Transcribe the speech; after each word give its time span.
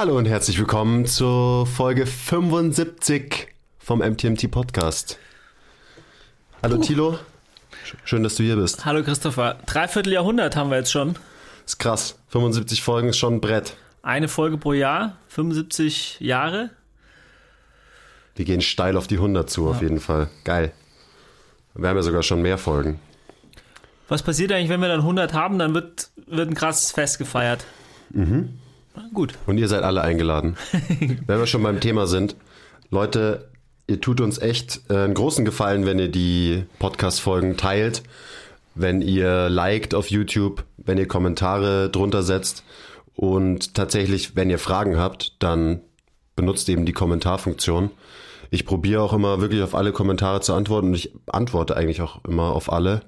Hallo 0.00 0.16
und 0.16 0.24
herzlich 0.24 0.58
willkommen 0.58 1.04
zur 1.04 1.66
Folge 1.66 2.06
75 2.06 3.48
vom 3.78 3.98
MTMT 3.98 4.50
Podcast. 4.50 5.18
Hallo 6.62 6.78
Tilo, 6.78 7.18
schön, 8.04 8.22
dass 8.22 8.36
du 8.36 8.42
hier 8.42 8.56
bist. 8.56 8.86
Hallo 8.86 9.02
Christopher. 9.02 9.58
Dreiviertel 9.66 10.14
Jahrhundert 10.14 10.56
haben 10.56 10.70
wir 10.70 10.78
jetzt 10.78 10.90
schon. 10.90 11.16
Ist 11.66 11.78
krass, 11.78 12.18
75 12.28 12.80
Folgen 12.80 13.10
ist 13.10 13.18
schon 13.18 13.34
ein 13.34 13.40
Brett. 13.42 13.76
Eine 14.00 14.28
Folge 14.28 14.56
pro 14.56 14.72
Jahr, 14.72 15.18
75 15.28 16.18
Jahre. 16.20 16.70
Wir 18.36 18.46
gehen 18.46 18.62
steil 18.62 18.96
auf 18.96 19.06
die 19.06 19.16
100 19.16 19.50
zu, 19.50 19.68
auf 19.68 19.82
jeden 19.82 20.00
Fall. 20.00 20.30
Geil. 20.44 20.72
Wir 21.74 21.90
haben 21.90 21.96
ja 21.96 22.02
sogar 22.02 22.22
schon 22.22 22.40
mehr 22.40 22.56
Folgen. 22.56 23.00
Was 24.08 24.22
passiert 24.22 24.50
eigentlich, 24.50 24.70
wenn 24.70 24.80
wir 24.80 24.88
dann 24.88 25.00
100 25.00 25.34
haben? 25.34 25.58
Dann 25.58 25.74
wird, 25.74 26.08
wird 26.26 26.48
ein 26.48 26.54
krasses 26.54 26.90
Fest 26.90 27.18
gefeiert. 27.18 27.66
Mhm. 28.08 28.59
Gut. 29.12 29.34
Und 29.46 29.58
ihr 29.58 29.68
seid 29.68 29.82
alle 29.82 30.02
eingeladen. 30.02 30.56
wenn 31.26 31.38
wir 31.38 31.46
schon 31.46 31.62
beim 31.62 31.80
Thema 31.80 32.06
sind, 32.06 32.36
Leute, 32.90 33.50
ihr 33.86 34.00
tut 34.00 34.20
uns 34.20 34.38
echt 34.38 34.82
äh, 34.88 34.96
einen 34.96 35.14
großen 35.14 35.44
Gefallen, 35.44 35.86
wenn 35.86 35.98
ihr 35.98 36.08
die 36.08 36.64
Podcast-Folgen 36.78 37.56
teilt, 37.56 38.02
wenn 38.74 39.02
ihr 39.02 39.48
liked 39.48 39.94
auf 39.94 40.10
YouTube, 40.10 40.64
wenn 40.76 40.98
ihr 40.98 41.08
Kommentare 41.08 41.90
drunter 41.90 42.22
setzt 42.22 42.64
und 43.14 43.74
tatsächlich, 43.74 44.36
wenn 44.36 44.50
ihr 44.50 44.58
Fragen 44.58 44.96
habt, 44.96 45.34
dann 45.42 45.80
benutzt 46.36 46.68
eben 46.68 46.86
die 46.86 46.92
Kommentarfunktion. 46.92 47.90
Ich 48.50 48.64
probiere 48.64 49.02
auch 49.02 49.12
immer 49.12 49.40
wirklich 49.40 49.62
auf 49.62 49.74
alle 49.74 49.92
Kommentare 49.92 50.40
zu 50.40 50.54
antworten 50.54 50.88
und 50.88 50.94
ich 50.94 51.12
antworte 51.26 51.76
eigentlich 51.76 52.00
auch 52.00 52.24
immer 52.24 52.52
auf 52.52 52.72
alle. 52.72 53.02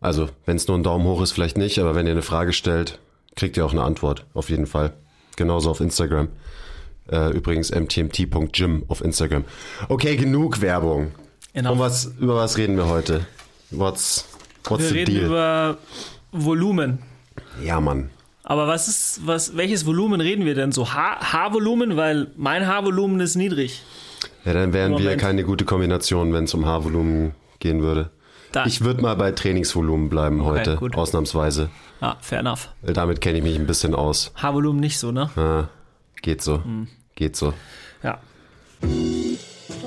Also, 0.00 0.28
wenn 0.46 0.56
es 0.56 0.66
nur 0.68 0.76
ein 0.76 0.82
Daumen 0.82 1.06
hoch 1.06 1.22
ist, 1.22 1.32
vielleicht 1.32 1.58
nicht, 1.58 1.78
aber 1.78 1.94
wenn 1.94 2.06
ihr 2.06 2.12
eine 2.12 2.22
Frage 2.22 2.52
stellt, 2.52 2.98
kriegt 3.36 3.56
ihr 3.56 3.64
auch 3.64 3.72
eine 3.72 3.82
Antwort, 3.82 4.26
auf 4.34 4.50
jeden 4.50 4.66
Fall. 4.66 4.92
Genauso 5.36 5.70
auf 5.70 5.80
Instagram. 5.80 6.28
Äh, 7.10 7.30
übrigens 7.32 7.70
mtmt.gym 7.70 8.84
auf 8.88 9.02
Instagram. 9.02 9.44
Okay, 9.88 10.16
genug 10.16 10.60
Werbung. 10.60 11.12
Genau. 11.52 11.72
Um 11.72 11.78
was, 11.78 12.12
über 12.18 12.36
was 12.36 12.56
reden 12.56 12.76
wir 12.76 12.86
heute? 12.88 13.26
What's, 13.70 14.24
what's 14.64 14.82
Wir 14.84 14.88
the 14.88 14.94
reden 14.94 15.14
deal? 15.14 15.24
über 15.26 15.76
Volumen. 16.32 16.98
ja, 17.62 17.80
Mann. 17.80 18.10
Aber 18.46 18.66
was 18.68 18.88
ist, 18.88 19.26
was, 19.26 19.56
welches 19.56 19.86
Volumen 19.86 20.20
reden 20.20 20.44
wir 20.44 20.54
denn? 20.54 20.70
So 20.70 20.92
Haar, 20.92 21.32
Haarvolumen? 21.32 21.96
Weil 21.96 22.26
mein 22.36 22.66
Haarvolumen 22.66 23.18
ist 23.20 23.36
niedrig. 23.36 23.82
Ja, 24.44 24.52
dann 24.52 24.74
wären 24.74 24.98
wir 24.98 25.16
keine 25.16 25.44
gute 25.44 25.64
Kombination, 25.64 26.32
wenn 26.34 26.44
es 26.44 26.52
um 26.52 26.66
Haarvolumen 26.66 27.32
gehen 27.58 27.80
würde. 27.80 28.10
Da. 28.52 28.66
Ich 28.66 28.82
würde 28.82 29.00
mal 29.00 29.16
bei 29.16 29.32
Trainingsvolumen 29.32 30.10
bleiben 30.10 30.44
heute, 30.44 30.76
gut. 30.76 30.94
ausnahmsweise. 30.94 31.70
Ah, 32.04 32.18
fair 32.20 32.40
enough. 32.40 32.68
Weil 32.82 32.92
Damit 32.92 33.22
kenne 33.22 33.38
ich 33.38 33.42
mich 33.42 33.56
ein 33.56 33.66
bisschen 33.66 33.94
aus. 33.94 34.30
Haarvolumen 34.34 34.78
nicht 34.78 34.98
so, 34.98 35.10
ne? 35.10 35.30
Ah, 35.36 35.68
geht 36.20 36.42
so. 36.42 36.62
Hm. 36.62 36.86
Geht 37.14 37.34
so. 37.34 37.54
Ja. 38.02 38.18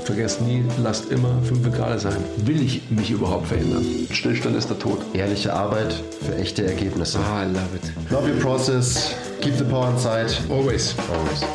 Vergesst 0.04 0.42
nie, 0.42 0.64
lasst 0.82 1.12
immer 1.12 1.40
5 1.44 1.72
Grad 1.72 2.00
sein. 2.00 2.18
Will 2.38 2.60
ich 2.60 2.90
mich 2.90 3.12
überhaupt 3.12 3.50
verändern? 3.50 3.86
Stillstand 4.10 4.56
ist 4.56 4.68
der 4.68 4.80
Tod. 4.80 4.98
Ehrliche 5.14 5.54
Arbeit 5.54 5.94
für 5.94 6.36
echte 6.38 6.66
Ergebnisse. 6.66 7.20
Ah, 7.20 7.44
I 7.44 7.52
love 7.54 7.76
it. 7.76 8.12
Love 8.12 8.34
your 8.34 8.40
process. 8.40 9.14
Keep 9.42 9.54
the 9.60 9.64
power 9.66 9.92
inside. 9.92 10.36
Always. 10.50 10.96
Always. 11.14 11.46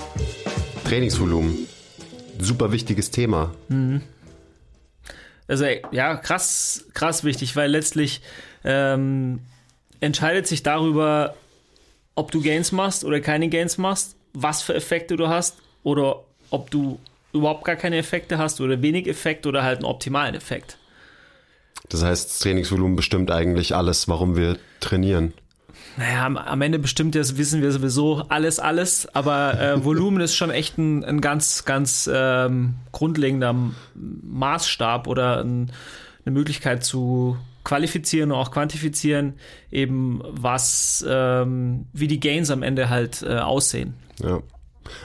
Trainingsvolumen. 0.84 1.66
Super 2.38 2.70
wichtiges 2.70 3.10
Thema. 3.10 3.50
Also 5.48 5.64
ey, 5.64 5.83
ja, 5.90 6.14
krass, 6.14 6.84
krass 6.94 7.24
wichtig, 7.24 7.56
weil 7.56 7.68
letztlich 7.68 8.20
ähm, 8.62 9.40
entscheidet 10.03 10.47
sich 10.47 10.62
darüber, 10.62 11.34
ob 12.14 12.31
du 12.31 12.42
Gains 12.42 12.72
machst 12.72 13.05
oder 13.05 13.20
keine 13.20 13.48
Gains 13.48 13.78
machst, 13.78 14.17
was 14.34 14.61
für 14.61 14.75
Effekte 14.75 15.17
du 15.17 15.28
hast 15.28 15.56
oder 15.83 16.25
ob 16.50 16.70
du 16.70 16.98
überhaupt 17.33 17.64
gar 17.64 17.77
keine 17.77 17.97
Effekte 17.97 18.36
hast 18.36 18.61
oder 18.61 18.83
wenig 18.83 19.06
Effekt 19.06 19.47
oder 19.47 19.62
halt 19.62 19.78
einen 19.78 19.86
optimalen 19.86 20.34
Effekt. 20.34 20.77
Das 21.89 22.02
heißt, 22.02 22.30
das 22.30 22.39
Trainingsvolumen 22.40 22.96
bestimmt 22.96 23.30
eigentlich 23.30 23.74
alles, 23.74 24.08
warum 24.08 24.36
wir 24.36 24.58
trainieren. 24.80 25.33
Naja, 25.96 26.27
am, 26.27 26.63
Ende 26.63 26.79
bestimmt 26.79 27.14
das 27.14 27.36
wissen 27.36 27.63
wir 27.63 27.70
sowieso 27.70 28.24
alles, 28.29 28.58
alles, 28.58 29.07
aber 29.14 29.61
äh, 29.61 29.84
Volumen 29.84 30.20
ist 30.20 30.34
schon 30.34 30.51
echt 30.51 30.79
ein, 30.79 31.05
ein 31.05 31.20
ganz, 31.20 31.64
ganz 31.64 32.11
ähm, 32.13 32.74
grundlegender 32.92 33.55
Maßstab 33.95 35.07
oder 35.07 35.45
ein, 35.45 35.70
eine 36.24 36.33
Möglichkeit 36.33 36.84
zu 36.84 37.36
qualifizieren 37.64 38.33
und 38.33 38.39
auch 38.39 38.50
quantifizieren, 38.50 39.34
eben 39.70 40.20
was, 40.24 41.05
ähm, 41.08 41.86
wie 41.92 42.08
die 42.08 42.20
Gains 42.20 42.50
am 42.50 42.62
Ende 42.62 42.90
halt 42.90 43.23
äh, 43.23 43.39
aussehen. 43.39 43.95
Ja. 44.23 44.40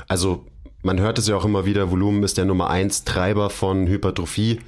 Also 0.08 0.46
man 0.84 1.00
hört 1.00 1.20
es 1.20 1.28
ja 1.28 1.36
auch 1.36 1.46
immer 1.46 1.66
wieder, 1.66 1.92
Volumen 1.92 2.24
ist 2.24 2.38
der 2.38 2.46
Nummer 2.46 2.70
eins 2.70 3.04
Treiber 3.04 3.50
von 3.50 3.88
Hypertrophie. 3.88 4.60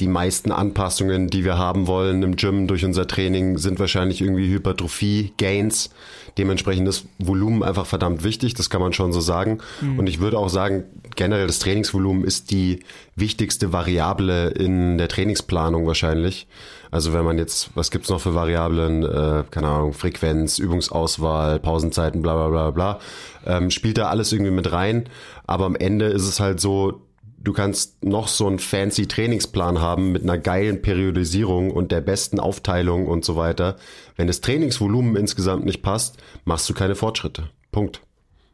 Die 0.00 0.08
meisten 0.08 0.50
Anpassungen, 0.50 1.28
die 1.28 1.44
wir 1.44 1.58
haben 1.58 1.86
wollen 1.86 2.22
im 2.22 2.36
Gym 2.36 2.66
durch 2.66 2.84
unser 2.84 3.06
Training, 3.06 3.58
sind 3.58 3.78
wahrscheinlich 3.78 4.20
irgendwie 4.20 4.48
Hypertrophie-Gains. 4.48 5.90
Dementsprechend 6.38 6.88
ist 6.88 7.06
Volumen 7.18 7.62
einfach 7.62 7.86
verdammt 7.86 8.24
wichtig, 8.24 8.54
das 8.54 8.70
kann 8.70 8.80
man 8.80 8.94
schon 8.94 9.12
so 9.12 9.20
sagen. 9.20 9.58
Und 9.96 10.08
ich 10.08 10.18
würde 10.18 10.38
auch 10.38 10.48
sagen, 10.48 10.84
generell 11.16 11.46
das 11.46 11.58
Trainingsvolumen 11.58 12.24
ist 12.24 12.50
die 12.50 12.80
wichtigste 13.16 13.72
Variable 13.72 14.48
in 14.48 14.98
der 14.98 15.08
Trainingsplanung 15.08 15.86
wahrscheinlich. 15.86 16.46
Also 16.90 17.12
wenn 17.12 17.24
man 17.24 17.38
jetzt, 17.38 17.70
was 17.74 17.90
gibt's 17.90 18.10
noch 18.10 18.20
für 18.20 18.34
Variablen, 18.34 19.02
äh, 19.02 19.44
keine 19.50 19.68
Ahnung, 19.68 19.92
Frequenz, 19.94 20.58
Übungsauswahl, 20.58 21.58
Pausenzeiten, 21.58 22.20
bla 22.20 22.34
bla 22.34 22.48
bla 22.48 22.70
bla, 22.70 23.00
ähm, 23.46 23.70
spielt 23.70 23.98
da 23.98 24.08
alles 24.08 24.32
irgendwie 24.32 24.50
mit 24.50 24.72
rein. 24.72 25.08
Aber 25.46 25.64
am 25.64 25.74
Ende 25.74 26.06
ist 26.06 26.28
es 26.28 26.38
halt 26.38 26.60
so, 26.60 27.02
du 27.38 27.52
kannst 27.52 28.04
noch 28.04 28.28
so 28.28 28.46
einen 28.46 28.58
fancy 28.58 29.06
Trainingsplan 29.06 29.80
haben 29.80 30.12
mit 30.12 30.22
einer 30.22 30.38
geilen 30.38 30.82
Periodisierung 30.82 31.70
und 31.70 31.92
der 31.92 32.00
besten 32.00 32.38
Aufteilung 32.38 33.06
und 33.06 33.24
so 33.24 33.36
weiter. 33.36 33.76
Wenn 34.16 34.26
das 34.26 34.40
Trainingsvolumen 34.40 35.16
insgesamt 35.16 35.64
nicht 35.64 35.82
passt, 35.82 36.18
machst 36.44 36.68
du 36.68 36.74
keine 36.74 36.94
Fortschritte. 36.94 37.48
Punkt. 37.70 38.02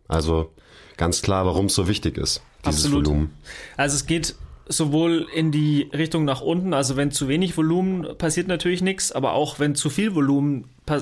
Also 0.07 0.53
ganz 0.99 1.23
klar, 1.23 1.47
warum 1.47 1.67
es 1.67 1.75
so 1.75 1.89
wichtig 1.89 2.19
ist, 2.19 2.43
dieses 2.67 2.85
Absolut. 2.85 3.07
Volumen. 3.07 3.31
Also 3.79 3.97
es 3.97 4.07
geht 4.07 4.35
sowohl 4.69 5.27
in 5.35 5.51
die 5.51 5.89
Richtung 5.95 6.27
nach 6.27 6.43
unten, 6.43 6.75
also 6.75 6.97
wenn 6.97 7.11
zu 7.11 7.27
wenig 7.29 7.57
Volumen 7.57 8.07
passiert 8.19 8.49
natürlich 8.49 8.83
nichts, 8.83 9.11
aber 9.13 9.33
auch 9.33 9.59
wenn 9.59 9.75
zu 9.75 9.89
viel 9.89 10.15
Volumen 10.15 10.67
pa 10.85 11.01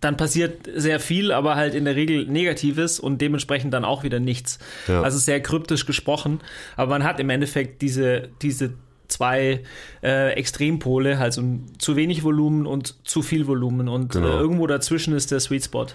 dann 0.00 0.16
passiert 0.16 0.66
sehr 0.74 0.98
viel, 0.98 1.30
aber 1.30 1.54
halt 1.54 1.74
in 1.74 1.84
der 1.84 1.94
Regel 1.94 2.26
Negatives 2.26 2.98
und 2.98 3.20
dementsprechend 3.20 3.74
dann 3.74 3.84
auch 3.84 4.02
wieder 4.02 4.18
nichts. 4.18 4.58
Ja. 4.86 5.02
Also 5.02 5.18
sehr 5.18 5.42
kryptisch 5.42 5.84
gesprochen, 5.84 6.40
aber 6.76 6.92
man 6.92 7.04
hat 7.04 7.20
im 7.20 7.28
Endeffekt 7.28 7.82
diese, 7.82 8.30
diese 8.40 8.72
zwei 9.08 9.62
äh, 10.02 10.32
Extrempole, 10.32 11.18
also 11.18 11.42
zu 11.78 11.96
wenig 11.96 12.22
Volumen 12.22 12.66
und 12.66 12.94
zu 13.06 13.22
viel 13.22 13.46
Volumen 13.46 13.88
und 13.88 14.12
Genau. 14.12 14.28
äh, 14.28 14.32
irgendwo 14.38 14.66
dazwischen 14.66 15.14
ist 15.14 15.30
der 15.30 15.40
Sweet 15.40 15.64
Spot. 15.64 15.86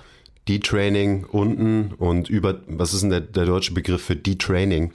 Detraining 0.48 1.24
unten 1.26 1.94
und 1.98 2.30
über, 2.30 2.60
was 2.68 2.94
ist 2.94 3.02
denn 3.04 3.10
der, 3.12 3.22
der 3.22 3.46
deutsche 3.46 3.74
Begriff 3.74 4.04
für 4.04 4.16
Detraining? 4.16 4.92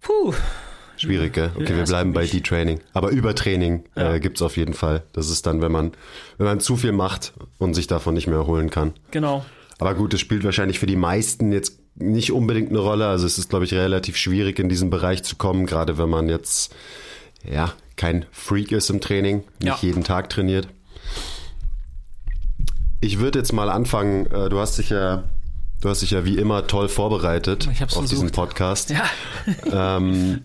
Puh, 0.00 0.34
Schwierig, 0.96 1.32
gell? 1.32 1.50
Okay, 1.54 1.74
wir 1.76 1.84
bleiben 1.84 2.12
bei. 2.12 2.26
Detraining. 2.26 2.80
Aber 2.92 3.08
Übertraining 3.08 3.84
Ja. 3.96 4.14
äh, 4.14 4.20
gibt's 4.20 4.42
auf 4.42 4.58
jeden 4.58 4.74
Fall. 4.74 5.02
Das 5.14 5.30
ist 5.30 5.46
dann, 5.46 5.62
wenn 5.62 5.72
man, 5.72 5.92
wenn 6.36 6.46
man 6.46 6.60
zu 6.60 6.76
viel 6.76 6.92
macht 6.92 7.32
und 7.56 7.72
sich 7.72 7.86
davon 7.86 8.12
nicht 8.12 8.26
mehr 8.26 8.36
erholen 8.36 8.68
kann. 8.70 8.92
genau. 9.10 9.44
Aber 9.78 9.94
gut, 9.94 10.12
es 10.12 10.20
spielt 10.20 10.44
wahrscheinlich 10.44 10.78
für 10.78 10.84
die 10.84 10.96
meisten 10.96 11.52
jetzt 11.52 11.78
nicht 11.94 12.32
unbedingt 12.32 12.68
eine 12.68 12.80
Rolle. 12.80 13.06
Also 13.06 13.24
es 13.24 13.38
ist, 13.38 13.48
glaube 13.48 13.64
ich, 13.64 13.72
relativ 13.72 14.14
schwierig, 14.18 14.58
in 14.58 14.68
diesen 14.68 14.90
Bereich 14.90 15.22
zu 15.22 15.36
kommen, 15.36 15.64
gerade 15.64 15.96
wenn 15.96 16.10
man 16.10 16.28
jetzt 16.28 16.74
ja 17.50 17.72
kein 17.96 18.26
Freak 18.30 18.72
ist 18.72 18.90
im 18.90 19.00
Training, 19.00 19.38
nicht 19.58 19.68
Ja. 19.68 19.78
jeden 19.80 20.04
Tag 20.04 20.28
trainiert. 20.28 20.68
Ich 23.00 23.18
würde 23.18 23.38
jetzt 23.38 23.52
mal 23.52 23.70
anfangen. 23.70 24.26
äh, 24.26 24.48
Du 24.48 24.58
hast 24.58 24.78
dich 24.78 24.90
ja, 24.90 25.24
du 25.80 25.88
hast 25.88 26.02
dich 26.02 26.10
ja 26.10 26.24
wie 26.24 26.36
immer 26.38 26.66
toll 26.66 26.88
vorbereitet 26.88 27.68
auf 27.68 27.74
diesen 28.00 28.28
versucht. 28.28 28.34
Podcast. 28.34 28.90
Ja. 28.90 29.04
Ähm, 29.72 30.42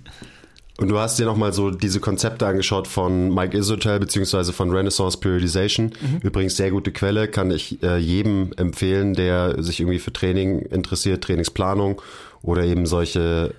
und 0.78 0.90
du 0.90 1.00
hast 1.00 1.18
dir 1.18 1.25
nochmal 1.25 1.54
so 1.54 1.72
diese 1.72 2.02
Konzepte 2.02 2.46
angeschaut 2.46 2.88
von 2.90 3.34
Mike 3.34 3.57
Isotel 3.57 3.98
beziehungsweise 4.00 4.52
von 4.52 4.72
Renaissance 4.72 5.18
Periodization. 5.18 5.94
Übrigens 6.22 6.57
sehr 6.57 6.69
gute 6.69 6.92
Quelle, 6.92 7.30
kann 7.30 7.50
ich 7.50 7.81
äh, 7.81 7.98
jedem 7.98 8.52
empfehlen, 8.58 9.13
der 9.13 9.63
sich 9.63 9.80
irgendwie 9.80 10.00
für 10.00 10.12
Training 10.12 10.60
interessiert, 10.63 11.24
Trainingsplanung 11.24 12.01
oder 12.42 12.63
eben 12.66 12.86
solche, 12.86 13.54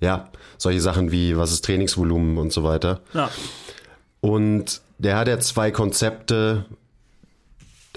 ja, 0.00 0.30
solche 0.56 0.80
Sachen 0.80 1.12
wie 1.12 1.36
was 1.36 1.52
ist 1.52 1.66
Trainingsvolumen 1.66 2.38
und 2.38 2.50
so 2.52 2.62
weiter. 2.64 3.00
ja. 3.12 3.30
Und 4.20 4.80
der 4.98 5.16
hat 5.16 5.28
ja 5.28 5.38
zwei 5.38 5.70
Konzepte. 5.70 6.64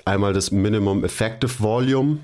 Einmal 0.05 0.33
das 0.33 0.51
Minimum 0.51 1.03
Effective 1.03 1.59
Volume 1.59 2.19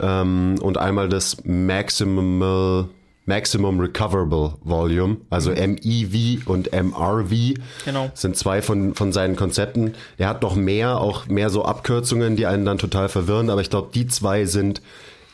ähm, 0.00 0.56
und 0.60 0.78
einmal 0.78 1.08
das 1.08 1.36
Maximal 1.44 2.88
Maximum 3.26 3.80
Recoverable 3.80 4.54
Volume, 4.62 5.16
also 5.30 5.50
MEV 5.50 6.46
und 6.46 6.70
MRV 6.72 7.54
Genau. 7.84 8.10
sind 8.12 8.36
zwei 8.36 8.60
von, 8.60 8.94
von 8.94 9.12
seinen 9.12 9.34
Konzepten. 9.34 9.94
Er 10.18 10.28
hat 10.28 10.42
noch 10.42 10.54
mehr, 10.54 11.00
auch 11.00 11.26
mehr 11.26 11.48
so 11.48 11.64
Abkürzungen, 11.64 12.36
die 12.36 12.46
einen 12.46 12.66
dann 12.66 12.76
total 12.76 13.08
verwirren, 13.08 13.48
aber 13.48 13.62
ich 13.62 13.70
glaube, 13.70 13.88
die 13.94 14.06
zwei 14.06 14.44
sind 14.44 14.82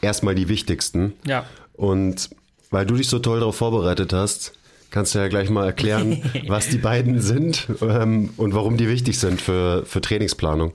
erstmal 0.02 0.36
die 0.36 0.48
wichtigsten. 0.48 1.14
Ja. 1.26 1.44
Und 1.72 2.30
weil 2.70 2.86
du 2.86 2.94
dich 2.94 3.08
so 3.08 3.18
toll 3.18 3.40
darauf 3.40 3.56
vorbereitet 3.56 4.12
hast, 4.12 4.52
kannst 4.90 5.14
du 5.14 5.18
ja 5.18 5.26
gleich 5.26 5.50
mal 5.50 5.66
erklären, 5.66 6.22
was 6.46 6.68
die 6.68 6.78
beiden 6.78 7.20
sind 7.20 7.66
ähm, 7.82 8.30
und 8.36 8.54
warum 8.54 8.76
die 8.76 8.88
wichtig 8.88 9.18
sind 9.18 9.40
für, 9.40 9.84
für 9.84 10.00
Trainingsplanung. 10.00 10.72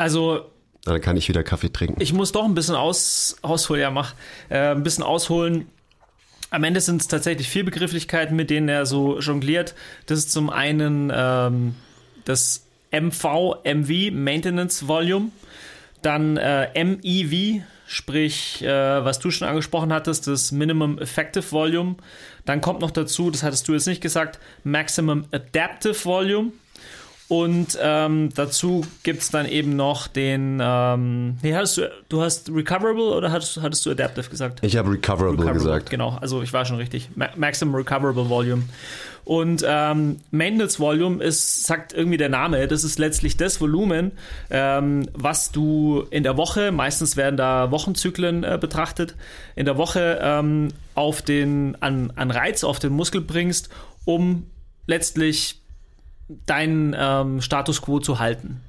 Also 0.00 0.50
Dann 0.84 0.98
kann 1.02 1.18
ich 1.18 1.28
wieder 1.28 1.42
Kaffee 1.42 1.70
trinken. 1.70 2.00
ich 2.00 2.14
muss 2.14 2.32
doch 2.32 2.44
ein 2.46 2.54
bisschen 2.54 2.74
aus, 2.74 3.36
ausholen, 3.42 3.82
ja, 3.82 3.90
mach, 3.90 4.14
äh, 4.48 4.70
ein 4.70 4.82
bisschen 4.82 5.04
ausholen. 5.04 5.66
Am 6.48 6.64
Ende 6.64 6.80
sind 6.80 7.02
es 7.02 7.06
tatsächlich 7.06 7.50
vier 7.50 7.66
Begrifflichkeiten, 7.66 8.34
mit 8.34 8.48
denen 8.48 8.70
er 8.70 8.86
so 8.86 9.20
jongliert. 9.20 9.74
Das 10.06 10.18
ist 10.18 10.32
zum 10.32 10.48
einen 10.48 11.12
ähm, 11.14 11.74
das 12.24 12.64
MV, 12.90 13.56
MV, 13.62 14.10
Maintenance 14.12 14.88
Volume, 14.88 15.30
dann 16.00 16.38
äh, 16.38 16.82
MEV, 16.82 17.62
sprich, 17.86 18.64
äh, 18.64 19.04
was 19.04 19.18
du 19.18 19.30
schon 19.30 19.48
angesprochen 19.48 19.92
hattest, 19.92 20.28
das 20.28 20.50
Minimum 20.50 20.98
Effective 20.98 21.52
Volume. 21.52 21.96
Dann 22.46 22.62
kommt 22.62 22.80
noch 22.80 22.90
dazu, 22.90 23.30
das 23.30 23.42
hattest 23.42 23.68
du 23.68 23.74
jetzt 23.74 23.86
nicht 23.86 24.00
gesagt, 24.00 24.38
Maximum 24.64 25.26
Adaptive 25.30 26.04
Volume. 26.06 26.52
Und 27.30 27.78
ähm, 27.80 28.30
dazu 28.34 28.84
gibt 29.04 29.22
es 29.22 29.30
dann 29.30 29.46
eben 29.46 29.76
noch 29.76 30.08
den, 30.08 30.58
ähm, 30.60 31.36
nee, 31.42 31.54
hattest 31.54 31.76
du, 31.78 31.82
du 32.08 32.22
hast 32.22 32.50
Recoverable 32.52 33.14
oder 33.14 33.30
hattest, 33.30 33.62
hattest 33.62 33.86
du 33.86 33.92
Adaptive 33.92 34.28
gesagt? 34.28 34.58
Ich 34.64 34.76
habe 34.76 34.90
recoverable, 34.90 35.34
Recoverable, 35.34 35.58
gesagt. 35.60 35.90
Genau, 35.90 36.18
also 36.20 36.42
ich 36.42 36.52
war 36.52 36.64
schon 36.64 36.78
richtig. 36.78 37.10
Ma 37.14 37.28
Maximum 37.36 37.76
Recoverable 37.76 38.28
Volume. 38.28 38.64
Und 39.22 39.64
ähm, 39.64 40.16
Maintenance 40.32 40.80
Volume 40.80 41.22
ist, 41.22 41.66
sagt 41.66 41.92
irgendwie 41.92 42.16
der 42.16 42.30
Name, 42.30 42.66
das 42.66 42.82
ist 42.82 42.98
letztlich 42.98 43.36
das 43.36 43.60
Volumen, 43.60 44.10
ähm, 44.50 45.08
was 45.12 45.52
du 45.52 46.04
in 46.10 46.24
der 46.24 46.36
Woche, 46.36 46.72
meistens 46.72 47.16
werden 47.16 47.36
da 47.36 47.70
Wochenzyklen 47.70 48.42
äh, 48.42 48.58
betrachtet, 48.60 49.14
in 49.54 49.66
der 49.66 49.76
Woche 49.76 50.18
ähm, 50.20 50.70
auf 50.96 51.22
den, 51.22 51.76
an, 51.80 52.12
an 52.16 52.32
Reiz 52.32 52.64
auf 52.64 52.80
den 52.80 52.92
Muskel 52.92 53.20
bringst, 53.20 53.68
um 54.04 54.46
letztlich 54.88 55.59
deinen 56.46 56.94
ähm, 56.98 57.40
Status 57.40 57.82
quo 57.82 58.00
zu 58.00 58.18
halten. 58.18 58.60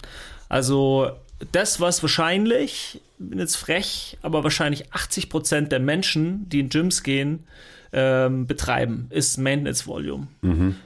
Also 0.50 1.12
das, 1.52 1.80
was 1.80 2.02
wahrscheinlich, 2.02 3.02
bin 3.18 3.40
jetzt 3.40 3.56
frech, 3.56 4.18
aber 4.22 4.44
wahrscheinlich 4.44 4.92
80% 4.92 5.68
der 5.68 5.80
Menschen, 5.80 6.48
die 6.50 6.60
in 6.60 6.69
Gyms 6.69 7.04
gehen, 7.04 7.46
ähm, 7.94 8.48
betreiben, 8.48 9.08
ist 9.10 9.38
Maintenance 9.38 9.88
Volume. 9.88 10.28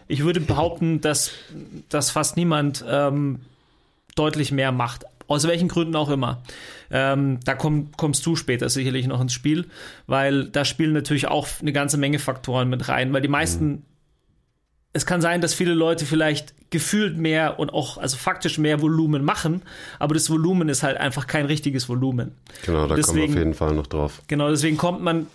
Ich 0.08 0.24
würde 0.24 0.40
behaupten, 0.40 1.02
dass, 1.02 1.32
dass 1.90 2.12
fast 2.12 2.36
niemand 2.36 2.84
ähm, 2.88 3.42
deutlich 4.16 4.52
mehr 4.52 4.72
macht. 4.72 5.06
Aus 5.28 5.48
welchen 5.48 5.68
Gründen 5.68 5.96
auch 5.96 6.10
immer. 6.10 6.44
Ähm, 6.92 7.40
da 7.44 7.56
komm, 7.56 7.92
kommst 7.98 8.26
du 8.26 8.36
später 8.36 8.70
sicherlich 8.70 9.08
noch 9.08 9.20
ins 9.22 9.34
Spiel, 9.34 9.66
weil 10.06 10.46
da 10.46 10.66
spielen 10.66 10.94
natürlich 10.94 11.28
auch 11.28 11.48
eine 11.62 11.74
ganze 11.74 11.98
Menge 11.98 12.20
Faktoren 12.20 12.70
mit 12.70 12.88
rein, 12.88 13.12
weil 13.12 13.22
die 13.22 13.28
meisten 13.28 13.84
es 14.96 15.06
kann 15.06 15.20
sein, 15.20 15.42
dass 15.42 15.54
viele 15.54 15.74
Leute 15.74 16.06
vielleicht 16.06 16.54
gefühlt 16.76 17.18
mehr 17.18 17.58
und 17.60 17.74
auch 17.74 17.98
also 17.98 18.18
faktisch 18.18 18.58
mehr 18.58 18.82
Volumen 18.82 19.24
machen, 19.24 19.62
aber 20.00 20.14
das 20.14 20.30
Volumen 20.30 20.68
ist 20.70 20.84
halt 20.84 20.98
einfach 20.98 21.26
kein 21.28 21.46
richtiges 21.46 21.88
Volumen. 21.90 22.32
Genau, 22.66 22.88
da 22.88 22.88
kommen 22.88 22.90
wir 22.90 22.96
Deswegen- 22.98 23.34
auf 23.34 23.40
jeden 23.40 23.54
Fall 23.54 23.74
noch 23.74 23.88
drauf. 23.88 24.22
Genau, 24.28 24.50
deswegen 24.50 24.78
kommt 24.78 25.02
man 25.02 25.28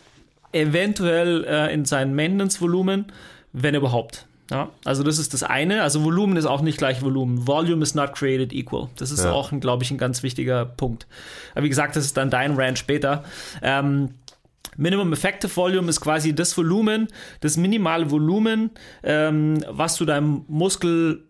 eventuell 0.53 1.45
äh, 1.45 1.73
in 1.73 1.85
sein 1.85 2.15
Maintenance-Volumen, 2.15 3.07
wenn 3.53 3.75
überhaupt. 3.75 4.27
Ja, 4.51 4.69
also 4.85 5.05
das 5.05 5.19
ist 5.19 5.33
das 5.33 5.45
eine. 5.45 5.83
Also 5.83 6.03
Volumen 6.03 6.37
ist 6.37 6.45
auch 6.45 6.61
nicht 6.61 6.77
gleich 6.77 7.03
Volumen. 7.03 7.47
Volume 7.47 7.83
is 7.85 7.95
not 7.95 8.15
created 8.15 8.53
equal. 8.53 8.89
Das 8.97 9.13
ist 9.13 9.23
Ja. 9.23 9.31
auch, 9.31 9.53
glaube 9.61 9.85
ich, 9.85 9.93
ein 9.93 9.99
ganz 9.99 10.25
wichtiger 10.25 10.65
Punkt. 10.67 11.07
Aber 11.55 11.65
wie 11.65 11.69
gesagt, 11.69 11.95
das 11.95 12.05
ist 12.05 12.17
dann 12.17 12.31
dein 12.31 12.57
Rant 12.57 12.77
später. 12.79 13.23
Ähm, 13.63 14.11
Minimum 14.77 15.13
Effective 15.13 15.55
Volume 15.55 15.89
ist 15.89 16.01
quasi 16.01 16.35
das 16.35 16.57
Volumen, 16.57 17.09
das 17.41 17.57
minimale 17.57 18.11
Volumen, 18.11 18.71
ähm, 19.05 19.63
was 19.69 19.97
du 19.97 20.05
deinem 20.05 20.45
Muskel 20.49 21.25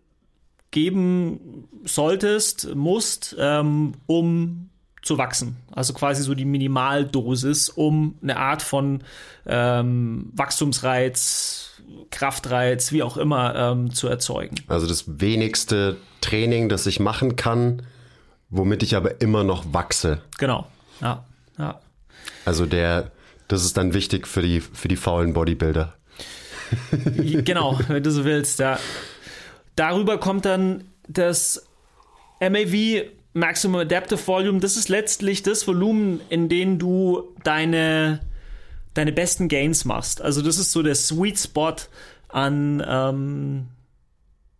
geben 0.71 1.67
solltest, 1.83 2.73
musst, 2.75 3.35
ähm, 3.37 3.93
um 4.07 4.69
zu 5.01 5.17
wachsen. 5.17 5.57
Also 5.71 5.93
quasi 5.93 6.21
so 6.23 6.33
die 6.33 6.45
Minimaldosis, 6.45 7.69
um 7.69 8.15
eine 8.21 8.37
Art 8.37 8.61
von 8.61 9.03
ähm, 9.45 10.31
Wachstumsreiz, 10.33 11.81
Kraftreiz, 12.11 12.91
wie 12.91 13.03
auch 13.03 13.17
immer, 13.17 13.55
ähm, 13.55 13.93
zu 13.93 14.07
erzeugen. 14.07 14.55
Also 14.67 14.87
das 14.87 15.19
wenigste 15.19 15.97
Training, 16.21 16.69
das 16.69 16.85
ich 16.85 16.99
machen 16.99 17.35
kann, 17.35 17.81
womit 18.49 18.83
ich 18.83 18.95
aber 18.95 19.21
immer 19.21 19.43
noch 19.43 19.73
wachse. 19.73 20.21
Genau. 20.37 20.67
Ja. 21.01 21.25
ja. 21.57 21.79
Also 22.45 22.65
der, 22.65 23.11
das 23.47 23.65
ist 23.65 23.77
dann 23.77 23.93
wichtig 23.93 24.27
für 24.27 24.41
die, 24.41 24.61
für 24.61 24.87
die 24.87 24.97
faulen 24.97 25.33
Bodybuilder. 25.33 25.95
genau, 27.43 27.79
wenn 27.87 28.03
du 28.03 28.11
so 28.11 28.23
willst, 28.23 28.59
ja. 28.59 28.77
Darüber 29.75 30.19
kommt 30.19 30.45
dann 30.45 30.83
das 31.07 31.67
MAV 32.39 33.05
Maximum 33.33 33.81
Adaptive 33.81 34.25
Volume. 34.25 34.59
Das 34.59 34.75
ist 34.75 34.89
letztlich 34.89 35.43
das 35.43 35.67
Volumen, 35.67 36.21
in 36.29 36.49
dem 36.49 36.79
du 36.79 37.33
deine, 37.43 38.19
deine 38.93 39.11
besten 39.11 39.47
Gains 39.47 39.85
machst. 39.85 40.21
Also 40.21 40.41
das 40.41 40.57
ist 40.57 40.71
so 40.71 40.83
der 40.83 40.95
Sweet 40.95 41.39
Spot 41.39 41.75
an, 42.29 42.83
ähm, 42.85 43.67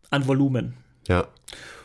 an 0.10 0.28
Volumen. 0.28 0.76
Ja. 1.08 1.28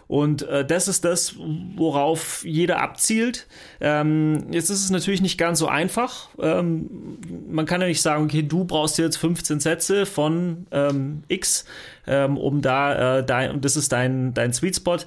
Und 0.08 0.42
äh, 0.42 0.64
das 0.64 0.86
ist 0.86 1.04
das, 1.04 1.34
worauf 1.74 2.44
jeder 2.44 2.80
abzielt. 2.80 3.46
Ähm, 3.80 4.46
jetzt 4.52 4.70
ist 4.70 4.84
es 4.84 4.90
natürlich 4.90 5.20
nicht 5.20 5.36
ganz 5.36 5.58
so 5.58 5.66
einfach. 5.66 6.28
Ähm, 6.40 7.18
man 7.48 7.66
kann 7.66 7.80
ja 7.80 7.88
nicht 7.88 8.02
sagen, 8.02 8.24
okay, 8.24 8.42
du 8.42 8.64
brauchst 8.64 8.98
jetzt 8.98 9.16
15 9.16 9.58
Sätze 9.58 10.06
von 10.06 10.66
ähm, 10.70 11.24
X, 11.28 11.64
ähm, 12.06 12.36
um 12.36 12.62
da, 12.62 13.18
äh, 13.18 13.26
dein, 13.26 13.50
und 13.50 13.64
das 13.64 13.76
ist 13.76 13.90
dein, 13.90 14.32
dein 14.32 14.52
Sweet 14.52 14.76
Spot. 14.76 14.98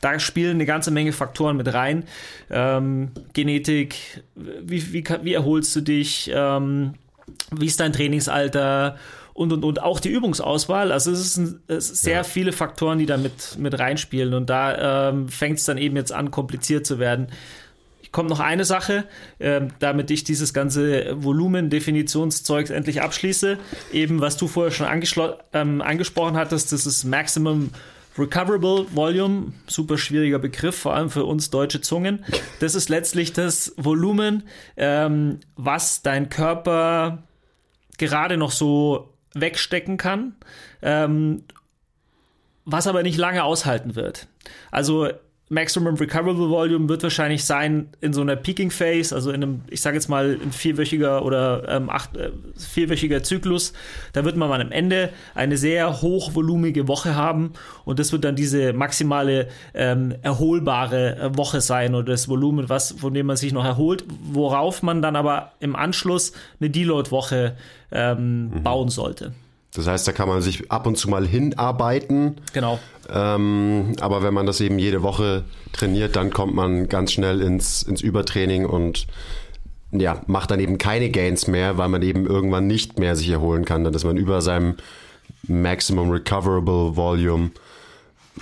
Da 0.00 0.20
spielen 0.20 0.56
eine 0.56 0.66
ganze 0.66 0.90
Menge 0.90 1.12
Faktoren 1.12 1.56
mit 1.56 1.72
rein. 1.72 2.04
Ähm, 2.50 3.10
Genetik, 3.32 4.22
wie, 4.36 4.92
wie, 4.92 5.04
wie 5.22 5.34
erholst 5.34 5.74
du 5.74 5.80
dich, 5.80 6.30
ähm, 6.32 6.94
wie 7.50 7.66
ist 7.66 7.80
dein 7.80 7.92
Trainingsalter 7.92 8.98
und 9.34 9.52
und 9.52 9.64
und 9.64 9.82
auch 9.82 10.00
die 10.00 10.08
Übungsauswahl. 10.08 10.92
Also 10.92 11.10
es, 11.10 11.20
ist 11.20 11.36
ein, 11.36 11.60
es 11.66 11.90
ist 11.90 12.02
sehr 12.02 12.24
viele 12.24 12.52
Faktoren, 12.52 12.98
die 12.98 13.06
da 13.06 13.16
mit, 13.16 13.58
mit 13.58 13.78
reinspielen 13.78 14.32
und 14.32 14.48
da 14.48 15.10
ähm, 15.10 15.28
fängt 15.28 15.58
es 15.58 15.64
dann 15.64 15.76
eben 15.76 15.96
jetzt 15.96 16.12
an, 16.12 16.30
kompliziert 16.30 16.86
zu 16.86 16.98
werden. 16.98 17.26
Kommt 18.12 18.30
noch 18.30 18.38
eine 18.38 18.64
Sache, 18.64 19.04
ähm, 19.40 19.72
damit 19.80 20.08
ich 20.12 20.22
dieses 20.22 20.54
ganze 20.54 21.20
Volumen-Definitionszeugs 21.20 22.70
endlich 22.70 23.02
abschließe. 23.02 23.58
Eben, 23.92 24.20
was 24.20 24.36
du 24.36 24.46
vorher 24.46 24.70
schon 24.70 24.86
ähm, 25.52 25.82
angesprochen 25.82 26.36
hattest, 26.36 26.70
das 26.70 26.86
ist 26.86 27.02
Maximum 27.02 27.70
Recoverable 28.16 28.86
Volume, 28.94 29.52
super 29.66 29.98
schwieriger 29.98 30.38
Begriff, 30.38 30.76
vor 30.78 30.94
allem 30.94 31.10
für 31.10 31.24
uns 31.24 31.50
deutsche 31.50 31.80
Zungen. 31.80 32.24
Das 32.60 32.76
ist 32.76 32.88
letztlich 32.88 33.32
das 33.32 33.74
Volumen, 33.76 34.44
ähm, 34.76 35.40
was 35.56 36.02
dein 36.02 36.28
Körper 36.28 37.24
gerade 37.98 38.36
noch 38.36 38.52
so 38.52 39.13
wegstecken 39.34 39.96
kann, 39.96 40.34
ähm, 40.82 41.44
was 42.64 42.86
aber 42.86 43.02
nicht 43.02 43.18
lange 43.18 43.44
aushalten 43.44 43.94
wird. 43.94 44.26
Also 44.70 45.10
Maximum 45.50 45.96
Recoverable 45.96 46.48
Volume 46.48 46.88
wird 46.88 47.02
wahrscheinlich 47.02 47.44
sein 47.44 47.88
in 48.00 48.14
so 48.14 48.22
einer 48.22 48.34
Peaking 48.34 48.70
Phase, 48.70 49.14
also 49.14 49.30
in 49.30 49.42
einem, 49.42 49.60
ich 49.68 49.82
sage 49.82 49.96
jetzt 49.96 50.08
mal, 50.08 50.38
ein 50.42 50.52
vierwöchiger 50.52 51.22
oder 51.22 51.68
ähm, 51.68 51.90
acht, 51.90 52.16
äh, 52.16 52.30
vierwöchiger 52.56 53.22
Zyklus. 53.22 53.74
Da 54.14 54.24
wird 54.24 54.36
man 54.36 54.50
am 54.50 54.72
Ende 54.72 55.10
eine 55.34 55.58
sehr 55.58 56.00
hochvolumige 56.00 56.88
Woche 56.88 57.14
haben 57.14 57.52
und 57.84 57.98
das 57.98 58.10
wird 58.10 58.24
dann 58.24 58.36
diese 58.36 58.72
maximale 58.72 59.48
ähm, 59.74 60.14
erholbare 60.22 61.16
äh, 61.16 61.36
Woche 61.36 61.60
sein 61.60 61.94
oder 61.94 62.12
das 62.12 62.26
Volumen, 62.28 62.70
was, 62.70 62.92
von 62.92 63.12
dem 63.12 63.26
man 63.26 63.36
sich 63.36 63.52
noch 63.52 63.66
erholt, 63.66 64.04
worauf 64.32 64.82
man 64.82 65.02
dann 65.02 65.14
aber 65.14 65.52
im 65.60 65.76
Anschluss 65.76 66.32
eine 66.58 66.70
Deload-Woche 66.70 67.54
ähm, 67.92 68.50
bauen 68.62 68.88
sollte. 68.88 69.34
Das 69.74 69.88
heißt, 69.88 70.06
da 70.06 70.12
kann 70.12 70.28
man 70.28 70.40
sich 70.40 70.70
ab 70.70 70.86
und 70.86 70.96
zu 70.96 71.10
mal 71.10 71.26
hinarbeiten. 71.26 72.36
Genau. 72.52 72.78
Ähm, 73.08 73.96
aber 74.00 74.22
wenn 74.22 74.32
man 74.32 74.46
das 74.46 74.60
eben 74.60 74.78
jede 74.78 75.02
Woche 75.02 75.44
trainiert, 75.72 76.16
dann 76.16 76.30
kommt 76.30 76.54
man 76.54 76.88
ganz 76.88 77.12
schnell 77.12 77.40
ins, 77.40 77.82
ins 77.82 78.00
Übertraining 78.00 78.66
und 78.66 79.06
ja, 79.90 80.22
macht 80.26 80.50
dann 80.50 80.60
eben 80.60 80.78
keine 80.78 81.10
Gains 81.10 81.46
mehr, 81.46 81.76
weil 81.76 81.88
man 81.88 82.02
eben 82.02 82.26
irgendwann 82.26 82.66
nicht 82.66 82.98
mehr 82.98 83.16
sich 83.16 83.28
erholen 83.28 83.64
kann. 83.64 83.84
Dann 83.84 83.94
ist 83.94 84.04
man 84.04 84.16
über 84.16 84.40
seinem 84.40 84.76
Maximum 85.46 86.10
Recoverable 86.10 86.96
Volume, 86.96 87.50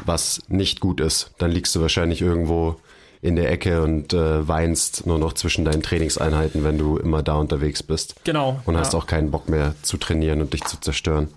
was 0.05 0.43
nicht 0.49 0.81
gut 0.81 1.01
ist. 1.01 1.33
Dann 1.39 1.51
liegst 1.51 1.75
du 1.75 1.81
wahrscheinlich 1.81 2.23
irgendwo 2.23 2.77
in 3.23 3.37
der 3.37 3.51
Ecke 3.51 3.83
und 3.83 4.13
äh, 4.13 4.47
weinst 4.47 5.07
nur 5.07 5.17
noch 5.17 5.33
zwischen 5.33 5.65
deinen 5.65 5.83
Trainingseinheiten, 5.83 6.65
wenn 6.65 6.77
du 6.77 6.99
immer 6.99 7.23
da 7.23 7.37
unterwegs 7.37 7.83
bist. 7.83 8.17
Genau. 8.25 8.61
Und 8.67 8.77
hast 8.77 8.93
ja. 8.93 8.99
auch 8.99 9.07
keinen 9.07 9.31
Bock 9.31 9.49
mehr 9.49 9.77
zu 9.83 9.97
trainieren 9.97 10.41
und 10.41 10.53
dich 10.53 10.65
zu 10.65 10.79
zerstören. 10.81 11.29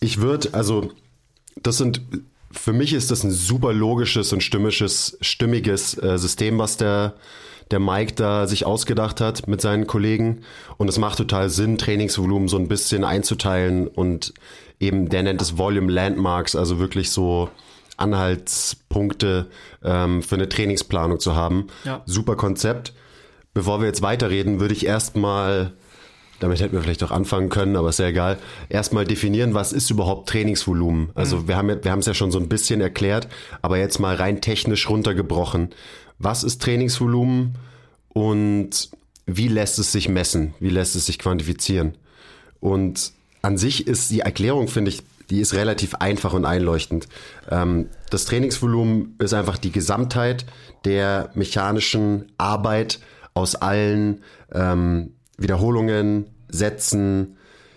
Ich 0.00 0.22
würde, 0.22 0.48
also, 0.52 0.90
das 1.62 1.76
sind, 1.76 2.00
für 2.50 2.72
mich 2.72 2.94
ist 2.94 3.10
das 3.10 3.22
ein 3.24 3.30
super 3.30 3.74
logisches 3.74 4.32
und 4.32 4.42
stimmiges, 4.42 5.18
stimmiges 5.20 6.02
äh, 6.02 6.16
System, 6.16 6.58
was 6.58 6.78
der, 6.78 7.12
der 7.70 7.78
Mike 7.78 8.14
da 8.14 8.46
sich 8.46 8.64
ausgedacht 8.64 9.20
hat 9.20 9.46
mit 9.46 9.60
seinen 9.60 9.86
Kollegen. 9.86 10.44
Und 10.78 10.88
es 10.88 10.96
macht 10.96 11.18
total 11.18 11.50
Sinn, 11.50 11.76
Trainingsvolumen 11.76 12.48
so 12.48 12.56
ein 12.56 12.68
bisschen 12.68 13.04
einzuteilen 13.04 13.86
und 13.86 14.32
eben, 14.80 15.10
der 15.10 15.24
nennt 15.24 15.42
es 15.42 15.58
Volume 15.58 15.92
Landmarks, 15.92 16.56
also 16.56 16.78
wirklich 16.78 17.10
so 17.10 17.50
Anhaltspunkte 18.00 19.46
ähm, 19.84 20.22
für 20.22 20.34
eine 20.36 20.48
Trainingsplanung 20.48 21.20
zu 21.20 21.34
haben. 21.34 21.66
Ja. 21.84 22.02
Super 22.06 22.36
Konzept. 22.36 22.92
Bevor 23.54 23.80
wir 23.80 23.86
jetzt 23.86 24.02
weiterreden, 24.02 24.60
würde 24.60 24.74
ich 24.74 24.86
erstmal, 24.86 25.72
damit 26.38 26.60
hätten 26.60 26.74
wir 26.74 26.82
vielleicht 26.82 27.02
auch 27.02 27.10
anfangen 27.10 27.48
können, 27.48 27.76
aber 27.76 27.88
ist 27.88 27.98
ja 27.98 28.06
egal, 28.06 28.38
erstmal 28.68 29.04
definieren, 29.04 29.54
was 29.54 29.72
ist 29.72 29.90
überhaupt 29.90 30.28
Trainingsvolumen. 30.28 31.10
Also 31.14 31.48
wir 31.48 31.56
haben 31.56 31.68
ja- 31.68 31.82
wir 31.82 31.90
haben 31.90 31.98
es 31.98 32.06
ja 32.06 32.14
schon 32.14 32.30
so 32.30 32.38
ein 32.38 32.48
bisschen 32.48 32.80
erklärt, 32.80 33.28
aber 33.62 33.78
jetzt 33.78 33.98
mal 33.98 34.14
rein 34.14 34.40
technisch 34.40 34.88
runtergebrochen. 34.88 35.70
Was 36.18 36.44
ist 36.44 36.62
Trainingsvolumen 36.62 37.56
und 38.10 38.90
wie 39.26 39.48
lässt 39.48 39.78
es 39.78 39.92
sich 39.92 40.08
messen? 40.08 40.54
Wie 40.60 40.70
lässt 40.70 40.94
es 40.96 41.06
sich 41.06 41.18
quantifizieren? 41.18 41.94
Und 42.60 43.12
an 43.42 43.56
sich 43.58 43.86
ist 43.86 44.10
die 44.10 44.20
Erklärung, 44.20 44.68
finde 44.68 44.90
ich, 44.90 45.02
die 45.30 45.40
ist 45.40 45.54
relativ 45.54 45.94
einfach 45.96 46.32
und 46.32 46.44
einleuchtend. 46.44 47.08
Ähm, 47.50 47.88
das 48.10 48.24
Trainingsvolumen 48.24 49.14
ist 49.18 49.32
einfach 49.32 49.58
die 49.58 49.72
Gesamtheit 49.72 50.44
der 50.84 51.30
mechanischen 51.34 52.32
Arbeit 52.36 53.00
aus 53.34 53.54
allen 53.54 54.22
ähm, 54.52 55.14
Wiederholungen, 55.38 56.26
Sätzen, 56.48 57.36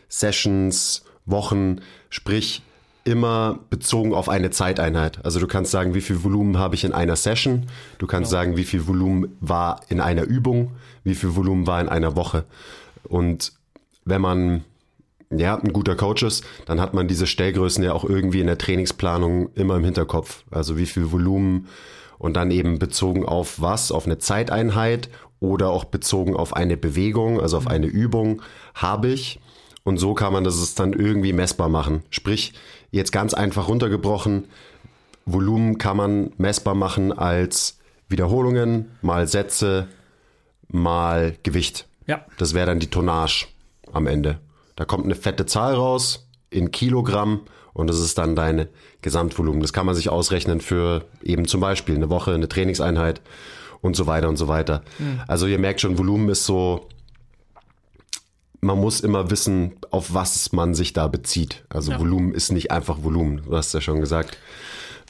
Sessions, 0.09 1.05
Wochen, 1.25 1.79
sprich 2.09 2.63
immer 3.05 3.59
bezogen 3.69 4.13
auf 4.13 4.29
eine 4.29 4.49
Zeiteinheit. 4.49 5.23
Also 5.25 5.39
du 5.39 5.47
kannst 5.47 5.71
sagen, 5.71 5.93
wie 5.93 6.01
viel 6.01 6.23
Volumen 6.23 6.57
habe 6.57 6.75
ich 6.75 6.85
in 6.85 6.93
einer 6.93 7.15
Session, 7.15 7.67
du 7.97 8.07
kannst 8.07 8.31
sagen, 8.31 8.57
wie 8.57 8.63
viel 8.63 8.87
Volumen 8.87 9.35
war 9.41 9.81
in 9.89 9.99
einer 9.99 10.23
Übung, 10.23 10.71
wie 11.03 11.15
viel 11.15 11.35
Volumen 11.35 11.67
war 11.67 11.81
in 11.81 11.89
einer 11.89 12.15
Woche. 12.15 12.45
Und 13.03 13.53
wenn 14.05 14.21
man 14.21 14.63
ja, 15.37 15.55
ein 15.55 15.73
guter 15.73 15.95
Coach 15.95 16.23
ist, 16.23 16.43
dann 16.65 16.79
hat 16.79 16.93
man 16.93 17.07
diese 17.07 17.27
Stellgrößen 17.27 17.83
ja 17.83 17.93
auch 17.93 18.05
irgendwie 18.05 18.41
in 18.41 18.47
der 18.47 18.57
Trainingsplanung 18.57 19.49
immer 19.55 19.77
im 19.77 19.83
Hinterkopf. 19.83 20.43
Also 20.51 20.77
wie 20.77 20.85
viel 20.85 21.11
Volumen 21.11 21.67
und 22.17 22.35
dann 22.35 22.51
eben 22.51 22.79
bezogen 22.79 23.25
auf 23.25 23.61
was, 23.61 23.91
auf 23.91 24.05
eine 24.05 24.17
Zeiteinheit 24.17 25.09
oder 25.39 25.69
auch 25.69 25.85
bezogen 25.85 26.35
auf 26.35 26.55
eine 26.55 26.77
Bewegung, 26.77 27.41
also 27.41 27.57
auf 27.57 27.67
eine 27.67 27.87
Übung 27.87 28.41
habe 28.73 29.09
ich. 29.09 29.39
Und 29.83 29.97
so 29.97 30.13
kann 30.13 30.31
man 30.31 30.45
das 30.45 30.55
es 30.55 30.75
dann 30.75 30.93
irgendwie 30.93 31.33
messbar 31.33 31.67
machen. 31.67 32.03
Sprich, 32.09 32.53
jetzt 32.91 33.11
ganz 33.11 33.33
einfach 33.33 33.67
runtergebrochen, 33.67 34.45
Volumen 35.25 35.77
kann 35.77 35.97
man 35.97 36.31
messbar 36.37 36.75
machen 36.75 37.11
als 37.11 37.79
Wiederholungen 38.07 38.91
mal 39.01 39.27
Sätze 39.27 39.87
mal 40.69 41.35
Gewicht. 41.43 41.87
Ja. 42.07 42.25
Das 42.37 42.53
wäre 42.53 42.65
dann 42.65 42.79
die 42.79 42.89
Tonnage 42.89 43.47
am 43.91 44.07
Ende. 44.07 44.39
Da 44.75 44.85
kommt 44.85 45.05
eine 45.05 45.15
fette 45.15 45.45
Zahl 45.45 45.75
raus 45.75 46.27
in 46.49 46.71
Kilogramm 46.71 47.41
und 47.73 47.89
das 47.89 47.99
ist 47.99 48.17
dann 48.17 48.35
dein 48.35 48.67
Gesamtvolumen. 49.01 49.61
Das 49.61 49.73
kann 49.73 49.85
man 49.85 49.95
sich 49.95 50.09
ausrechnen 50.09 50.61
für 50.61 51.05
eben 51.23 51.47
zum 51.47 51.61
Beispiel 51.61 51.95
eine 51.95 52.09
Woche, 52.09 52.33
eine 52.33 52.47
Trainingseinheit 52.47 53.21
und 53.81 53.95
so 53.95 54.07
weiter 54.07 54.29
und 54.29 54.37
so 54.37 54.47
weiter. 54.47 54.83
Also 55.27 55.47
ihr 55.47 55.59
merkt 55.59 55.81
schon, 55.81 55.97
Volumen 55.97 56.29
ist 56.29 56.45
so, 56.45 56.87
man 58.61 58.79
muss 58.79 59.01
immer 59.01 59.29
wissen, 59.29 59.73
auf 59.91 60.13
was 60.13 60.53
man 60.53 60.73
sich 60.73 60.93
da 60.93 61.07
bezieht. 61.07 61.65
Also 61.69 61.91
Ja. 61.91 61.99
Volumen 61.99 62.33
ist 62.33 62.51
nicht 62.51 62.71
einfach 62.71 63.03
Volumen, 63.03 63.41
du 63.45 63.55
hast 63.55 63.73
ja 63.73 63.81
schon 63.81 63.99
gesagt. 63.99 64.37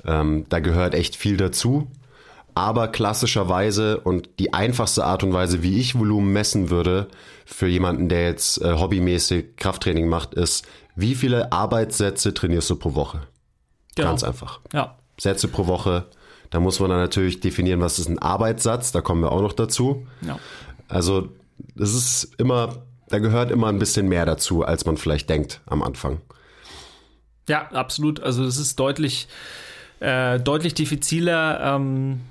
Ähm, 0.06 0.46
da 0.50 0.60
gehört 0.60 0.96
echt 0.96 1.16
viel 1.16 1.38
dazu. 1.38 1.88
Aber 2.56 2.88
klassischerweise 2.88 4.00
und 4.00 4.30
die 4.40 4.54
einfachste 4.54 5.06
Art 5.06 5.24
und 5.24 5.34
Weise, 5.34 5.64
wie 5.64 5.80
ich 5.80 5.98
Volumen 5.98 6.34
messen 6.34 6.70
würde, 6.70 7.08
für 7.46 7.68
jemanden, 7.68 8.10
der 8.10 8.26
jetzt 8.26 8.62
äh, 8.62 8.74
hobbymäßig 8.78 9.58
Krafttraining 9.58 10.08
macht, 10.08 10.34
ist, 10.34 10.66
wie 10.96 11.16
viele 11.16 11.52
Arbeitssätze 11.52 12.34
trainierst 12.34 12.70
du 12.70 12.76
pro 12.76 12.96
Woche? 12.96 13.22
Genau. 13.96 14.10
Ganz 14.10 14.24
einfach. 14.24 14.60
Ja. 14.74 14.96
Sätze 15.20 15.48
pro 15.48 15.68
Woche. 15.68 16.06
Da 16.50 16.60
muss 16.60 16.80
man 16.80 16.90
dann 16.90 17.00
natürlich 17.00 17.40
definieren, 17.40 17.82
was 17.82 18.00
ist 18.00 18.10
ein 18.10 18.20
Arbeitssatz. 18.20 18.92
Da 18.92 19.02
kommen 19.02 19.22
wir 19.22 19.32
auch 19.32 19.42
noch 19.42 19.54
dazu. 19.54 20.06
Ja. 20.22 20.38
Also, 20.88 21.30
das 21.76 21.94
ist 21.94 22.36
immer, 22.38 22.84
da 23.10 23.20
gehört 23.20 23.52
immer 23.52 23.68
ein 23.68 23.80
bisschen 23.80 24.08
mehr 24.08 24.26
dazu, 24.26 24.64
als 24.64 24.86
man 24.86 24.98
vielleicht 24.98 25.30
denkt 25.30 25.62
am 25.66 25.82
Anfang. 25.82 26.22
Ja, 27.48 27.68
absolut. 27.72 28.22
Also 28.22 28.44
es 28.46 28.58
ist 28.58 28.80
deutlich, 28.80 29.28
äh, 30.00 30.40
deutlich 30.40 30.74
diffiziler, 30.74 31.76
ähm, 31.76 32.22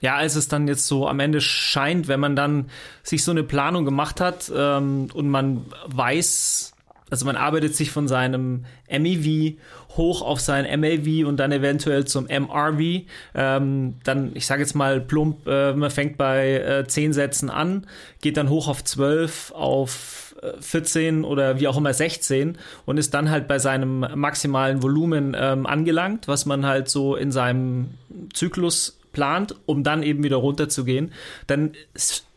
ja, 0.00 0.16
als 0.16 0.36
es 0.36 0.48
dann 0.48 0.68
jetzt 0.68 0.86
so 0.86 1.08
am 1.08 1.20
Ende 1.20 1.40
scheint, 1.40 2.08
wenn 2.08 2.20
man 2.20 2.36
dann 2.36 2.70
sich 3.02 3.24
so 3.24 3.30
eine 3.30 3.42
Planung 3.42 3.84
gemacht 3.84 4.20
hat 4.20 4.50
ähm, 4.54 5.08
und 5.12 5.28
man 5.28 5.66
weiß, 5.86 6.72
also 7.10 7.26
man 7.26 7.36
arbeitet 7.36 7.74
sich 7.74 7.90
von 7.90 8.06
seinem 8.06 8.64
MEV 8.90 9.56
hoch 9.96 10.22
auf 10.22 10.40
sein 10.40 10.80
MAV 10.80 11.26
und 11.26 11.38
dann 11.38 11.52
eventuell 11.52 12.06
zum 12.06 12.26
MRV. 12.26 13.02
Ähm, 13.34 13.94
dann, 14.04 14.30
ich 14.34 14.46
sage 14.46 14.62
jetzt 14.62 14.74
mal 14.74 15.00
plump, 15.00 15.46
äh, 15.46 15.74
man 15.74 15.90
fängt 15.90 16.16
bei 16.16 16.54
äh, 16.54 16.86
10 16.86 17.12
Sätzen 17.12 17.50
an, 17.50 17.86
geht 18.22 18.36
dann 18.36 18.48
hoch 18.48 18.68
auf 18.68 18.84
12, 18.84 19.52
auf 19.52 20.34
äh, 20.40 20.52
14 20.60 21.24
oder 21.24 21.58
wie 21.58 21.68
auch 21.68 21.76
immer 21.76 21.92
16 21.92 22.56
und 22.86 22.96
ist 22.96 23.12
dann 23.12 23.30
halt 23.30 23.48
bei 23.48 23.58
seinem 23.58 24.06
maximalen 24.14 24.82
Volumen 24.82 25.36
ähm, 25.38 25.66
angelangt, 25.66 26.28
was 26.28 26.46
man 26.46 26.64
halt 26.64 26.88
so 26.88 27.16
in 27.16 27.32
seinem 27.32 27.90
Zyklus 28.32 28.97
plant, 29.12 29.54
um 29.66 29.82
dann 29.82 30.02
eben 30.02 30.22
wieder 30.22 30.36
runterzugehen. 30.36 31.12
Dann 31.46 31.72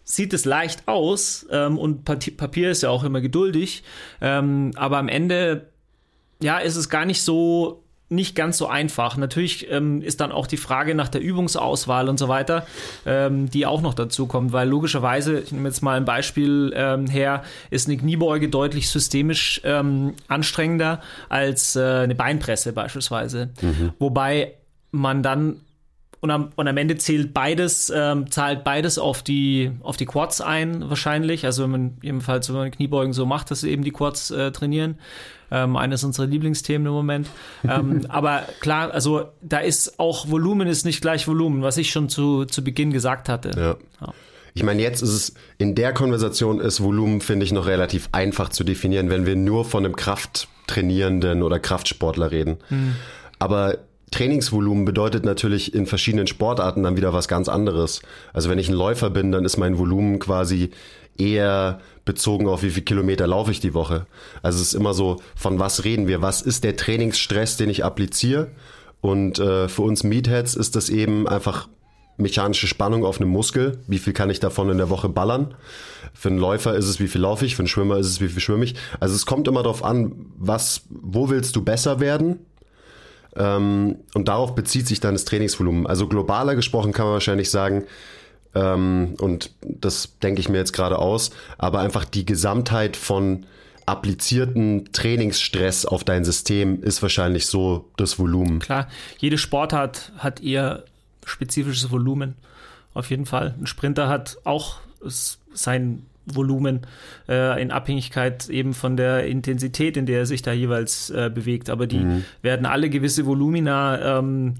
sieht 0.04 0.34
es 0.34 0.46
leicht 0.46 0.88
aus 0.88 1.46
ähm, 1.52 1.78
und 1.78 2.06
Papier 2.06 2.72
ist 2.72 2.84
ja 2.84 2.90
auch 2.90 3.04
immer 3.04 3.22
geduldig, 3.22 3.84
ähm, 4.20 4.72
aber 4.76 4.98
am 4.98 5.08
Ende 5.08 5.68
ja, 6.42 6.58
ist 6.58 6.76
es 6.76 6.90
gar 6.90 7.06
nicht 7.06 7.22
so 7.22 7.84
nicht 8.12 8.36
ganz 8.36 8.58
so 8.58 8.68
einfach. 8.68 9.16
Natürlich 9.16 9.72
ähm, 9.72 10.02
ist 10.02 10.20
dann 10.20 10.34
auch 10.34 10.46
die 10.46 10.58
Frage 10.58 10.96
nach 10.96 11.08
der 11.08 11.22
Übungsauswahl 11.22 12.10
und 12.10 12.20
so 12.20 12.28
weiter, 12.28 12.68
ähm, 13.06 13.50
die 13.50 13.66
auch 13.66 13.82
noch 13.82 13.94
dazu 13.94 14.28
kommt, 14.28 14.52
weil 14.52 14.68
logischerweise, 14.68 15.40
ich 15.40 15.54
nehme 15.54 15.70
jetzt 15.70 15.82
mal 15.82 15.96
ein 15.96 16.04
Beispiel 16.04 16.74
ähm, 16.76 17.08
her, 17.08 17.44
ist 17.70 17.88
eine 17.88 17.96
Kniebeuge 17.96 18.50
deutlich 18.50 18.90
systemisch 18.90 19.62
ähm, 19.64 20.14
anstrengender 20.28 21.00
als 21.30 21.78
äh, 21.78 21.82
eine 21.82 22.16
Beinpresse 22.16 22.74
beispielsweise. 22.74 23.50
Wobei 23.98 24.56
man 24.92 25.24
dann 25.24 25.62
und 26.22 26.30
am, 26.30 26.50
und 26.56 26.68
am 26.68 26.78
Ende 26.78 26.98
zählt 26.98 27.34
beides, 27.34 27.92
ähm, 27.94 28.30
zahlt 28.30 28.64
beides 28.64 29.00
auf 29.00 29.24
die, 29.24 29.72
auf 29.82 29.98
die 29.98 30.06
Quads 30.06 30.40
ein, 30.40 30.88
wahrscheinlich. 30.88 31.46
Also 31.46 31.64
wenn 31.64 31.72
man 31.72 31.98
jedenfalls, 32.04 32.48
wenn 32.50 32.56
man 32.58 32.72
Kniebeugen 32.72 33.12
so 33.12 33.26
macht, 33.26 33.50
dass 33.50 33.62
sie 33.62 33.72
eben 33.72 33.84
die 33.84 33.92
Quads 33.92 34.30
äh, 34.30 34.52
trainieren. 34.52 35.00
Ähm, 35.54 35.76
eines 35.76 36.04
unserer 36.06 36.28
Lieblingsthemen 36.28 36.88
im 36.88 36.94
Moment. 36.94 37.28
ähm, 37.68 38.06
aber 38.10 38.44
klar, 38.62 38.92
also 38.92 39.32
da 39.42 39.58
ist 39.58 40.00
auch 40.00 40.30
Volumen 40.30 40.68
ist 40.68 40.86
nicht 40.86 41.02
gleich 41.02 41.28
Volumen, 41.28 41.62
was 41.62 41.76
ich 41.78 41.90
schon 41.90 42.08
zu, 42.08 42.46
zu 42.46 42.64
Beginn 42.64 42.92
gesagt 42.92 43.28
hatte. 43.28 43.52
Ja. 43.60 43.76
Ja. 44.00 44.14
Ich 44.54 44.64
meine, 44.64 44.82
jetzt 44.82 45.02
ist 45.02 45.10
es, 45.10 45.34
in 45.58 45.76
der 45.76 45.94
Konversation 45.94 46.60
ist 46.60 46.82
Volumen, 46.84 47.22
finde 47.22 47.46
ich, 47.46 47.52
noch 47.52 47.66
relativ 47.66 48.10
einfach 48.12 48.50
zu 48.50 48.64
definieren, 48.64 49.10
wenn 49.10 49.26
wir 49.26 49.36
nur 49.36 49.66
von 49.66 49.86
einem 49.86 49.96
Krafttrainierenden 49.96 51.42
oder 51.42 51.60
Kraftsportler 51.60 52.32
reden. 52.32 52.58
Aber 53.40 53.78
Trainingsvolumen 54.12 54.86
bedeutet 54.86 55.26
natürlich 55.26 55.74
in 55.74 55.86
verschiedenen 55.86 56.28
Sportarten 56.28 56.84
dann 56.84 56.98
wieder 56.98 57.14
was 57.14 57.28
ganz 57.28 57.50
anderes. 57.50 58.02
Also 58.34 58.50
wenn 58.50 58.60
ich 58.60 58.70
ein 58.70 58.76
Läufer 58.76 59.10
bin, 59.10 59.32
dann 59.32 59.46
ist 59.46 59.58
mein 59.58 59.78
Volumen 59.78 60.20
quasi 60.20 60.72
eher 61.18 61.80
bezogen 62.06 62.48
auf 62.48 62.64
wie 62.64 62.70
viel 62.70 62.84
Kilometer 62.84 63.26
laufe 63.28 63.52
ich 63.52 63.60
die 63.60 63.74
Woche. 63.74 64.06
Also 64.42 64.58
es 64.62 64.70
ist 64.70 64.74
immer 64.74 64.94
so, 64.94 65.18
von 65.36 65.60
was 65.60 65.84
reden 65.86 66.08
wir? 66.08 66.22
Was 66.22 66.42
ist 66.42 66.64
der 66.64 66.76
Trainingsstress, 66.76 67.58
den 67.58 67.70
ich 67.70 67.86
appliziere? 67.86 68.52
Und 69.00 69.40
äh, 69.40 69.68
für 69.68 69.82
uns 69.82 70.04
Meatheads 70.04 70.56
ist 70.56 70.76
das 70.76 70.90
eben 70.90 71.28
einfach 71.28 71.68
mechanische 72.18 72.68
Spannung 72.68 73.06
auf 73.06 73.20
einem 73.20 73.30
Muskel. 73.30 73.80
Wie 73.88 73.98
viel 73.98 74.14
kann 74.14 74.30
ich 74.30 74.40
davon 74.40 74.70
in 74.70 74.78
der 74.78 74.90
Woche 74.90 75.10
ballern? 75.10 75.56
Für 76.14 76.30
einen 76.30 76.38
Läufer 76.38 76.76
ist 76.76 76.88
es, 76.88 77.00
wie 77.00 77.08
viel 77.08 77.22
laufe 77.22 77.46
ich? 77.46 77.56
Für 77.56 77.62
einen 77.62 77.68
Schwimmer 77.68 77.98
ist 77.98 78.08
es, 78.08 78.22
wie 78.22 78.28
viel 78.28 78.42
schwimme 78.42 78.66
ich? 78.66 78.76
Also 79.00 79.16
es 79.16 79.26
kommt 79.26 79.48
immer 79.48 79.64
darauf 79.64 79.84
an, 79.84 80.28
was, 80.38 80.84
wo 80.90 81.30
willst 81.30 81.56
du 81.56 81.64
besser 81.64 82.00
werden? 82.00 82.40
Ähm, 83.36 83.98
und 84.14 84.28
darauf 84.28 84.56
bezieht 84.56 84.88
sich 84.88 85.00
dann 85.00 85.14
das 85.14 85.26
Trainingsvolumen. 85.26 85.88
Also 85.88 86.08
globaler 86.08 86.56
gesprochen 86.56 86.92
kann 86.92 87.06
man 87.06 87.14
wahrscheinlich 87.14 87.50
sagen, 87.50 87.86
ähm, 88.54 89.16
und 89.20 89.52
das 89.62 90.18
denke 90.22 90.42
ich 90.42 90.50
mir 90.50 90.58
jetzt 90.58 90.74
gerade 90.74 91.00
aus, 91.00 91.32
aber 91.58 91.80
einfach 91.80 92.06
die 92.06 92.26
Gesamtheit 92.26 92.98
von 92.98 93.46
applizierten 93.86 94.92
Trainingsstress 94.92 95.86
auf 95.86 96.04
dein 96.04 96.24
System 96.24 96.84
ist 96.84 97.02
wahrscheinlich 97.02 97.48
so 97.48 97.90
das 97.98 98.20
Volumen. 98.20 98.60
Klar, 98.60 98.88
jede 99.18 99.38
Sportart 99.38 100.12
hat 100.18 100.40
ihr 100.40 100.86
spezifisches 101.26 101.92
Volumen. 101.92 102.36
Auf 102.94 103.10
jeden 103.10 103.26
Fall. 103.26 103.56
Ein 103.60 103.68
Sprinter 103.68 104.10
hat 104.10 104.38
auch 104.44 104.80
sein 105.54 106.06
Volumen 106.26 106.82
äh, 107.28 107.62
in 107.62 107.72
Abhängigkeit 107.72 108.50
eben 108.50 108.74
von 108.74 108.98
der 108.98 109.26
Intensität, 109.26 109.98
in 109.98 110.06
der 110.06 110.20
er 110.20 110.26
sich 110.26 110.42
da 110.42 110.52
jeweils 110.52 111.10
äh, 111.10 111.32
bewegt. 111.34 111.70
Aber 111.70 111.88
die 111.88 112.00
mhm. 112.00 112.26
werden 112.42 112.66
alle 112.66 112.90
gewisse 112.90 113.26
Volumina 113.26 114.20
ähm, 114.20 114.56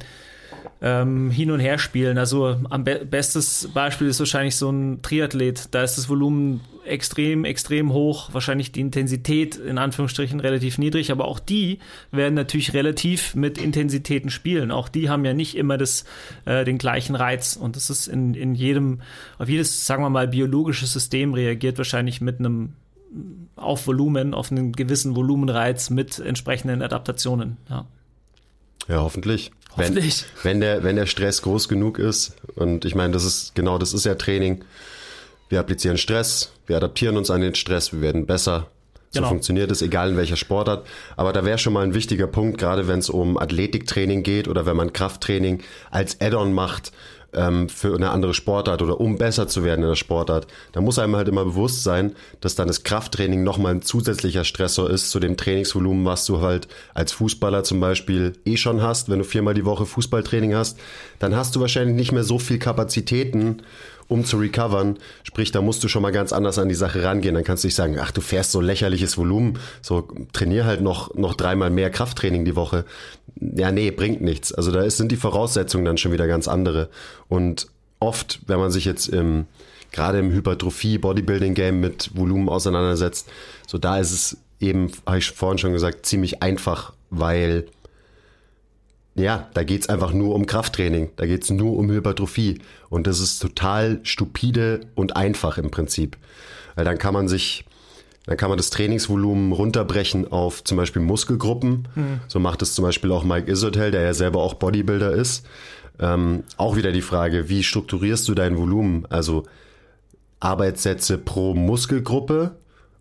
ähm, 0.82 1.30
hin 1.30 1.52
und 1.52 1.60
her 1.60 1.78
spielen. 1.78 2.18
Also 2.18 2.60
am 2.70 2.84
be 2.84 3.06
bestes 3.06 3.70
Beispiel 3.74 4.08
ist 4.08 4.20
wahrscheinlich 4.20 4.56
so 4.56 4.70
ein 4.70 5.02
Triathlet. 5.02 5.70
Da 5.72 5.84
ist 5.84 5.98
das 5.98 6.10
Volumen 6.10 6.62
extrem, 6.86 7.46
extrem 7.46 7.94
hoch, 7.94 8.34
wahrscheinlich 8.34 8.72
die 8.72 8.82
Intensität 8.82 9.56
in 9.56 9.78
Anführungsstrichen 9.78 10.40
relativ 10.40 10.80
niedrig, 10.80 11.12
aber 11.12 11.26
auch 11.26 11.40
die 11.40 11.80
werden 12.12 12.34
natürlich 12.34 12.74
relativ 12.74 13.36
mit 13.36 13.60
Intensitäten 13.60 14.32
spielen. 14.32 14.72
Auch 14.72 14.90
die 14.90 15.10
haben 15.10 15.24
ja 15.24 15.34
nicht 15.34 15.56
immer 15.56 15.78
das, 15.78 16.06
äh, 16.46 16.66
den 16.66 16.80
gleichen 16.80 17.16
Reiz 17.16 17.56
und 17.56 17.76
das 17.76 17.92
ist 17.92 18.08
in, 18.08 18.34
in 18.34 18.56
jedem, 18.56 19.02
auf 19.38 19.48
jedes, 19.48 19.86
sagen 19.86 20.04
wir 20.04 20.10
mal, 20.10 20.28
biologisches 20.28 20.92
System 20.92 21.36
reagiert 21.36 21.78
wahrscheinlich 21.78 22.22
mit 22.22 22.40
einem 22.40 22.74
auf 23.56 23.86
Volumen, 23.86 24.34
auf 24.34 24.52
einen 24.52 24.72
gewissen 24.72 25.16
Volumenreiz 25.16 25.90
mit 25.90 26.18
entsprechenden 26.18 26.82
Adaptationen. 26.82 27.58
Ja, 27.70 27.86
ja 28.88 29.02
hoffentlich. 29.02 29.52
Wenn, 29.76 29.96
wenn, 30.44 30.60
der, 30.60 30.84
wenn 30.84 30.96
der 30.96 31.06
Stress 31.06 31.42
groß 31.42 31.70
genug 31.70 31.98
ist, 31.98 32.36
und 32.56 32.86
ich 32.86 32.96
meine, 32.96 33.14
das 33.14 33.24
ist 33.24 33.56
genau, 33.56 33.78
das 33.78 33.94
ist 33.94 34.06
ja 34.06 34.16
Training. 34.16 34.64
Wir 35.50 35.60
applizieren 35.60 35.98
Stress, 35.98 36.52
wir 36.68 36.78
adaptieren 36.78 37.18
uns 37.18 37.30
an 37.30 37.42
den 37.42 37.56
Stress, 37.56 37.94
wir 37.94 38.02
werden 38.02 38.26
besser. 38.26 38.68
So 39.14 39.20
genau. 39.20 39.30
funktioniert 39.30 39.70
es, 39.72 39.82
egal 39.82 40.12
in 40.12 40.18
welcher 40.18 40.38
Sportart. 40.38 40.88
Aber 41.18 41.34
da 41.34 41.44
wäre 41.44 41.58
schon 41.58 41.74
mal 41.74 41.84
ein 41.84 41.94
wichtiger 41.94 42.28
Punkt, 42.28 42.58
gerade 42.58 42.88
wenn 42.88 43.00
es 43.00 43.10
um 43.10 43.38
Athletiktraining 43.38 44.24
geht 44.24 44.48
oder 44.48 44.66
wenn 44.66 44.78
man 44.78 44.94
Krafttraining 44.94 45.64
als 45.90 46.22
Add-on 46.22 46.54
macht, 46.54 46.94
ähm, 47.34 47.70
für 47.70 47.96
eine 47.96 48.12
andere 48.12 48.34
Sportart 48.34 48.82
oder 48.82 49.00
um 49.00 49.18
besser 49.18 49.48
zu 49.48 49.64
werden 49.64 49.84
in 49.84 49.90
der 49.90 49.96
Sportart, 49.96 50.48
da 50.72 50.82
muss 50.82 51.00
einem 51.00 51.16
halt 51.16 51.28
immer 51.28 51.46
bewusst 51.46 51.84
sein, 51.84 52.16
dass 52.40 52.56
dann 52.56 52.68
das 52.68 52.84
Krafttraining 52.84 53.44
nochmal 53.44 53.74
ein 53.74 53.82
zusätzlicher 53.82 54.44
Stressor 54.44 54.90
ist 54.90 55.12
zu 55.12 55.20
dem 55.20 55.38
Trainingsvolumen, 55.38 56.06
was 56.06 56.26
du 56.26 56.42
halt 56.42 56.68
als 56.94 57.12
Fußballer 57.14 57.64
zum 57.64 57.80
Beispiel 57.80 58.34
eh 58.46 58.58
schon 58.58 58.82
hast. 58.82 59.10
Wenn 59.10 59.20
du 59.20 59.26
viermal 59.26 59.54
die 59.54 59.66
Woche 59.66 59.86
Fußballtraining 59.86 60.56
hast, 60.56 60.80
dann 61.20 61.36
hast 61.36 61.56
du 61.56 61.62
wahrscheinlich 61.62 61.96
nicht 61.96 62.12
mehr 62.12 62.24
so 62.24 62.40
viel 62.40 62.60
Kapazitäten, 62.60 63.64
um 64.12 64.26
zu 64.26 64.38
recovern. 64.38 64.98
Sprich, 65.24 65.54
da 65.54 65.62
musst 65.62 65.82
du 65.86 65.88
schon 65.88 66.02
mal 66.02 66.12
ganz 66.12 66.34
anders 66.34 66.60
an 66.60 66.68
die 66.68 66.76
Sache 66.76 67.02
rangehen. 67.02 67.34
Dann 67.34 67.46
kannst 67.46 67.64
du 67.64 67.68
nicht 67.68 67.76
sagen, 67.76 67.98
ach, 67.98 68.12
du 68.12 68.20
fährst 68.20 68.52
so 68.52 68.60
lächerliches 68.60 69.18
Volumen, 69.18 69.58
so 69.82 70.06
trainier 70.34 70.66
halt 70.66 70.82
noch, 70.82 71.16
noch 71.16 71.34
dreimal 71.34 71.70
mehr 71.70 71.90
Krafttraining 71.90 72.44
die 72.44 72.58
Woche. 72.58 72.84
Ja, 73.40 73.72
nee, 73.72 73.90
bringt 73.90 74.20
nichts. 74.20 74.54
Also 74.54 74.74
da 74.74 74.82
ist, 74.82 74.98
sind 74.98 75.14
die 75.14 75.16
Voraussetzungen 75.16 75.86
dann 75.86 75.98
schon 75.98 76.12
wieder 76.12 76.28
ganz 76.28 76.50
andere. 76.50 76.90
Und 77.30 77.68
oft, 78.02 78.42
wenn 78.48 78.60
man 78.60 78.70
sich 78.70 78.84
jetzt 78.84 79.08
im, 79.08 79.46
gerade 79.94 80.20
im 80.20 80.34
Hypertrophie, 80.34 80.98
Bodybuilding 80.98 81.54
Game 81.54 81.80
mit 81.80 82.12
Volumen 82.14 82.50
auseinandersetzt, 82.50 83.30
so 83.66 83.78
da 83.78 83.98
ist 83.98 84.12
es 84.12 84.38
eben, 84.60 84.92
habe 85.06 85.20
ich 85.20 85.32
vorhin 85.32 85.58
schon 85.58 85.72
gesagt, 85.72 86.06
ziemlich 86.06 86.44
einfach, 86.44 86.92
weil 87.12 87.66
ja, 89.16 89.50
da 89.54 89.64
geht's 89.64 89.90
einfach 89.90 90.14
nur 90.14 90.36
um 90.36 90.46
Krafttraining, 90.46 91.10
da 91.18 91.26
geht's 91.26 91.50
nur 91.50 91.78
um 91.78 91.90
Hypertrophie. 91.90 92.60
Und 92.90 93.08
das 93.08 93.20
ist 93.20 93.40
total 93.40 94.00
stupide 94.04 94.82
und 94.96 95.16
einfach 95.18 95.58
im 95.58 95.70
Prinzip. 95.70 96.18
Weil 96.76 96.86
dann 96.86 96.98
kann 96.98 97.14
man 97.14 97.28
sich, 97.28 97.66
dann 98.26 98.38
kann 98.38 98.50
man 98.50 98.58
das 98.58 98.70
Trainingsvolumen 98.70 99.52
runterbrechen 99.52 100.32
auf 100.32 100.64
zum 100.64 100.78
Beispiel 100.78 101.02
Muskelgruppen. 101.02 101.88
Mhm. 101.96 102.22
So 102.28 102.40
macht 102.40 102.62
es 102.62 102.74
zum 102.74 102.84
Beispiel 102.84 103.12
auch 103.12 103.24
Mike 103.26 103.52
Isotel, 103.52 103.92
der 103.92 104.02
ja 104.02 104.14
selber 104.14 104.42
auch 104.42 104.54
Bodybuilder 104.54 105.12
ist. 105.12 105.46
Ähm, 106.00 106.44
auch 106.56 106.78
wieder 106.78 106.94
die 106.94 107.02
Frage, 107.02 107.50
wie 107.50 107.64
strukturierst 107.64 108.28
du 108.30 108.34
dein 108.34 108.58
Volumen? 108.58 109.06
Also 109.10 109.44
Arbeitssätze 110.40 111.18
pro 111.18 111.54
Muskelgruppe 111.54 112.56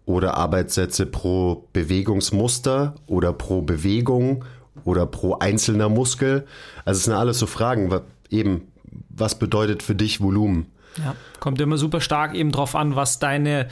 oder 0.06 0.36
Arbeitssätze 0.36 1.06
pro 1.06 1.68
Bewegungsmuster 1.72 2.96
oder 3.06 3.32
pro 3.32 3.62
Bewegung 3.62 4.44
oder 4.84 5.06
pro 5.06 5.34
einzelner 5.34 5.88
Muskel? 5.88 6.46
Also 6.84 6.98
es 6.98 7.04
sind 7.04 7.14
alles 7.14 7.38
so 7.38 7.46
Fragen, 7.46 7.92
eben, 8.30 8.68
was 9.08 9.38
bedeutet 9.38 9.82
für 9.82 9.94
dich 9.94 10.20
Volumen? 10.20 10.66
Ja, 10.98 11.14
kommt 11.38 11.60
immer 11.60 11.78
super 11.78 12.00
stark 12.00 12.34
eben 12.34 12.52
drauf 12.52 12.74
an, 12.74 12.96
was 12.96 13.18
deine 13.18 13.68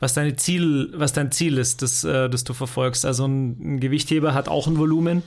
was 0.00 0.12
deine 0.12 0.36
Ziel, 0.36 0.92
was 0.94 1.12
dein 1.12 1.32
Ziel 1.32 1.56
ist, 1.56 1.80
das, 1.80 2.04
äh, 2.04 2.28
das 2.28 2.44
du 2.44 2.52
verfolgst. 2.52 3.06
Also 3.06 3.26
ein, 3.26 3.76
ein 3.76 3.80
Gewichtheber 3.80 4.34
hat 4.34 4.48
auch 4.48 4.66
ein 4.66 4.76
Volumen, 4.76 5.22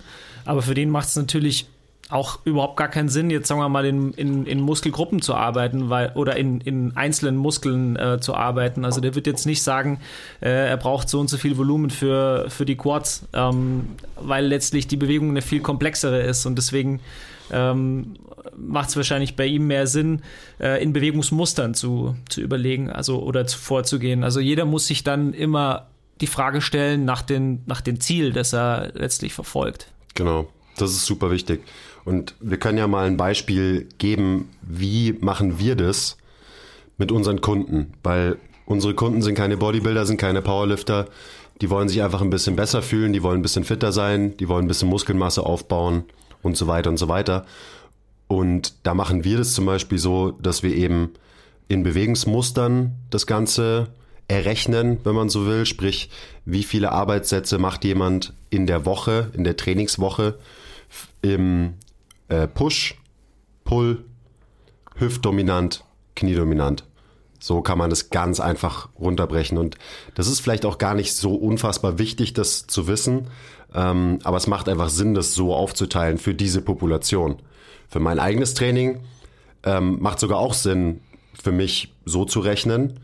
aber 0.45 0.61
für 0.61 0.73
den 0.73 0.89
macht 0.89 1.07
es 1.07 1.15
natürlich 1.15 1.67
auch 2.09 2.39
überhaupt 2.45 2.77
gar 2.77 2.87
keinen 2.87 3.09
Sinn, 3.09 3.29
jetzt 3.29 3.47
sagen 3.47 3.59
wir 3.59 3.67
mal 3.69 3.85
in, 3.85 4.13
in, 4.13 4.45
in 4.45 4.61
Muskelgruppen 4.61 5.21
zu 5.21 5.35
arbeiten, 5.35 5.89
weil 5.89 6.11
oder 6.15 6.37
in, 6.37 6.61
in 6.61 6.95
einzelnen 6.95 7.35
Muskeln 7.35 7.95
äh, 7.97 8.19
zu 8.19 8.33
arbeiten. 8.33 8.85
Also 8.85 9.01
der 9.01 9.15
wird 9.15 9.27
jetzt 9.27 9.45
nicht 9.45 9.61
sagen, 9.61 9.99
äh, 10.41 10.69
er 10.69 10.77
braucht 10.77 11.09
so 11.09 11.19
und 11.19 11.29
so 11.29 11.37
viel 11.37 11.57
Volumen 11.57 11.89
für, 11.89 12.45
für 12.49 12.65
die 12.65 12.77
Quads, 12.77 13.27
ähm, 13.33 13.89
weil 14.15 14.45
letztlich 14.45 14.87
die 14.87 14.97
Bewegung 14.97 15.29
eine 15.29 15.41
viel 15.41 15.59
komplexere 15.59 16.21
ist 16.21 16.45
und 16.45 16.55
deswegen 16.55 17.01
ähm, 17.51 18.15
macht 18.55 18.89
es 18.89 18.95
wahrscheinlich 18.95 19.35
bei 19.35 19.45
ihm 19.45 19.67
mehr 19.67 19.87
Sinn, 19.87 20.21
äh, 20.59 20.81
in 20.81 20.93
Bewegungsmustern 20.93 21.73
zu, 21.73 22.15
zu 22.29 22.41
überlegen, 22.41 22.89
also 22.89 23.21
oder 23.21 23.45
zu, 23.47 23.57
vorzugehen. 23.57 24.23
Also 24.23 24.39
jeder 24.39 24.65
muss 24.65 24.87
sich 24.87 25.03
dann 25.03 25.33
immer 25.33 25.87
die 26.21 26.27
Frage 26.27 26.61
stellen 26.61 27.05
nach 27.05 27.21
den, 27.21 27.63
nach 27.65 27.81
dem 27.81 27.99
Ziel, 27.99 28.31
das 28.31 28.53
er 28.53 28.91
letztlich 28.93 29.33
verfolgt. 29.33 29.91
Genau, 30.15 30.47
das 30.77 30.91
ist 30.91 31.05
super 31.05 31.31
wichtig. 31.31 31.61
Und 32.07 32.35
wir 32.39 32.57
können 32.57 32.77
ja 32.77 32.87
mal 32.87 33.05
ein 33.05 33.17
Beispiel 33.17 33.89
geben, 33.97 34.47
wie 34.61 35.11
machen 35.19 35.59
wir 35.59 35.75
das 35.75 36.15
mit 36.97 37.11
unseren 37.11 37.41
Kunden? 37.41 37.91
Weil 38.01 38.37
unsere 38.65 38.93
Kunden 38.93 39.21
sind 39.21 39.35
keine 39.35 39.57
Bodybuilder, 39.57 40.05
sind 40.05 40.15
keine 40.15 40.41
Powerlifter. 40.41 41.09
Die 41.59 41.69
wollen 41.69 41.89
sich 41.89 42.01
einfach 42.01 42.21
ein 42.21 42.29
bisschen 42.29 42.55
besser 42.55 42.81
fühlen, 42.81 43.11
die 43.11 43.23
wollen 43.23 43.39
ein 43.39 43.41
bisschen 43.41 43.65
fitter 43.65 43.91
sein, 43.91 44.37
die 44.37 44.47
wollen 44.47 44.63
ein 44.63 44.67
bisschen 44.69 44.87
Muskelmasse 44.87 45.45
aufbauen 45.45 46.05
und 46.43 46.55
so 46.55 46.67
weiter 46.67 46.89
und 46.89 46.95
so 46.95 47.09
weiter. 47.09 47.45
Und 48.27 48.75
da 48.83 48.93
machen 48.93 49.25
wir 49.25 49.39
das 49.39 49.51
zum 49.51 49.65
Beispiel 49.65 49.97
so, 49.97 50.31
dass 50.31 50.63
wir 50.63 50.73
eben 50.73 51.09
in 51.67 51.83
Bewegungsmustern 51.83 52.93
das 53.09 53.27
Ganze 53.27 53.89
errechnen, 54.29 54.99
wenn 55.03 55.13
man 55.13 55.27
so 55.27 55.45
will. 55.45 55.65
Sprich, 55.65 56.09
wie 56.45 56.63
viele 56.63 56.93
Arbeitssätze 56.93 57.57
macht 57.57 57.83
jemand 57.83 58.31
in 58.49 58.65
der 58.65 58.85
Woche, 58.85 59.29
in 59.33 59.43
der 59.43 59.57
Trainingswoche 59.57 60.39
im 61.21 61.73
äh, 62.29 62.47
Push, 62.47 62.95
Pull, 63.63 64.05
Hüftdominant, 64.95 65.83
Kniedominant. 66.15 66.83
So 67.39 67.61
kann 67.61 67.77
man 67.77 67.89
das 67.89 68.09
ganz 68.09 68.39
einfach 68.39 68.89
runterbrechen. 68.99 69.57
Und 69.57 69.77
das 70.15 70.27
ist 70.27 70.39
vielleicht 70.39 70.65
auch 70.65 70.79
gar 70.79 70.95
nicht 70.95 71.15
so 71.15 71.35
unfassbar 71.35 71.99
wichtig, 71.99 72.33
das 72.33 72.65
zu 72.67 72.87
wissen. 72.87 73.27
Ähm, 73.73 74.19
aber 74.23 74.37
es 74.37 74.47
macht 74.47 74.69
einfach 74.69 74.89
Sinn, 74.89 75.13
das 75.13 75.35
so 75.35 75.53
aufzuteilen 75.53 76.17
für 76.17 76.33
diese 76.33 76.61
Population. 76.61 77.37
Für 77.87 77.99
mein 77.99 78.19
eigenes 78.19 78.53
Training 78.53 79.01
ähm, 79.63 79.97
macht 79.99 80.19
sogar 80.19 80.39
auch 80.39 80.53
Sinn, 80.53 81.01
für 81.41 81.51
mich 81.51 81.93
so 82.05 82.25
zu 82.25 82.39
rechnen. 82.39 82.99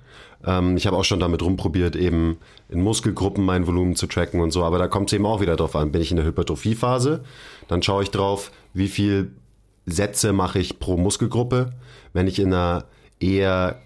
Ähm, 0.46 0.78
ich 0.78 0.88
habe 0.88 0.98
auch 0.98 1.06
schon 1.06 1.19
damit 1.19 1.41
rumprobiert, 1.41 1.96
eben 1.96 2.38
in 2.69 2.82
Muskelgruppen 2.82 3.43
mein 3.43 3.67
Volumen 3.67 3.96
zu 3.96 4.08
tracken 4.08 4.41
und 4.41 4.52
so. 4.52 4.63
Aber 4.63 4.78
da 4.78 4.88
kommt 4.88 5.10
es 5.10 5.13
eben 5.13 5.26
auch 5.26 5.41
wieder 5.41 5.56
drauf 5.56 5.76
an. 5.76 5.91
Bin 5.91 6.02
ich 6.02 6.12
in 6.12 6.17
der 6.17 6.26
Hypertrophiephase, 6.26 7.24
dann 7.67 7.82
schaue 7.82 8.04
ich 8.04 8.12
drauf, 8.12 8.52
wie 8.74 8.88
viel 8.88 9.32
Sätze 9.86 10.34
mache 10.34 10.60
ich 10.60 10.80
pro 10.80 10.98
Muskelgruppe. 10.98 11.74
Wenn 12.13 12.28
ich 12.28 12.39
in 12.39 12.54
einer 12.54 12.86
eher 13.19 13.82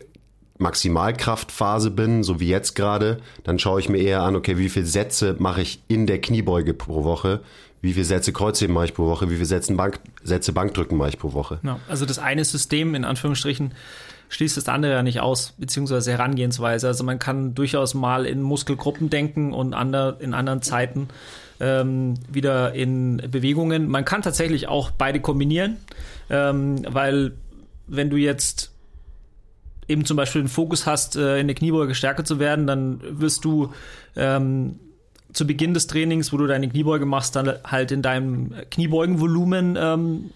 Maximalkraftphase 0.60 1.92
bin, 1.92 2.24
so 2.24 2.40
wie 2.40 2.48
jetzt 2.48 2.76
gerade, 2.76 3.18
dann 3.44 3.60
schaue 3.60 3.80
ich 3.80 3.90
mir 3.90 4.00
eher 4.00 4.24
an, 4.24 4.36
okay, 4.36 4.58
wie 4.58 4.70
viele 4.70 4.86
Sätze 4.86 5.36
mache 5.40 5.62
ich 5.62 5.84
in 5.88 6.08
der 6.08 6.20
Kniebeuge 6.20 6.74
pro 6.74 7.04
Woche, 7.04 7.42
wie 7.82 7.94
viele 7.94 8.06
Sätze 8.06 8.34
Kreuzheben 8.34 8.74
mache 8.74 8.86
ich 8.86 8.94
pro 8.94 9.06
Woche, 9.06 9.30
wie 9.30 9.36
viele 9.36 9.46
Sätze, 9.46 9.76
Bank, 9.76 10.00
Sätze 10.24 10.54
Bankdrücken 10.54 10.98
mache 10.98 11.10
ich 11.10 11.20
pro 11.20 11.34
Woche. 11.34 11.60
Ja, 11.64 11.80
also 11.88 12.06
das 12.06 12.18
eine 12.18 12.44
System 12.44 12.96
in 12.96 13.06
Anführungsstrichen 13.06 13.74
schließt 14.30 14.58
das 14.58 14.68
andere 14.68 14.94
ja 14.94 15.04
nicht 15.04 15.20
aus, 15.20 15.54
beziehungsweise 15.58 16.12
Herangehensweise. 16.12 16.88
Also 16.88 17.04
man 17.04 17.20
kann 17.20 17.56
durchaus 17.56 17.94
mal 17.94 18.26
in 18.26 18.42
Muskelgruppen 18.42 19.10
denken 19.10 19.54
und 19.54 19.74
ander, 19.74 20.18
in 20.20 20.34
anderen 20.34 20.62
Zeiten 20.62 21.08
ähm, 21.60 22.16
wieder 22.30 22.74
in 22.74 23.18
Bewegungen. 23.32 23.88
Man 23.88 24.06
kann 24.06 24.22
tatsächlich 24.22 24.68
auch 24.68 24.92
beide 24.92 25.20
kombinieren, 25.20 25.78
ähm, 26.30 26.82
weil 26.88 27.34
wenn 27.88 28.10
du 28.10 28.18
jetzt 28.18 28.72
eben 29.88 30.06
zum 30.06 30.18
Beispiel 30.18 30.42
den 30.42 30.50
Fokus 30.50 30.86
hast, 30.86 31.16
äh, 31.16 31.40
in 31.40 31.48
der 31.48 31.56
Kniebeuge 31.56 31.96
stärker 31.96 32.26
zu 32.26 32.40
werden, 32.40 32.68
dann 32.68 33.00
wirst 33.02 33.46
du 33.46 33.72
ähm, 34.16 34.80
zu 35.32 35.48
Beginn 35.48 35.74
des 35.74 35.88
Trainings, 35.88 36.34
wo 36.34 36.38
du 36.38 36.48
deine 36.48 36.68
Kniebeuge 36.68 37.06
machst, 37.06 37.36
dann 37.36 37.54
halt 37.63 37.92
in 37.92 38.02
deinem 38.02 38.54
Kniebeugenvolumen 38.72 39.78
ähm, 39.80 40.32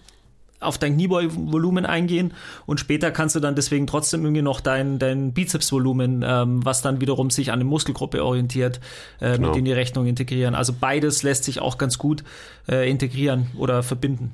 auf 0.62 0.78
dein 0.78 0.94
Kniebeugenvolumen 0.94 1.86
eingehen 1.86 2.32
und 2.66 2.80
später 2.80 3.10
kannst 3.10 3.34
du 3.36 3.40
dann 3.40 3.54
deswegen 3.54 3.86
trotzdem 3.86 4.24
irgendwie 4.24 4.42
noch 4.42 4.60
dein, 4.60 4.98
dein 4.98 5.32
Bizepsvolumen, 5.32 6.24
ähm, 6.26 6.64
was 6.64 6.82
dann 6.82 7.00
wiederum 7.00 7.30
sich 7.30 7.50
an 7.50 7.60
eine 7.60 7.64
Muskelgruppe 7.64 8.24
orientiert, 8.24 8.80
äh, 9.20 9.36
genau. 9.36 9.48
mit 9.48 9.58
in 9.58 9.64
die 9.64 9.72
Rechnung 9.72 10.06
integrieren. 10.06 10.54
Also 10.54 10.72
beides 10.78 11.22
lässt 11.22 11.44
sich 11.44 11.60
auch 11.60 11.78
ganz 11.78 11.98
gut 11.98 12.24
äh, 12.68 12.88
integrieren 12.90 13.46
oder 13.56 13.82
verbinden. 13.82 14.32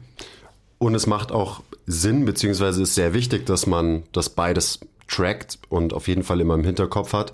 Und 0.78 0.94
es 0.94 1.06
macht 1.06 1.32
auch 1.32 1.62
Sinn, 1.86 2.24
beziehungsweise 2.24 2.82
ist 2.82 2.94
sehr 2.94 3.14
wichtig, 3.14 3.46
dass 3.46 3.66
man 3.66 4.04
das 4.12 4.30
beides 4.30 4.80
trackt 5.08 5.58
und 5.68 5.92
auf 5.92 6.06
jeden 6.06 6.22
Fall 6.22 6.40
immer 6.40 6.54
im 6.54 6.64
Hinterkopf 6.64 7.12
hat, 7.12 7.32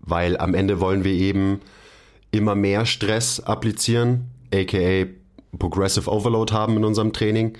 weil 0.00 0.36
am 0.36 0.54
Ende 0.54 0.80
wollen 0.80 1.04
wir 1.04 1.12
eben 1.12 1.60
immer 2.30 2.54
mehr 2.54 2.84
Stress 2.84 3.40
applizieren, 3.40 4.30
aka 4.52 5.06
Progressive 5.58 6.10
Overload 6.10 6.52
haben 6.52 6.76
in 6.76 6.84
unserem 6.84 7.12
Training. 7.12 7.56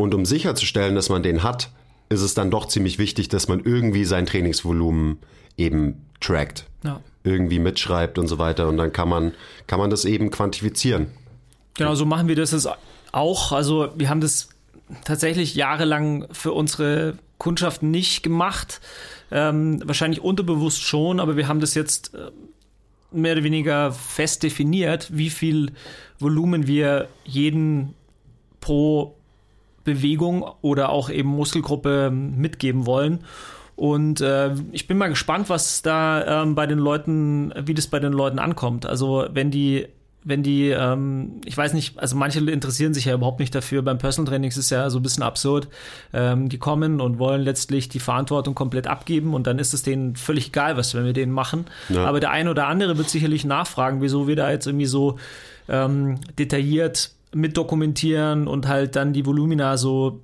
Und 0.00 0.14
um 0.14 0.24
sicherzustellen, 0.24 0.94
dass 0.94 1.10
man 1.10 1.22
den 1.22 1.42
hat, 1.42 1.70
ist 2.08 2.22
es 2.22 2.32
dann 2.32 2.50
doch 2.50 2.66
ziemlich 2.66 2.98
wichtig, 2.98 3.28
dass 3.28 3.48
man 3.48 3.60
irgendwie 3.60 4.06
sein 4.06 4.24
Trainingsvolumen 4.24 5.18
eben 5.58 6.06
trackt, 6.20 6.64
ja. 6.82 7.00
irgendwie 7.22 7.58
mitschreibt 7.58 8.18
und 8.18 8.26
so 8.26 8.38
weiter. 8.38 8.66
Und 8.68 8.78
dann 8.78 8.94
kann 8.94 9.10
man, 9.10 9.34
kann 9.66 9.78
man 9.78 9.90
das 9.90 10.06
eben 10.06 10.30
quantifizieren. 10.30 11.08
Genau, 11.74 11.94
so 11.94 12.06
machen 12.06 12.28
wir 12.28 12.34
das 12.34 12.52
jetzt 12.52 12.66
auch. 13.12 13.52
Also 13.52 13.90
wir 13.94 14.08
haben 14.08 14.22
das 14.22 14.48
tatsächlich 15.04 15.54
jahrelang 15.54 16.26
für 16.32 16.52
unsere 16.52 17.18
Kundschaft 17.36 17.82
nicht 17.82 18.22
gemacht. 18.22 18.80
Ähm, 19.30 19.82
wahrscheinlich 19.84 20.22
unterbewusst 20.22 20.80
schon, 20.80 21.20
aber 21.20 21.36
wir 21.36 21.46
haben 21.46 21.60
das 21.60 21.74
jetzt 21.74 22.14
äh, 22.14 22.30
mehr 23.12 23.34
oder 23.34 23.44
weniger 23.44 23.92
fest 23.92 24.44
definiert, 24.44 25.10
wie 25.12 25.28
viel 25.28 25.72
Volumen 26.18 26.66
wir 26.66 27.08
jeden 27.26 27.94
pro 28.62 29.19
Bewegung 29.84 30.44
oder 30.62 30.90
auch 30.90 31.10
eben 31.10 31.28
Muskelgruppe 31.28 32.10
mitgeben 32.10 32.86
wollen. 32.86 33.20
Und 33.76 34.20
äh, 34.20 34.54
ich 34.72 34.86
bin 34.86 34.98
mal 34.98 35.08
gespannt, 35.08 35.48
was 35.48 35.80
da 35.80 36.42
ähm, 36.42 36.54
bei 36.54 36.66
den 36.66 36.78
Leuten, 36.78 37.52
wie 37.64 37.72
das 37.72 37.86
bei 37.86 37.98
den 37.98 38.12
Leuten 38.12 38.38
ankommt. 38.38 38.84
Also 38.84 39.26
wenn 39.32 39.50
die 39.50 39.86
wenn 40.22 40.42
die, 40.42 40.68
ähm, 40.68 41.40
ich 41.46 41.56
weiß 41.56 41.72
nicht, 41.72 41.98
also 41.98 42.14
manche 42.14 42.40
interessieren 42.40 42.92
sich 42.92 43.06
ja 43.06 43.14
überhaupt 43.14 43.40
nicht 43.40 43.54
dafür. 43.54 43.82
Beim 43.82 43.98
Personal 43.98 44.30
Training 44.30 44.50
ist 44.50 44.58
es 44.58 44.68
ja 44.68 44.90
so 44.90 44.98
ein 44.98 45.02
bisschen 45.02 45.22
absurd. 45.22 45.68
Ähm, 46.12 46.48
die 46.48 46.58
kommen 46.58 47.00
und 47.00 47.18
wollen 47.18 47.40
letztlich 47.40 47.88
die 47.88 48.00
Verantwortung 48.00 48.54
komplett 48.54 48.86
abgeben 48.86 49.32
und 49.32 49.46
dann 49.46 49.58
ist 49.58 49.72
es 49.72 49.82
denen 49.82 50.16
völlig 50.16 50.48
egal, 50.48 50.76
was 50.76 50.94
wir 50.94 51.00
mit 51.00 51.16
denen 51.16 51.32
machen. 51.32 51.66
Ja. 51.88 52.04
Aber 52.04 52.20
der 52.20 52.30
eine 52.30 52.50
oder 52.50 52.66
andere 52.66 52.98
wird 52.98 53.08
sicherlich 53.08 53.44
nachfragen, 53.44 54.02
wieso 54.02 54.28
wir 54.28 54.36
da 54.36 54.50
jetzt 54.50 54.66
irgendwie 54.66 54.86
so 54.86 55.18
ähm, 55.68 56.18
detailliert 56.38 57.12
mit 57.32 57.56
dokumentieren 57.56 58.46
und 58.46 58.68
halt 58.68 58.96
dann 58.96 59.12
die 59.12 59.24
Volumina 59.26 59.76
so 59.76 60.20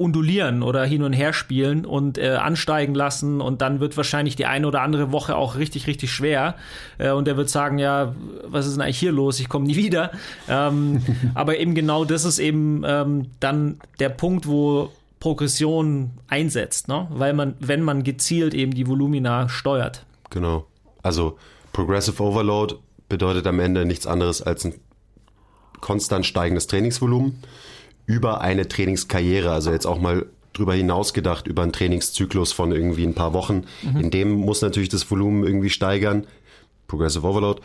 undulieren 0.00 0.62
oder 0.62 0.82
hin 0.86 1.02
und 1.02 1.12
her 1.12 1.34
spielen 1.34 1.84
und 1.84 2.16
äh, 2.16 2.30
ansteigen 2.30 2.94
lassen 2.94 3.42
und 3.42 3.60
dann 3.60 3.80
wird 3.80 3.98
wahrscheinlich 3.98 4.34
die 4.34 4.46
eine 4.46 4.66
oder 4.66 4.80
andere 4.80 5.12
Woche 5.12 5.36
auch 5.36 5.56
richtig, 5.56 5.86
richtig 5.86 6.10
schwer 6.10 6.54
äh, 6.96 7.10
und 7.10 7.28
er 7.28 7.36
wird 7.36 7.50
sagen, 7.50 7.78
ja, 7.78 8.14
was 8.46 8.66
ist 8.66 8.76
denn 8.76 8.80
eigentlich 8.80 8.98
hier 8.98 9.12
los? 9.12 9.38
Ich 9.40 9.50
komme 9.50 9.66
nie 9.66 9.76
wieder. 9.84 10.12
Ähm, 10.48 11.02
aber 11.34 11.58
eben 11.58 11.74
genau 11.74 12.06
das 12.06 12.24
ist 12.24 12.38
eben 12.38 12.82
ähm, 12.86 13.26
dann 13.40 13.78
der 13.98 14.08
Punkt, 14.08 14.46
wo 14.46 14.90
Progression 15.20 16.12
einsetzt, 16.28 16.88
ne? 16.88 17.06
weil 17.10 17.34
man, 17.34 17.54
wenn 17.60 17.82
man 17.82 18.02
gezielt 18.02 18.54
eben 18.54 18.72
die 18.72 18.86
Volumina 18.86 19.50
steuert. 19.50 20.06
Genau. 20.30 20.66
Also 21.02 21.36
Progressive 21.74 22.22
Overload 22.22 22.76
bedeutet 23.10 23.46
am 23.46 23.60
Ende 23.60 23.84
nichts 23.84 24.06
anderes 24.06 24.40
als 24.40 24.64
ein 24.64 24.74
konstant 25.80 26.26
steigendes 26.26 26.66
Trainingsvolumen 26.66 27.42
über 28.06 28.40
eine 28.40 28.66
Trainingskarriere, 28.66 29.52
also 29.52 29.70
jetzt 29.70 29.86
auch 29.86 30.00
mal 30.00 30.26
drüber 30.52 30.74
hinaus 30.74 31.14
gedacht, 31.14 31.46
über 31.46 31.62
einen 31.62 31.72
Trainingszyklus 31.72 32.52
von 32.52 32.72
irgendwie 32.72 33.04
ein 33.04 33.14
paar 33.14 33.32
Wochen. 33.32 33.64
Mhm. 33.82 34.00
In 34.00 34.10
dem 34.10 34.32
muss 34.32 34.62
natürlich 34.62 34.88
das 34.88 35.10
Volumen 35.10 35.44
irgendwie 35.44 35.70
steigern, 35.70 36.26
Progressive 36.88 37.26
Overload, 37.26 37.62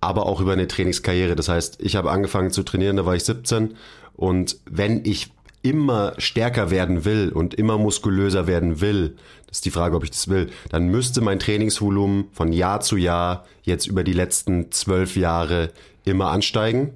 aber 0.00 0.26
auch 0.26 0.40
über 0.40 0.54
eine 0.54 0.66
Trainingskarriere. 0.66 1.36
Das 1.36 1.48
heißt, 1.48 1.82
ich 1.82 1.94
habe 1.94 2.10
angefangen 2.10 2.50
zu 2.50 2.62
trainieren, 2.62 2.96
da 2.96 3.04
war 3.04 3.14
ich 3.14 3.24
17 3.24 3.76
und 4.14 4.56
wenn 4.64 5.04
ich 5.04 5.30
immer 5.60 6.14
stärker 6.18 6.70
werden 6.70 7.04
will 7.04 7.30
und 7.32 7.54
immer 7.54 7.78
muskulöser 7.78 8.46
werden 8.46 8.80
will, 8.80 9.16
das 9.46 9.58
ist 9.58 9.64
die 9.66 9.70
Frage, 9.70 9.94
ob 9.94 10.02
ich 10.02 10.10
das 10.10 10.28
will, 10.28 10.50
dann 10.70 10.88
müsste 10.88 11.20
mein 11.20 11.38
Trainingsvolumen 11.38 12.24
von 12.32 12.52
Jahr 12.52 12.80
zu 12.80 12.96
Jahr 12.96 13.44
jetzt 13.62 13.86
über 13.86 14.02
die 14.02 14.14
letzten 14.14 14.72
zwölf 14.72 15.16
Jahre 15.16 15.70
immer 16.04 16.30
ansteigen 16.30 16.94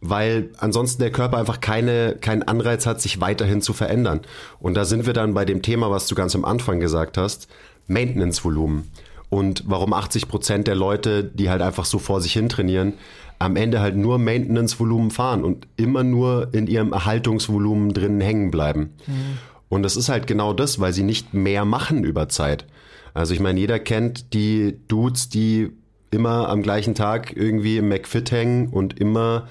weil 0.00 0.50
ansonsten 0.58 1.02
der 1.02 1.12
Körper 1.12 1.38
einfach 1.38 1.60
keine, 1.60 2.16
keinen 2.20 2.42
Anreiz 2.42 2.86
hat, 2.86 3.00
sich 3.00 3.20
weiterhin 3.20 3.60
zu 3.60 3.72
verändern. 3.72 4.20
Und 4.58 4.74
da 4.74 4.84
sind 4.84 5.06
wir 5.06 5.12
dann 5.12 5.34
bei 5.34 5.44
dem 5.44 5.62
Thema, 5.62 5.90
was 5.90 6.06
du 6.06 6.14
ganz 6.14 6.34
am 6.34 6.44
Anfang 6.44 6.80
gesagt 6.80 7.18
hast, 7.18 7.48
Maintenance-Volumen. 7.86 8.90
Und 9.28 9.64
warum 9.66 9.92
80 9.92 10.28
Prozent 10.28 10.66
der 10.66 10.74
Leute, 10.74 11.22
die 11.24 11.50
halt 11.50 11.62
einfach 11.62 11.84
so 11.84 11.98
vor 11.98 12.20
sich 12.20 12.32
hin 12.32 12.48
trainieren, 12.48 12.94
am 13.38 13.56
Ende 13.56 13.80
halt 13.80 13.96
nur 13.96 14.18
Maintenance-Volumen 14.18 15.10
fahren 15.10 15.44
und 15.44 15.66
immer 15.76 16.02
nur 16.02 16.48
in 16.52 16.66
ihrem 16.66 16.92
Erhaltungsvolumen 16.92 17.92
drin 17.92 18.20
hängen 18.20 18.50
bleiben. 18.50 18.94
Mhm. 19.06 19.38
Und 19.68 19.82
das 19.82 19.96
ist 19.96 20.08
halt 20.08 20.26
genau 20.26 20.52
das, 20.52 20.80
weil 20.80 20.92
sie 20.92 21.04
nicht 21.04 21.32
mehr 21.32 21.64
machen 21.64 22.04
über 22.04 22.28
Zeit. 22.28 22.66
Also 23.14 23.32
ich 23.32 23.40
meine, 23.40 23.60
jeder 23.60 23.78
kennt 23.78 24.34
die 24.34 24.78
Dudes, 24.88 25.28
die 25.28 25.70
immer 26.10 26.48
am 26.48 26.62
gleichen 26.62 26.94
Tag 26.94 27.34
irgendwie 27.34 27.78
im 27.78 27.88
McFit 27.88 28.30
hängen 28.30 28.68
und 28.68 28.98
immer 28.98 29.48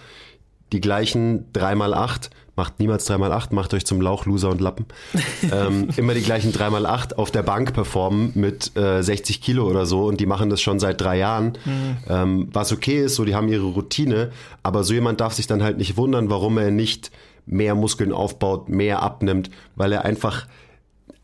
die 0.71 0.81
gleichen 0.81 1.51
3x8, 1.53 2.29
macht 2.55 2.79
niemals 2.79 3.09
3x8, 3.09 3.53
macht 3.53 3.73
euch 3.73 3.85
zum 3.85 4.01
Lauch, 4.01 4.25
Loser 4.25 4.49
und 4.49 4.61
Lappen, 4.61 4.85
ähm, 5.51 5.89
immer 5.97 6.13
die 6.13 6.21
gleichen 6.21 6.51
3x8 6.51 7.15
auf 7.15 7.31
der 7.31 7.43
Bank 7.43 7.73
performen 7.73 8.31
mit 8.35 8.75
äh, 8.75 9.01
60 9.01 9.41
Kilo 9.41 9.67
oder 9.69 9.85
so 9.85 10.05
und 10.05 10.19
die 10.19 10.25
machen 10.25 10.49
das 10.49 10.61
schon 10.61 10.79
seit 10.79 10.99
drei 11.01 11.17
Jahren, 11.17 11.57
mhm. 11.65 11.97
ähm, 12.07 12.49
was 12.51 12.71
okay 12.71 13.03
ist, 13.03 13.15
so 13.15 13.25
die 13.25 13.35
haben 13.35 13.47
ihre 13.47 13.65
Routine, 13.65 14.31
aber 14.63 14.83
so 14.83 14.93
jemand 14.93 15.21
darf 15.21 15.33
sich 15.33 15.47
dann 15.47 15.63
halt 15.63 15.77
nicht 15.77 15.97
wundern, 15.97 16.29
warum 16.29 16.57
er 16.57 16.71
nicht 16.71 17.11
mehr 17.45 17.75
Muskeln 17.75 18.13
aufbaut, 18.13 18.69
mehr 18.69 19.01
abnimmt, 19.01 19.49
weil 19.75 19.91
er 19.91 20.05
einfach 20.05 20.47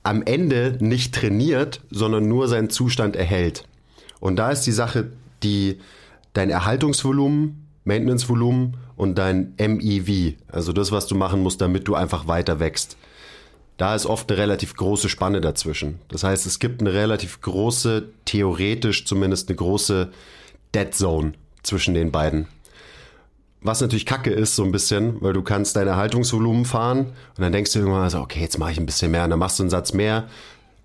am 0.03 0.21
Ende 0.23 0.77
nicht 0.79 1.15
trainiert, 1.15 1.81
sondern 1.89 2.27
nur 2.27 2.47
seinen 2.47 2.69
Zustand 2.69 3.15
erhält. 3.15 3.67
Und 4.19 4.37
da 4.37 4.51
ist 4.51 4.61
die 4.61 4.71
Sache, 4.71 5.11
die 5.43 5.79
dein 6.33 6.49
Erhaltungsvolumen, 6.49 7.67
Maintenance-Volumen 7.85 8.77
und 8.97 9.17
dein 9.17 9.53
MEV, 9.57 10.35
also 10.47 10.73
das, 10.73 10.91
was 10.91 11.07
du 11.07 11.15
machen 11.15 11.41
musst, 11.41 11.61
damit 11.61 11.87
du 11.87 11.95
einfach 11.95 12.27
weiter 12.27 12.59
wächst. 12.59 12.97
Da 13.77 13.93
ist 13.93 14.05
oft 14.05 14.31
eine 14.31 14.39
relativ 14.39 14.75
große 14.75 15.09
Spanne 15.09 15.41
dazwischen. 15.41 15.99
Das 16.07 16.23
heißt, 16.23 16.45
es 16.45 16.59
gibt 16.59 16.81
eine 16.81 16.93
relativ 16.93 17.41
große, 17.41 18.07
theoretisch 18.23 19.05
zumindest 19.05 19.49
eine 19.49 19.57
große 19.57 20.11
Dead 20.73 20.93
Zone 20.93 21.33
zwischen 21.61 21.93
den 21.93 22.11
beiden. 22.11 22.47
Was 23.61 23.81
natürlich 23.81 24.05
kacke 24.05 24.29
ist, 24.29 24.55
so 24.55 24.63
ein 24.63 24.71
bisschen, 24.71 25.21
weil 25.21 25.33
du 25.33 25.41
kannst 25.41 25.75
dein 25.75 25.87
Erhaltungsvolumen 25.87 26.65
fahren 26.65 26.99
und 26.99 27.39
dann 27.39 27.51
denkst 27.51 27.73
du 27.73 27.79
irgendwann 27.79 28.09
so, 28.09 28.19
okay, 28.19 28.39
jetzt 28.39 28.59
mache 28.59 28.71
ich 28.71 28.77
ein 28.77 28.85
bisschen 28.85 29.11
mehr 29.11 29.23
und 29.23 29.31
dann 29.31 29.39
machst 29.39 29.59
du 29.59 29.63
einen 29.63 29.71
Satz 29.71 29.91
mehr. 29.91 30.27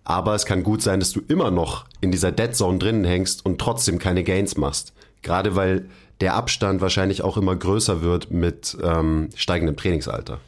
Aber 0.03 0.35
es 0.35 0.47
kann 0.47 0.63
gut 0.63 0.83
sein, 0.83 0.99
dass 0.99 1.13
du 1.13 1.21
immer 1.29 1.51
noch 1.51 1.85
in 2.01 2.11
dieser 2.11 2.33
Dead 2.33 2.57
Zone 2.57 2.79
drinnen 2.79 3.05
hängst 3.05 3.45
und 3.45 3.61
trotzdem 3.61 3.99
keine 3.99 4.25
Gains 4.25 4.57
machst. 4.57 4.95
Gerade 5.23 5.55
weil 5.57 5.91
der 6.21 6.35
Abstand 6.35 6.81
wahrscheinlich 6.81 7.23
auch 7.23 7.37
immer 7.37 7.57
größer 7.57 8.03
wird 8.03 8.31
mit 8.31 8.77
ähm, 8.83 9.31
steigendem 9.35 9.77
Trainingsalter. 9.77 10.39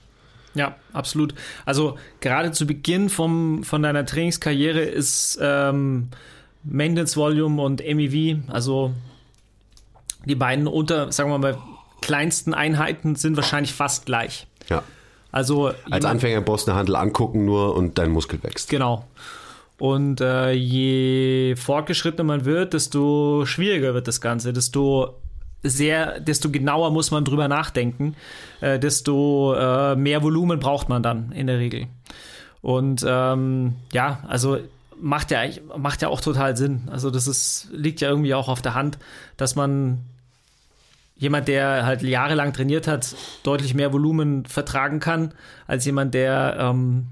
Ja, 0.54 0.76
absolut. 0.92 1.35
Also 1.64 1.96
gerade 2.20 2.52
zu 2.52 2.66
Beginn 2.66 3.08
vom, 3.08 3.64
von 3.64 3.82
deiner 3.82 4.04
Trainingskarriere 4.04 4.80
ist 4.80 5.38
ähm, 5.40 6.08
Maintenance 6.64 7.16
Volume 7.16 7.62
und 7.62 7.82
MEV, 7.82 8.38
also 8.48 8.92
die 10.24 10.35
beiden 10.35 10.66
unter, 10.66 11.11
sagen 11.11 11.30
wir 11.30 11.38
mal, 11.38 11.58
kleinsten 12.00 12.54
Einheiten 12.54 13.16
sind 13.16 13.37
wahrscheinlich 13.37 13.72
fast 13.72 14.06
gleich. 14.06 14.46
Ja. 14.68 14.82
Also 15.30 15.72
als 15.90 16.04
Anfänger 16.04 16.42
brauchst 16.42 16.66
du 16.66 16.72
eine 16.72 16.78
Handel 16.78 16.96
angucken 16.96 17.46
nur 17.46 17.74
und 17.74 17.96
dein 17.96 18.11
Muskel 18.11 18.42
wächst. 18.42 18.68
Genau. 18.68 19.06
Und 19.78 20.20
äh, 20.20 20.52
je 20.52 21.56
fortgeschrittener 21.56 22.24
man 22.24 22.44
wird, 22.44 22.74
desto 22.74 23.46
schwieriger 23.46 23.94
wird 23.94 24.06
das 24.06 24.20
Ganze, 24.20 24.52
desto 24.52 25.16
sehr, 25.62 26.20
desto 26.20 26.51
genauer 26.51 26.90
muss 26.90 27.11
man 27.11 27.25
drüber 27.25 27.48
nachdenken, 27.48 28.16
äh, 28.61 28.79
desto 28.79 29.55
äh, 29.55 29.96
mehr 29.96 30.22
Volumen 30.22 30.59
braucht 30.59 30.88
man 30.88 31.03
dann 31.03 31.33
in 31.33 31.46
der 31.46 31.59
Regel. 31.59 31.87
Und 32.61 33.05
ähm, 33.07 33.75
ja, 33.92 34.20
also 34.27 34.59
macht 35.01 35.31
ja 35.31 35.40
macht 35.77 36.03
ja 36.03 36.09
auch 36.09 36.20
total 36.20 36.57
Sinn. 36.57 36.88
Also 36.90 37.11
das 37.11 37.27
ist 37.27 37.68
liegt 37.72 38.01
ja 38.01 38.09
irgendwie 38.09 38.35
auch 38.35 38.48
auf 38.48 38.62
der 38.62 38.75
Hand, 38.75 38.98
dass 39.37 39.57
man 39.57 40.05
jemand, 41.16 41.48
der 41.48 41.87
halt 41.87 42.03
jahrelang 42.03 42.53
trainiert 42.53 42.88
hat, 42.88 43.14
deutlich 43.44 43.75
mehr 43.75 43.92
Volumen 43.92 44.44
vertragen 44.46 44.98
kann 44.98 45.33
als 45.66 45.85
jemand, 45.85 46.14
der 46.14 46.57
ähm, 46.59 47.09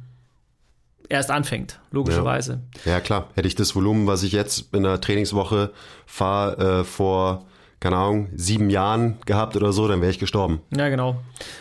erst 1.09 1.31
anfängt, 1.31 1.79
logischerweise. 1.91 2.61
Ja. 2.85 2.93
ja. 2.93 3.01
klar. 3.01 3.29
Hätte 3.35 3.49
ich 3.49 3.55
das 3.55 3.75
Volumen, 3.77 4.07
was 4.07 4.23
ich 4.23 4.33
jetzt 4.33 4.73
in 4.75 4.85
der 4.85 5.01
Trainingswoche 5.01 5.71
fahre, 6.07 6.81
äh, 6.81 6.85
vor 6.85 7.45
keine 7.81 7.97
Ahnung, 7.97 8.29
sieben 8.37 8.71
Jahren 8.71 9.19
gehabt 9.27 9.57
oder 9.57 9.73
so, 9.73 9.89
dann 9.89 10.01
wäre 10.01 10.11
ich 10.11 10.19
gestorben. 10.19 10.61
Ja, 10.77 10.89
genau. 10.89 11.17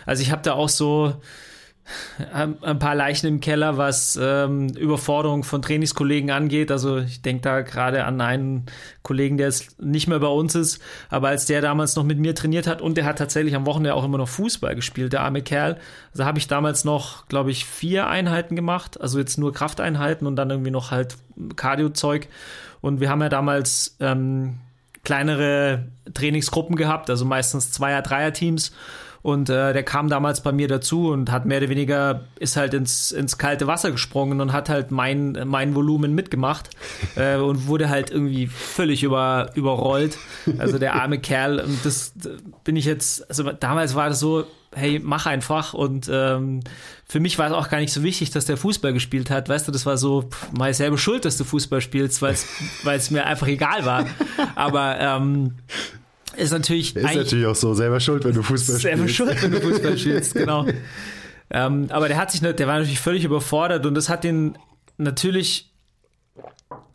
Also 0.06 0.22
ich 0.22 0.32
habe 0.32 0.42
da 0.44 0.54
auch 0.54 0.70
so, 0.70 1.14
ein 2.32 2.80
paar 2.80 2.96
Leichen 2.96 3.28
im 3.28 3.40
Keller, 3.40 3.78
was 3.78 4.20
ähm, 4.22 4.70
Überforderung 4.70 5.44
von 5.44 5.62
Trainingskollegen 5.62 6.32
angeht. 6.32 6.72
Also 6.72 7.00
ich 7.00 7.22
denke 7.22 7.42
da 7.42 7.62
gerade 7.62 8.06
an 8.06 8.22
einen 8.22 8.66
Kollegen, 9.02 9.38
der 9.38 9.48
jetzt 9.48 9.82
nicht 9.82 10.08
mehr 10.08 10.20
bei 10.20 10.28
uns 10.28 10.56
ist, 10.56 10.82
aber 11.10 11.30
als 11.30 11.46
der 11.46 11.62
damals 11.62 11.96
noch 11.96 12.04
mit 12.04 12.20
mir 12.20 12.36
trainiert 12.36 12.68
hat 12.68 12.82
und 12.82 12.96
der 12.96 13.06
hat 13.06 13.18
tatsächlich 13.18 13.56
am 13.56 13.66
Wochenende 13.66 13.96
auch 13.96 14.04
immer 14.04 14.18
noch 14.18 14.28
Fußball 14.28 14.76
gespielt, 14.76 15.14
der 15.14 15.22
arme 15.22 15.42
Kerl. 15.42 15.78
Also 16.12 16.26
habe 16.26 16.40
ich 16.40 16.48
damals 16.48 16.86
noch, 16.86 17.28
glaube 17.28 17.52
ich, 17.52 17.66
vier 17.66 18.08
Einheiten 18.08 18.56
gemacht, 18.56 19.00
also 19.00 19.20
jetzt 19.20 19.38
nur 19.38 19.54
Krafteinheiten 19.54 20.28
und 20.28 20.36
dann 20.36 20.50
irgendwie 20.50 20.72
noch 20.72 20.92
halt 20.92 21.18
Cardio-Zeug. 21.56 22.28
Und 22.82 23.00
wir 23.00 23.10
haben 23.10 23.22
ja 23.22 23.30
damals 23.30 23.98
ähm, 24.00 24.60
kleinere 25.04 25.88
Trainingsgruppen 26.14 26.76
gehabt, 26.76 27.10
also 27.10 27.26
meistens 27.26 27.72
Zweier-, 27.72 28.02
Dreier-Teams. 28.02 28.72
Und 29.22 29.50
äh, 29.50 29.74
der 29.74 29.84
kam 29.84 30.10
damals 30.10 30.42
bei 30.42 30.52
mir 30.52 30.68
dazu 30.68 31.10
und 31.10 31.32
hat 31.32 31.46
mehr 31.46 31.58
oder 31.58 31.70
weniger, 31.70 32.22
ist 32.40 32.56
halt 32.56 32.74
ins, 32.74 33.12
ins 33.12 33.38
kalte 33.38 33.68
Wasser 33.68 33.92
gesprungen 33.92 34.40
und 34.40 34.54
hat 34.54 34.70
halt 34.70 34.92
mein, 34.92 35.38
mein 35.46 35.76
Volumen 35.76 36.16
mitgemacht 36.16 36.70
äh, 37.16 37.36
und 37.36 37.68
wurde 37.68 37.90
halt 37.90 38.12
irgendwie 38.12 38.48
völlig 38.48 39.04
über, 39.04 39.52
überrollt. 39.56 40.18
Also 40.58 40.80
der 40.80 40.96
arme 40.96 41.20
Kerl. 41.20 41.60
Und 41.60 41.86
das 41.86 42.14
bin 42.64 42.76
ich 42.76 42.86
jetzt, 42.86 43.28
also 43.30 43.44
damals 43.52 43.96
war 43.96 44.10
das 44.10 44.20
so, 44.20 44.46
hey, 44.74 45.02
mach 45.04 45.26
einfach. 45.26 45.74
Und 45.74 46.10
ähm, 46.12 46.62
für 47.06 47.20
mich 47.20 47.38
war 47.38 47.48
es 47.48 47.54
auch 47.54 47.70
gar 47.70 47.80
nicht 47.80 47.92
so 47.92 48.04
wichtig, 48.04 48.32
dass 48.32 48.46
der 48.46 48.58
Fußball 48.58 48.94
gespielt 48.94 49.30
hat. 49.30 49.50
Weißt 49.50 49.68
du, 49.68 49.72
das 49.72 49.86
war 49.86 49.98
so, 49.98 50.24
pff, 50.24 50.52
mal 50.54 50.74
selber 50.74 50.98
schuld, 50.98 51.26
dass 51.26 51.38
du 51.38 51.44
Fußball 51.44 51.82
spielst, 51.82 52.22
weil 52.22 52.36
es 52.96 53.12
mir 53.12 53.26
einfach 53.26 53.48
egal 53.48 53.86
war. 53.86 54.06
Aber 54.56 54.98
ähm, 55.00 55.56
ist 56.40 56.52
natürlich. 56.52 56.96
Ist 56.96 57.16
natürlich 57.16 57.46
auch 57.46 57.56
so, 57.56 57.74
selber 57.74 58.00
schuld, 58.00 58.24
wenn 58.24 58.34
du 58.34 58.44
Fußball 58.44 58.78
selber 58.78 59.08
spielst. 59.08 59.18
Selber 59.18 59.34
schuld, 59.34 59.44
wenn 59.44 59.52
du 59.52 59.62
Fußball 59.62 59.98
spielst, 59.98 60.34
genau. 60.34 60.66
Ähm, 61.52 61.88
aber 61.90 62.08
der 62.08 62.18
hat 62.18 62.32
sich, 62.32 62.42
der 62.42 62.68
war 62.68 62.76
natürlich 62.76 63.00
völlig 63.00 63.24
überfordert 63.24 63.86
und 63.86 63.96
das 63.96 64.10
hat 64.10 64.24
ihn 64.24 64.58
natürlich 64.98 65.72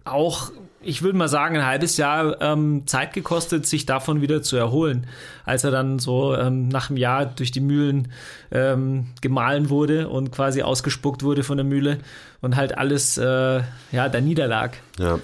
auch, 0.05 0.53
ich 0.81 1.03
würde 1.03 1.19
mal 1.19 1.29
sagen, 1.29 1.57
ein 1.57 1.67
halbes 1.67 1.97
Jahr 1.97 2.41
ähm, 2.41 2.87
Zeit 2.87 3.15
gekostet, 3.15 3.67
sich 3.67 3.87
davon 3.87 4.21
wieder 4.21 4.43
zu 4.43 4.57
erholen, 4.57 5.07
als 5.45 5.65
er 5.65 5.71
dann 5.71 5.99
so 5.99 6.37
ähm, 6.37 6.69
nach 6.69 6.91
einem 6.91 6.99
Jahr 6.99 7.27
durch 7.27 7.51
die 7.51 7.61
Mühlen 7.61 8.13
ähm, 8.53 9.07
gemahlen 9.23 9.71
wurde 9.71 10.09
und 10.09 10.31
quasi 10.31 10.63
ausgespuckt 10.63 11.23
wurde 11.23 11.43
von 11.43 11.57
der 11.57 11.65
Mühle 11.65 11.99
und 12.41 12.55
halt 12.55 12.77
alles 12.79 13.19
äh, 13.19 13.63
ja 13.91 14.09
da 14.09 14.21
niederlag. 14.21 14.77
Ja, 14.99 15.19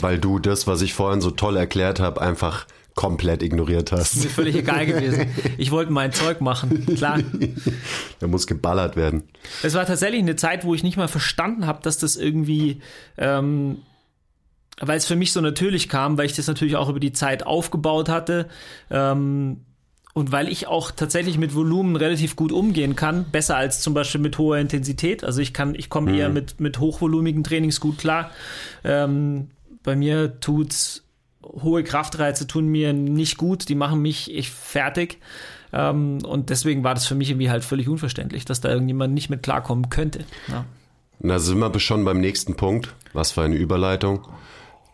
weil 0.00 0.18
du 0.18 0.38
das, 0.38 0.66
was 0.66 0.80
ich 0.80 0.94
vorhin 0.94 1.20
so 1.20 1.30
toll 1.30 1.56
erklärt 1.56 2.00
habe, 2.00 2.20
einfach 2.20 2.66
komplett 2.98 3.44
ignoriert 3.44 3.92
hast. 3.92 4.00
Das 4.00 4.16
ist 4.16 4.24
mir 4.24 4.30
völlig 4.30 4.56
egal 4.56 4.84
gewesen. 4.84 5.28
Ich 5.56 5.70
wollte 5.70 5.92
mein 5.92 6.10
Zeug 6.10 6.40
machen, 6.40 6.84
klar. 6.96 7.20
Der 8.20 8.26
muss 8.26 8.48
geballert 8.48 8.96
werden. 8.96 9.22
Es 9.62 9.74
war 9.74 9.86
tatsächlich 9.86 10.20
eine 10.20 10.34
Zeit, 10.34 10.64
wo 10.64 10.74
ich 10.74 10.82
nicht 10.82 10.96
mal 10.96 11.06
verstanden 11.06 11.64
habe, 11.64 11.80
dass 11.80 11.98
das 11.98 12.16
irgendwie, 12.16 12.80
ähm, 13.16 13.82
weil 14.80 14.98
es 14.98 15.06
für 15.06 15.14
mich 15.14 15.32
so 15.32 15.40
natürlich 15.40 15.88
kam, 15.88 16.18
weil 16.18 16.26
ich 16.26 16.32
das 16.32 16.48
natürlich 16.48 16.74
auch 16.74 16.88
über 16.88 16.98
die 16.98 17.12
Zeit 17.12 17.46
aufgebaut 17.46 18.08
hatte. 18.08 18.48
Ähm, 18.90 19.60
und 20.12 20.32
weil 20.32 20.48
ich 20.48 20.66
auch 20.66 20.90
tatsächlich 20.90 21.38
mit 21.38 21.54
Volumen 21.54 21.94
relativ 21.94 22.34
gut 22.34 22.50
umgehen 22.50 22.96
kann, 22.96 23.26
besser 23.30 23.56
als 23.56 23.80
zum 23.80 23.94
Beispiel 23.94 24.20
mit 24.20 24.38
hoher 24.38 24.58
Intensität. 24.58 25.22
Also 25.22 25.40
ich 25.40 25.54
kann, 25.54 25.76
ich 25.76 25.88
komme 25.88 26.10
mhm. 26.10 26.18
eher 26.18 26.28
mit, 26.30 26.58
mit 26.58 26.80
hochvolumigen 26.80 27.44
Trainings 27.44 27.78
gut 27.78 27.98
klar. 27.98 28.32
Ähm, 28.82 29.50
bei 29.84 29.94
mir 29.94 30.40
tut's 30.40 31.04
hohe 31.42 31.84
Kraftreize 31.84 32.46
tun 32.46 32.66
mir 32.68 32.92
nicht 32.92 33.36
gut, 33.36 33.68
die 33.68 33.74
machen 33.74 34.00
mich 34.00 34.34
ich 34.34 34.50
fertig. 34.50 35.18
Ähm, 35.72 36.18
und 36.24 36.50
deswegen 36.50 36.84
war 36.84 36.94
das 36.94 37.06
für 37.06 37.14
mich 37.14 37.30
irgendwie 37.30 37.50
halt 37.50 37.64
völlig 37.64 37.88
unverständlich, 37.88 38.44
dass 38.44 38.60
da 38.60 38.70
irgendjemand 38.70 39.14
nicht 39.14 39.30
mit 39.30 39.42
klarkommen 39.42 39.90
könnte. 39.90 40.24
Ja. 40.48 40.64
Da 41.20 41.38
sind 41.38 41.58
wir 41.58 41.80
schon 41.80 42.04
beim 42.04 42.20
nächsten 42.20 42.54
Punkt. 42.54 42.94
Was 43.12 43.32
für 43.32 43.42
eine 43.42 43.56
Überleitung. 43.56 44.20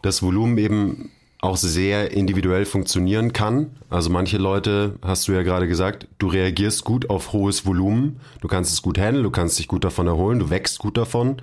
Das 0.02 0.22
Volumen 0.22 0.58
eben 0.58 1.10
auch 1.40 1.56
sehr 1.58 2.12
individuell 2.12 2.64
funktionieren 2.64 3.34
kann. 3.34 3.70
Also 3.90 4.08
manche 4.08 4.38
Leute, 4.38 4.98
hast 5.02 5.28
du 5.28 5.32
ja 5.32 5.42
gerade 5.42 5.68
gesagt, 5.68 6.06
du 6.18 6.28
reagierst 6.28 6.84
gut 6.84 7.10
auf 7.10 7.34
hohes 7.34 7.66
Volumen, 7.66 8.18
du 8.40 8.48
kannst 8.48 8.72
es 8.72 8.80
gut 8.80 8.98
handeln, 8.98 9.24
du 9.24 9.30
kannst 9.30 9.58
dich 9.58 9.68
gut 9.68 9.84
davon 9.84 10.06
erholen, 10.06 10.38
du 10.38 10.48
wächst 10.48 10.78
gut 10.78 10.96
davon. 10.96 11.36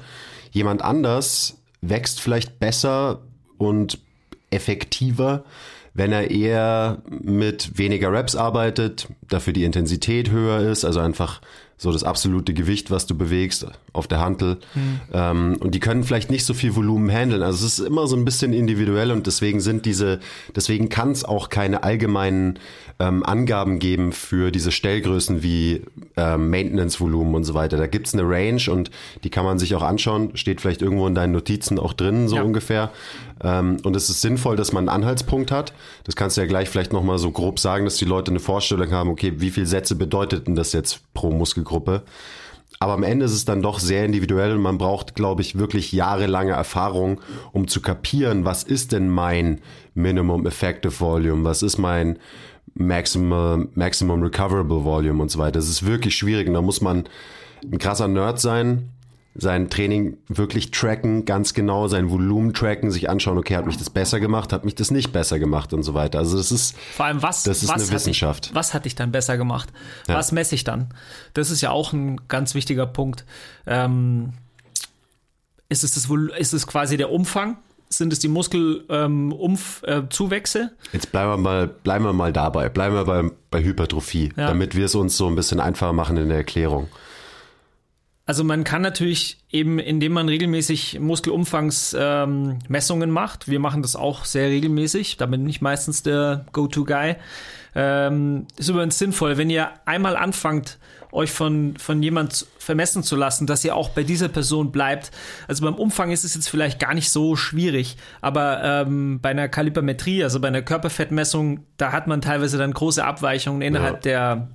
Jemand 0.52 0.82
anders 0.82 1.62
wächst 1.82 2.20
vielleicht 2.20 2.60
besser 2.60 3.22
und 3.60 4.00
effektiver, 4.52 5.44
wenn 5.94 6.12
er 6.12 6.32
eher 6.32 7.02
mit 7.10 7.78
weniger 7.78 8.12
Reps 8.12 8.36
arbeitet, 8.36 9.08
dafür 9.28 9.54
die 9.54 9.66
Intensität 9.66 10.32
höher 10.32 10.60
ist, 10.60 10.86
also 10.86 11.00
einfach 11.00 11.42
so 11.82 11.92
das 11.92 12.04
absolute 12.04 12.54
Gewicht, 12.54 12.92
was 12.92 13.08
du 13.08 13.18
bewegst 13.18 13.66
auf 13.92 14.08
der 14.08 14.20
Hantel. 14.20 14.60
Mhm. 14.76 15.00
Ähm, 15.14 15.58
und 15.60 15.74
die 15.74 15.80
können 15.80 16.04
vielleicht 16.04 16.30
nicht 16.30 16.46
so 16.46 16.54
viel 16.54 16.76
Volumen 16.76 17.10
handeln. 17.10 17.42
Also 17.42 17.66
es 17.66 17.80
ist 17.80 17.88
immer 17.88 18.06
so 18.06 18.16
ein 18.16 18.24
bisschen 18.24 18.54
individuell 18.54 19.10
und 19.10 19.26
deswegen 19.26 19.60
sind 19.60 19.88
diese, 19.88 20.20
deswegen 20.56 20.90
kann 20.90 21.12
es 21.12 21.26
auch 21.26 21.50
keine 21.50 21.82
allgemeinen 21.82 22.60
ähm, 23.00 23.26
Angaben 23.26 23.80
geben 23.80 24.12
für 24.12 24.52
diese 24.52 24.72
Stellgrößen 24.72 25.42
wie 25.42 25.82
ähm, 26.18 26.52
Maintenance-Volumen 26.52 27.34
und 27.34 27.46
so 27.46 27.56
weiter. 27.56 27.78
Da 27.78 27.88
gibt's 27.88 28.14
eine 28.14 28.30
Range 28.30 28.62
und 28.70 28.92
die 29.24 29.32
kann 29.32 29.44
man 29.44 29.58
sich 29.58 29.74
auch 29.74 29.82
anschauen. 29.82 30.38
Steht 30.38 30.62
vielleicht 30.62 30.84
irgendwo 30.84 31.08
in 31.08 31.16
deinen 31.16 31.32
Notizen 31.32 31.80
auch 31.80 31.94
drin, 31.94 32.28
so 32.28 32.36
ja. 32.36 32.44
ungefähr. 32.44 32.92
Ähm, 33.43 33.77
und 33.84 33.95
es 33.95 34.10
ist 34.10 34.21
sinnvoll, 34.21 34.56
dass 34.56 34.71
man 34.71 34.88
einen 34.88 35.04
Anhaltspunkt 35.04 35.51
hat. 35.51 35.73
Das 36.04 36.15
kannst 36.15 36.38
du 36.38 36.41
ja 36.41 36.47
gleich 36.47 36.69
vielleicht 36.69 36.93
nochmal 36.93 37.17
so 37.17 37.32
grob 37.32 37.60
sagen, 37.60 37.86
dass 37.86 37.97
die 37.97 38.06
Leute 38.06 38.32
eine 38.32 38.39
Vorstellung 38.39 38.91
haben, 38.91 39.10
okay, 39.10 39.34
wie 39.38 39.51
viele 39.51 39.65
Sätze 39.65 39.95
bedeutet 39.95 40.47
denn 40.47 40.56
das 40.56 40.73
jetzt 40.73 41.01
pro 41.13 41.32
Muskelgruppe? 41.32 41.91
Gruppe. 41.91 42.12
Aber 42.82 42.93
am 42.93 43.04
Ende 43.04 43.25
ist 43.25 43.34
es 43.34 43.45
dann 43.45 43.62
doch 43.62 43.77
sehr 43.77 44.06
individuell 44.06 44.56
und 44.56 44.62
man 44.63 44.80
braucht, 44.80 45.13
glaube 45.13 45.43
ich, 45.43 45.56
wirklich 45.56 45.91
jahrelange 45.91 46.54
Erfahrung, 46.54 47.21
um 47.51 47.67
zu 47.67 47.80
kapieren, 47.80 48.43
was 48.43 48.63
ist 48.63 48.91
denn 48.91 49.08
mein 49.08 49.62
Minimum 49.93 50.47
Effective 50.47 50.99
Volume, 50.99 51.43
was 51.43 51.62
ist 51.62 51.77
mein 51.77 52.17
Maximum, 52.73 53.69
Maximum 53.75 54.23
Recoverable 54.23 54.84
Volume 54.84 55.21
und 55.21 55.30
so 55.30 55.38
weiter. 55.38 55.60
Das 55.60 55.69
ist 55.69 55.86
wirklich 55.86 56.15
schwierig 56.15 56.47
und 56.47 56.56
da 56.56 56.63
muss 56.63 56.82
man 56.82 57.04
ein 57.63 57.77
krasser 57.77 58.08
Nerd 58.08 58.39
sein, 58.39 58.89
sein 59.34 59.70
Training 59.70 60.17
wirklich 60.28 60.72
tracken, 60.72 61.24
ganz 61.24 61.54
genau 61.54 61.88
sein 61.88 62.10
Volumen 62.10 62.54
tracken, 62.54 62.91
sich 62.91 63.10
anschauen, 63.10 63.38
okay, 63.38 63.56
hat 63.56 63.65
mich 63.65 63.78
das 63.78 63.89
besser 63.89 64.20
gemacht, 64.20 64.52
hat 64.52 64.65
mich 64.65 64.76
das 64.76 64.91
nicht 64.91 65.13
besser 65.13 65.39
gemacht 65.39 65.72
und 65.72 65.84
so 65.84 65.94
weiter. 65.94 66.20
Also 66.20 66.36
das 66.38 66.52
ist 66.52 66.78
vor 66.78 67.06
allem 67.06 67.22
was, 67.22 67.44
das 67.44 67.63
ist 67.63 67.70
was 67.70 67.84
eine 67.84 67.91
Wissenschaft. 67.91 68.48
Ich, 68.48 68.56
was 68.56 68.74
hat 68.74 68.84
dich 68.86 68.96
dann 68.96 69.13
besser 69.13 69.38
gemacht? 69.38 69.70
Ja. 70.08 70.15
Was 70.15 70.34
messe 70.34 70.56
ich 70.56 70.65
dann? 70.65 70.89
Das 71.34 71.50
ist 71.50 71.62
ja 71.62 71.72
auch 71.72 71.94
ein 71.94 72.20
ganz 72.28 72.56
wichtiger 72.56 72.86
Punkt. 72.86 73.24
Ähm, 73.65 74.34
ist 75.70 75.86
es 75.86 75.94
das 75.94 76.10
ist 76.38 76.54
es 76.54 76.67
quasi 76.67 76.98
der 76.98 77.12
Umfang? 77.12 77.56
Sind 77.88 78.12
es 78.13 78.20
die 78.20 78.28
Muskelzuwächse? 78.28 80.60
Ähm, 80.60 80.65
äh, 80.65 80.70
Jetzt 80.94 81.12
bleiben 81.12 81.32
wir 81.32 81.38
mal, 81.38 81.67
bleiben 81.67 82.06
wir 82.06 82.13
mal 82.13 82.34
dabei, 82.34 82.70
bleiben 82.70 82.96
wir 82.96 83.06
bei, 83.06 83.32
bei 83.50 83.63
Hypertrophie, 83.63 84.34
ja. 84.36 84.48
damit 84.48 84.76
wir 84.76 84.86
es 84.86 84.96
uns 84.96 85.15
so 85.15 85.28
ein 85.28 85.36
bisschen 85.36 85.62
einfacher 85.62 85.94
machen 85.94 86.17
in 86.17 86.28
der 86.28 86.38
Erklärung. 86.38 86.89
Also 88.32 88.46
man 88.46 88.63
kann 88.63 88.82
natürlich 88.82 89.39
eben, 89.52 89.78
indem 89.78 90.13
man 90.13 90.30
regelmäßig 90.30 91.02
Muskelumfangsmessungen 91.02 93.10
ähm, 93.10 93.13
macht, 93.13 93.50
wir 93.50 93.60
machen 93.60 93.82
das 93.82 93.98
auch 93.98 94.24
sehr 94.24 94.48
regelmäßig, 94.48 95.17
da 95.17 95.26
bin 95.26 95.46
ich 95.50 95.60
meistens 95.60 96.02
der 96.02 96.46
Go-To-Guy, 96.54 97.17
ähm, 97.76 98.48
ist 98.56 98.70
übrigens 98.70 98.98
sinnvoll, 98.98 99.38
wenn 99.38 99.50
ihr 99.50 99.72
einmal 99.84 100.15
anfangt, 100.15 100.80
euch 101.12 101.30
von, 101.30 101.76
von 101.76 102.02
jemand 102.02 102.46
vermessen 102.58 103.04
zu 103.04 103.17
lassen, 103.17 103.48
dass 103.48 103.65
ihr 103.65 103.76
auch 103.76 103.89
bei 103.89 104.04
dieser 104.04 104.30
Person 104.30 104.72
bleibt. 104.72 105.12
Also 105.50 105.65
beim 105.65 105.76
Umfang 105.76 106.12
ist 106.12 106.24
es 106.24 106.34
jetzt 106.34 106.48
vielleicht 106.48 106.80
gar 106.80 106.94
nicht 106.94 107.10
so 107.10 107.36
schwierig, 107.36 107.98
aber 108.22 108.63
ähm, 108.63 109.20
bei 109.22 109.32
einer 109.32 109.50
Kalipermetrie, 109.50 110.24
also 110.24 110.39
bei 110.39 110.48
einer 110.48 110.62
Körperfettmessung, 110.62 111.65
da 111.76 111.91
hat 111.91 112.08
man 112.08 112.22
teilweise 112.22 112.58
dann 112.58 112.72
große 112.72 113.04
Abweichungen 113.04 113.62
innerhalb 113.62 114.06
ja. 114.06 114.38
der 114.38 114.48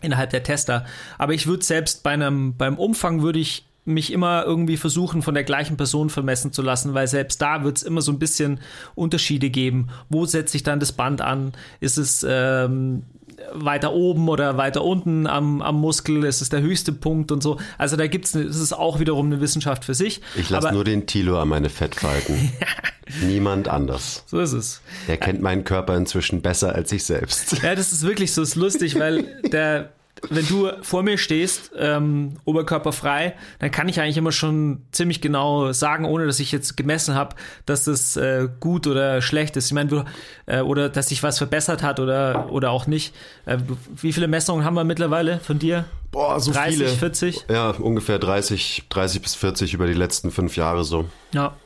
innerhalb 0.00 0.30
der 0.30 0.42
Tester. 0.42 0.84
Aber 1.18 1.34
ich 1.34 1.46
würde 1.46 1.64
selbst 1.64 2.02
bei 2.02 2.10
einem, 2.10 2.56
beim 2.56 2.78
Umfang 2.78 3.22
würde 3.22 3.38
ich 3.38 3.64
mich 3.84 4.12
immer 4.12 4.44
irgendwie 4.44 4.76
versuchen, 4.76 5.22
von 5.22 5.34
der 5.34 5.44
gleichen 5.44 5.76
Person 5.76 6.10
vermessen 6.10 6.52
zu 6.52 6.62
lassen, 6.62 6.94
weil 6.94 7.08
selbst 7.08 7.40
da 7.40 7.64
wird 7.64 7.78
es 7.78 7.82
immer 7.82 8.02
so 8.02 8.12
ein 8.12 8.18
bisschen 8.18 8.60
Unterschiede 8.94 9.50
geben. 9.50 9.88
Wo 10.10 10.26
setze 10.26 10.56
ich 10.56 10.62
dann 10.62 10.78
das 10.78 10.92
Band 10.92 11.22
an? 11.22 11.52
Ist 11.80 11.96
es 11.96 12.24
ähm, 12.28 13.04
weiter 13.52 13.92
oben 13.92 14.28
oder 14.28 14.56
weiter 14.56 14.84
unten 14.84 15.26
am, 15.26 15.62
am 15.62 15.80
Muskel, 15.80 16.24
ist 16.24 16.40
es 16.40 16.48
der 16.48 16.60
höchste 16.60 16.92
Punkt 16.92 17.32
und 17.32 17.42
so. 17.42 17.58
Also 17.76 17.96
da 17.96 18.06
gibt 18.06 18.26
es, 18.26 18.34
es 18.34 18.56
ist 18.56 18.72
auch 18.72 19.00
wiederum 19.00 19.26
eine 19.26 19.40
Wissenschaft 19.40 19.84
für 19.84 19.94
sich. 19.94 20.20
Ich 20.36 20.50
lasse 20.50 20.72
nur 20.72 20.84
den 20.84 21.06
Tilo 21.06 21.40
an 21.40 21.48
meine 21.48 21.70
Fettfalten. 21.70 22.52
Niemand 23.22 23.68
anders. 23.68 24.24
So 24.26 24.38
ist 24.40 24.52
es. 24.52 24.82
Er 25.06 25.16
kennt 25.16 25.40
meinen 25.40 25.64
Körper 25.64 25.96
inzwischen 25.96 26.42
besser 26.42 26.74
als 26.74 26.92
ich 26.92 27.04
selbst. 27.04 27.62
Ja, 27.62 27.74
das 27.74 27.92
ist 27.92 28.02
wirklich 28.02 28.32
so, 28.32 28.42
ist 28.42 28.54
lustig, 28.54 28.98
weil 28.98 29.22
der 29.52 29.92
wenn 30.30 30.46
du 30.46 30.70
vor 30.82 31.02
mir 31.02 31.18
stehst, 31.18 31.72
ähm, 31.76 32.36
oberkörperfrei, 32.44 33.34
dann 33.58 33.70
kann 33.70 33.88
ich 33.88 34.00
eigentlich 34.00 34.16
immer 34.16 34.32
schon 34.32 34.82
ziemlich 34.92 35.20
genau 35.20 35.72
sagen, 35.72 36.04
ohne 36.04 36.26
dass 36.26 36.40
ich 36.40 36.52
jetzt 36.52 36.76
gemessen 36.76 37.14
habe, 37.14 37.36
dass 37.66 37.84
das 37.84 38.16
äh, 38.16 38.48
gut 38.60 38.86
oder 38.86 39.22
schlecht 39.22 39.56
ist. 39.56 39.66
Ich 39.66 39.72
meine, 39.72 40.04
äh, 40.46 40.60
oder 40.60 40.88
dass 40.88 41.08
sich 41.08 41.22
was 41.22 41.38
verbessert 41.38 41.82
hat 41.82 42.00
oder, 42.00 42.50
oder 42.50 42.70
auch 42.70 42.86
nicht. 42.86 43.14
Äh, 43.46 43.58
wie 43.96 44.12
viele 44.12 44.28
Messungen 44.28 44.64
haben 44.64 44.74
wir 44.74 44.84
mittlerweile 44.84 45.40
von 45.40 45.58
dir? 45.58 45.84
Boah, 46.10 46.40
so 46.40 46.52
30, 46.52 46.76
viele. 46.76 46.88
40? 46.88 47.44
Ja, 47.50 47.70
ungefähr 47.70 48.18
30, 48.18 48.84
30 48.88 49.22
bis 49.22 49.34
40 49.34 49.74
über 49.74 49.86
die 49.86 49.92
letzten 49.92 50.30
fünf 50.30 50.56
Jahre 50.56 50.84
so. 50.84 51.08
Ja. 51.32 51.56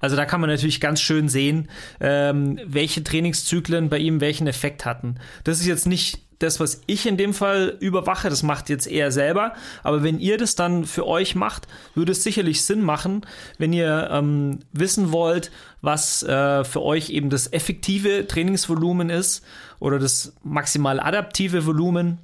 Also 0.00 0.16
da 0.16 0.26
kann 0.26 0.42
man 0.42 0.50
natürlich 0.50 0.82
ganz 0.82 1.00
schön 1.00 1.30
sehen, 1.30 1.70
ähm, 1.98 2.60
welche 2.66 3.02
Trainingszyklen 3.02 3.88
bei 3.88 3.96
ihm 3.96 4.20
welchen 4.20 4.46
Effekt 4.46 4.84
hatten. 4.84 5.14
Das 5.44 5.60
ist 5.60 5.66
jetzt 5.66 5.86
nicht 5.86 6.23
das, 6.44 6.60
was 6.60 6.82
ich 6.86 7.06
in 7.06 7.16
dem 7.16 7.34
Fall 7.34 7.76
überwache, 7.80 8.28
das 8.30 8.42
macht 8.42 8.68
jetzt 8.68 8.86
eher 8.86 9.10
selber. 9.10 9.54
Aber 9.82 10.02
wenn 10.02 10.18
ihr 10.18 10.38
das 10.38 10.54
dann 10.54 10.84
für 10.84 11.06
euch 11.06 11.34
macht, 11.34 11.66
würde 11.94 12.12
es 12.12 12.22
sicherlich 12.22 12.64
Sinn 12.64 12.82
machen, 12.82 13.26
wenn 13.58 13.72
ihr 13.72 14.08
ähm, 14.12 14.60
wissen 14.72 15.10
wollt, 15.10 15.50
was 15.80 16.22
äh, 16.22 16.64
für 16.64 16.82
euch 16.82 17.10
eben 17.10 17.30
das 17.30 17.52
effektive 17.52 18.26
Trainingsvolumen 18.26 19.10
ist 19.10 19.44
oder 19.80 19.98
das 19.98 20.34
maximal 20.42 21.00
adaptive 21.00 21.66
Volumen 21.66 22.18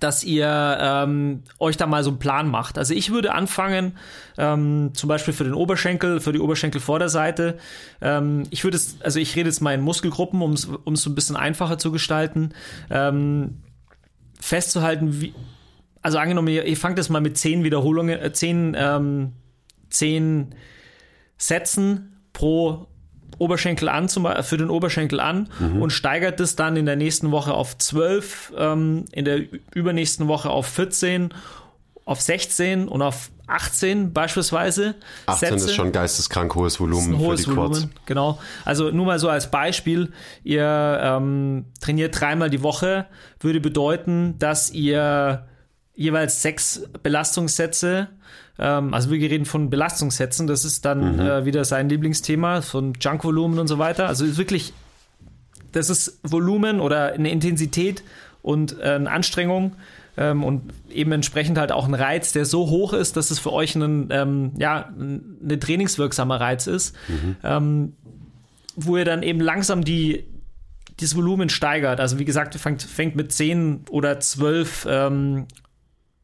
dass 0.00 0.24
ihr 0.24 0.78
ähm, 0.80 1.42
euch 1.58 1.76
da 1.76 1.86
mal 1.86 2.02
so 2.04 2.10
einen 2.10 2.18
Plan 2.18 2.48
macht. 2.48 2.78
Also 2.78 2.94
ich 2.94 3.10
würde 3.10 3.34
anfangen, 3.34 3.96
ähm, 4.38 4.90
zum 4.94 5.08
Beispiel 5.08 5.34
für 5.34 5.44
den 5.44 5.54
Oberschenkel, 5.54 6.20
für 6.20 6.32
die 6.32 6.40
Oberschenkelvorderseite. 6.40 7.58
Ähm, 8.00 8.44
ich 8.50 8.64
würde 8.64 8.76
es, 8.76 8.96
also 9.02 9.18
ich 9.18 9.36
rede 9.36 9.48
jetzt 9.48 9.60
mal 9.60 9.74
in 9.74 9.80
Muskelgruppen, 9.80 10.42
um 10.42 10.52
es 10.52 10.62
so 11.02 11.10
ein 11.10 11.14
bisschen 11.14 11.36
einfacher 11.36 11.78
zu 11.78 11.92
gestalten, 11.92 12.50
ähm, 12.90 13.62
festzuhalten, 14.40 15.20
wie, 15.20 15.34
also 16.02 16.18
angenommen, 16.18 16.48
ihr, 16.48 16.64
ihr 16.64 16.76
fangt 16.76 16.98
jetzt 16.98 17.10
mal 17.10 17.20
mit 17.20 17.38
zehn 17.38 17.64
Wiederholungen, 17.64 18.18
äh, 18.18 18.32
zehn, 18.32 18.74
ähm, 18.76 19.32
zehn 19.88 20.54
Sätzen 21.38 22.20
pro 22.32 22.88
Oberschenkel 23.42 23.88
an, 23.88 24.08
zum, 24.08 24.28
für 24.42 24.56
den 24.56 24.70
Oberschenkel 24.70 25.18
an 25.18 25.48
mhm. 25.58 25.82
und 25.82 25.90
steigert 25.90 26.38
es 26.40 26.54
dann 26.54 26.76
in 26.76 26.86
der 26.86 26.96
nächsten 26.96 27.32
Woche 27.32 27.52
auf 27.52 27.76
12, 27.76 28.52
ähm, 28.56 29.04
in 29.12 29.24
der 29.24 29.40
übernächsten 29.74 30.28
Woche 30.28 30.48
auf 30.48 30.66
14, 30.66 31.34
auf 32.04 32.20
16 32.20 32.86
und 32.86 33.02
auf 33.02 33.30
18 33.48 34.12
beispielsweise. 34.12 34.94
18 35.26 35.48
Sätze. 35.50 35.64
ist 35.66 35.74
schon 35.74 35.92
geisteskrank 35.92 36.54
hohes 36.54 36.78
Volumen 36.78 37.18
hohes 37.18 37.44
für 37.44 37.50
die 37.50 37.56
Quads. 37.56 37.76
Volumen, 37.78 37.94
genau. 38.06 38.38
Also 38.64 38.90
nur 38.90 39.06
mal 39.06 39.18
so 39.18 39.28
als 39.28 39.50
Beispiel, 39.50 40.12
ihr 40.44 41.00
ähm, 41.02 41.66
trainiert 41.80 42.18
dreimal 42.18 42.48
die 42.48 42.62
Woche, 42.62 43.06
würde 43.40 43.60
bedeuten, 43.60 44.36
dass 44.38 44.70
ihr 44.70 45.46
jeweils 45.94 46.42
sechs 46.42 46.82
Belastungssätze 47.02 48.08
ähm, 48.58 48.94
also 48.94 49.10
wir 49.10 49.18
reden 49.18 49.44
von 49.44 49.70
Belastungssätzen, 49.70 50.46
das 50.46 50.64
ist 50.64 50.84
dann 50.84 51.14
mhm. 51.14 51.20
äh, 51.20 51.44
wieder 51.44 51.64
sein 51.64 51.88
Lieblingsthema, 51.88 52.60
von 52.60 52.94
Junkvolumen 53.00 53.58
und 53.58 53.68
so 53.68 53.78
weiter. 53.78 54.08
Also 54.08 54.36
wirklich, 54.36 54.72
das 55.72 55.90
ist 55.90 56.20
Volumen 56.22 56.80
oder 56.80 57.12
eine 57.12 57.30
Intensität 57.30 58.02
und 58.42 58.78
äh, 58.80 58.90
eine 58.94 59.10
Anstrengung 59.10 59.72
ähm, 60.16 60.44
und 60.44 60.72
eben 60.90 61.12
entsprechend 61.12 61.58
halt 61.58 61.72
auch 61.72 61.86
ein 61.86 61.94
Reiz, 61.94 62.32
der 62.32 62.44
so 62.44 62.68
hoch 62.68 62.92
ist, 62.92 63.16
dass 63.16 63.30
es 63.30 63.38
für 63.38 63.52
euch 63.52 63.74
ein, 63.74 64.08
ähm, 64.10 64.52
ja, 64.58 64.92
eine 64.98 65.58
trainingswirksamer 65.58 66.40
Reiz 66.40 66.66
ist, 66.66 66.94
mhm. 67.08 67.36
ähm, 67.42 67.92
wo 68.76 68.96
ihr 68.96 69.04
dann 69.04 69.22
eben 69.22 69.40
langsam 69.40 69.84
die, 69.84 70.24
dieses 71.00 71.16
Volumen 71.16 71.48
steigert. 71.48 72.00
Also 72.00 72.18
wie 72.18 72.24
gesagt, 72.26 72.54
fängt, 72.56 72.82
fängt 72.82 73.16
mit 73.16 73.32
10 73.32 73.84
oder 73.90 74.20
12 74.20 74.86
ähm, 74.88 75.46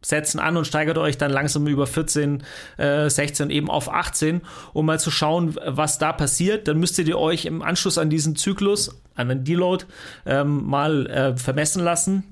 Sätzen 0.01 0.39
an 0.39 0.57
und 0.57 0.67
steigert 0.67 0.97
euch 0.97 1.19
dann 1.19 1.31
langsam 1.31 1.67
über 1.67 1.87
14, 1.87 2.43
äh, 2.77 3.11
16 3.11 3.51
eben 3.51 3.69
auf 3.69 3.93
18, 3.93 4.43
um 4.73 4.87
mal 4.87 5.01
zu 5.01 5.11
schauen, 5.11 5.57
was 5.65 5.99
da 5.99 6.13
passiert. 6.13 6.69
Dann 6.69 6.79
müsstet 6.79 7.09
ihr 7.09 7.19
euch 7.19 7.47
im 7.47 7.63
Anschluss 7.63 7.99
an 7.99 8.09
diesen 8.09 8.37
Zyklus, 8.37 9.01
an 9.17 9.29
den 9.29 9.45
Deload, 9.45 9.87
ähm, 10.25 10.65
mal 10.67 11.07
äh, 11.07 11.37
vermessen 11.37 11.83
lassen, 11.83 12.23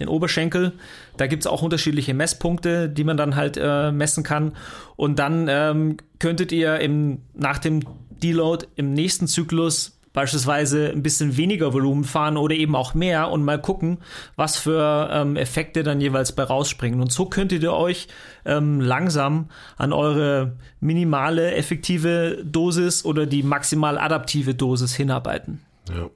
den 0.00 0.08
Oberschenkel. 0.08 0.72
Da 1.16 1.28
gibt 1.28 1.44
es 1.44 1.46
auch 1.46 1.62
unterschiedliche 1.62 2.12
Messpunkte, 2.12 2.88
die 2.88 3.04
man 3.04 3.16
dann 3.16 3.36
halt 3.36 3.56
äh, 3.60 3.92
messen 3.92 4.24
kann. 4.24 4.56
Und 4.96 5.18
dann 5.20 5.46
ähm, 5.48 5.98
könntet 6.18 6.50
ihr 6.50 6.80
im, 6.80 7.22
nach 7.34 7.58
dem 7.58 7.82
Deload 8.22 8.66
im 8.74 8.92
nächsten 8.94 9.28
Zyklus 9.28 9.95
beispielsweise 10.16 10.90
ein 10.92 11.02
bisschen 11.02 11.36
weniger 11.36 11.74
Volumen 11.74 12.02
fahren 12.02 12.38
oder 12.38 12.54
eben 12.54 12.74
auch 12.74 12.94
mehr 12.94 13.30
und 13.30 13.44
mal 13.44 13.60
gucken, 13.60 13.98
was 14.34 14.56
für 14.56 15.10
ähm, 15.12 15.36
Effekte 15.36 15.82
dann 15.82 16.00
jeweils 16.00 16.32
bei 16.32 16.42
rausspringen. 16.42 17.02
Und 17.02 17.12
so 17.12 17.26
könntet 17.26 17.62
ihr 17.62 17.74
euch 17.74 18.08
ähm, 18.46 18.80
langsam 18.80 19.50
an 19.76 19.92
eure 19.92 20.56
minimale 20.80 21.52
effektive 21.52 22.42
Dosis 22.42 23.04
oder 23.04 23.26
die 23.26 23.42
maximal 23.42 23.98
adaptive 23.98 24.54
Dosis 24.54 24.94
hinarbeiten. 24.94 25.60
Ja. 25.94 26.08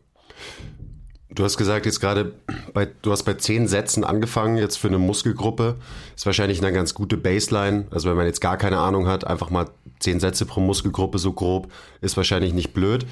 Du 1.32 1.44
hast 1.44 1.58
gesagt, 1.58 1.84
jetzt 1.84 2.00
gerade, 2.00 2.32
bei, 2.72 2.88
du 3.02 3.12
hast 3.12 3.24
bei 3.24 3.34
zehn 3.34 3.68
Sätzen 3.68 4.02
angefangen, 4.02 4.56
jetzt 4.56 4.78
für 4.78 4.88
eine 4.88 4.98
Muskelgruppe. 4.98 5.76
Ist 6.16 6.24
wahrscheinlich 6.24 6.62
eine 6.62 6.72
ganz 6.72 6.94
gute 6.94 7.18
Baseline. 7.18 7.86
Also 7.90 8.08
wenn 8.08 8.16
man 8.16 8.24
jetzt 8.24 8.40
gar 8.40 8.56
keine 8.56 8.78
Ahnung 8.78 9.06
hat, 9.06 9.26
einfach 9.26 9.50
mal 9.50 9.66
zehn 9.98 10.20
Sätze 10.20 10.46
pro 10.46 10.60
Muskelgruppe 10.60 11.18
so 11.18 11.34
grob, 11.34 11.70
ist 12.00 12.16
wahrscheinlich 12.16 12.54
nicht 12.54 12.72
blöd 12.72 13.04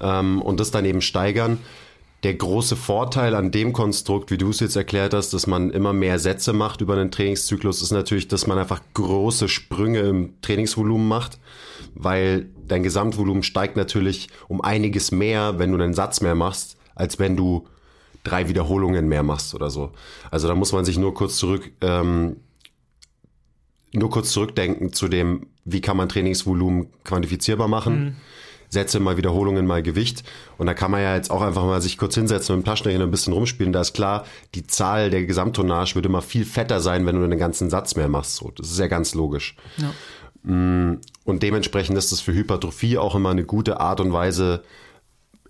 ähm, 0.00 0.42
und 0.42 0.60
das 0.60 0.70
dann 0.70 0.84
eben 0.84 1.00
steigern. 1.00 1.58
Der 2.22 2.34
große 2.34 2.76
Vorteil 2.76 3.34
an 3.34 3.50
dem 3.50 3.72
Konstrukt, 3.72 4.30
wie 4.30 4.38
du 4.38 4.50
es 4.50 4.60
jetzt 4.60 4.74
erklärt 4.74 5.14
hast, 5.14 5.32
dass 5.32 5.46
man 5.46 5.70
immer 5.70 5.92
mehr 5.92 6.18
Sätze 6.18 6.52
macht 6.52 6.80
über 6.80 6.94
einen 6.94 7.10
Trainingszyklus, 7.10 7.82
ist 7.82 7.92
natürlich, 7.92 8.26
dass 8.26 8.46
man 8.46 8.58
einfach 8.58 8.80
große 8.94 9.48
Sprünge 9.48 10.00
im 10.00 10.40
Trainingsvolumen 10.40 11.06
macht, 11.06 11.38
weil 11.94 12.46
dein 12.66 12.82
Gesamtvolumen 12.82 13.42
steigt 13.42 13.76
natürlich 13.76 14.28
um 14.48 14.60
einiges 14.60 15.12
mehr, 15.12 15.58
wenn 15.58 15.70
du 15.70 15.82
einen 15.82 15.94
Satz 15.94 16.20
mehr 16.20 16.34
machst, 16.34 16.76
als 16.94 17.18
wenn 17.18 17.36
du 17.36 17.66
drei 18.24 18.48
Wiederholungen 18.48 19.08
mehr 19.08 19.22
machst 19.22 19.54
oder 19.54 19.70
so. 19.70 19.92
Also 20.30 20.48
da 20.48 20.54
muss 20.54 20.72
man 20.72 20.84
sich 20.84 20.98
nur 20.98 21.14
kurz 21.14 21.36
zurück, 21.36 21.70
ähm, 21.80 22.36
nur 23.92 24.10
kurz 24.10 24.32
zurückdenken 24.32 24.92
zu 24.92 25.08
dem, 25.08 25.46
wie 25.64 25.80
kann 25.80 25.96
man 25.96 26.08
Trainingsvolumen 26.08 26.88
quantifizierbar 27.04 27.68
machen. 27.68 28.04
Mhm. 28.04 28.16
Sätze, 28.68 29.00
mal 29.00 29.16
Wiederholungen, 29.16 29.66
mal 29.66 29.82
Gewicht. 29.82 30.24
Und 30.58 30.66
da 30.66 30.74
kann 30.74 30.90
man 30.90 31.02
ja 31.02 31.14
jetzt 31.14 31.30
auch 31.30 31.42
einfach 31.42 31.64
mal 31.64 31.80
sich 31.80 31.98
kurz 31.98 32.14
hinsetzen 32.14 32.54
und 32.54 32.60
im 32.60 32.64
Taschenrechner 32.64 33.04
ein 33.04 33.10
bisschen 33.10 33.32
rumspielen. 33.32 33.72
Da 33.72 33.80
ist 33.80 33.94
klar, 33.94 34.24
die 34.54 34.66
Zahl 34.66 35.10
der 35.10 35.24
Gesamttonnage 35.24 35.94
wird 35.94 36.06
immer 36.06 36.22
viel 36.22 36.44
fetter 36.44 36.80
sein, 36.80 37.06
wenn 37.06 37.16
du 37.16 37.24
einen 37.24 37.38
ganzen 37.38 37.70
Satz 37.70 37.96
mehr 37.96 38.08
machst. 38.08 38.36
So, 38.36 38.52
das 38.56 38.70
ist 38.70 38.78
ja 38.78 38.86
ganz 38.86 39.14
logisch. 39.14 39.56
Ja. 39.76 40.50
Mm, 40.50 41.00
und 41.24 41.42
dementsprechend 41.42 41.96
ist 41.98 42.12
es 42.12 42.20
für 42.20 42.32
Hypertrophie 42.32 42.98
auch 42.98 43.14
immer 43.14 43.30
eine 43.30 43.44
gute 43.44 43.80
Art 43.80 44.00
und 44.00 44.12
Weise, 44.12 44.62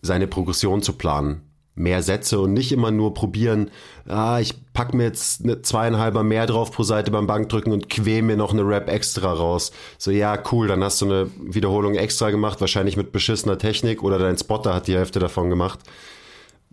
seine 0.03 0.27
Progression 0.27 0.83
zu 0.83 0.93
planen 0.93 1.46
mehr 1.77 2.03
Sätze 2.03 2.41
und 2.41 2.53
nicht 2.55 2.73
immer 2.73 2.91
nur 2.91 3.15
probieren, 3.15 3.71
ah, 4.09 4.41
ich 4.41 4.55
pack 4.73 4.95
mir 4.95 5.05
jetzt 5.05 5.45
eine 5.45 5.63
zweieinhalber 5.63 6.23
mehr 6.23 6.47
drauf 6.47 6.73
pro 6.73 6.83
Seite 6.83 7.11
beim 7.11 7.27
Bankdrücken 7.27 7.73
und 7.73 7.89
quäl 7.89 8.23
mir 8.23 8.37
noch 8.37 8.53
eine 8.53 8.67
Rap 8.67 8.89
extra 8.89 9.33
raus. 9.33 9.73
So, 9.99 10.11
ja, 10.11 10.37
cool, 10.51 10.67
dann 10.67 10.83
hast 10.83 11.01
du 11.03 11.05
eine 11.05 11.31
Wiederholung 11.39 11.95
extra 11.95 12.31
gemacht, 12.31 12.61
wahrscheinlich 12.61 12.97
mit 12.97 13.13
beschissener 13.13 13.59
Technik 13.59 14.03
oder 14.03 14.19
dein 14.19 14.39
Spotter 14.39 14.75
hat 14.75 14.89
die 14.89 14.97
Hälfte 14.97 15.21
davon 15.21 15.51
gemacht 15.51 15.81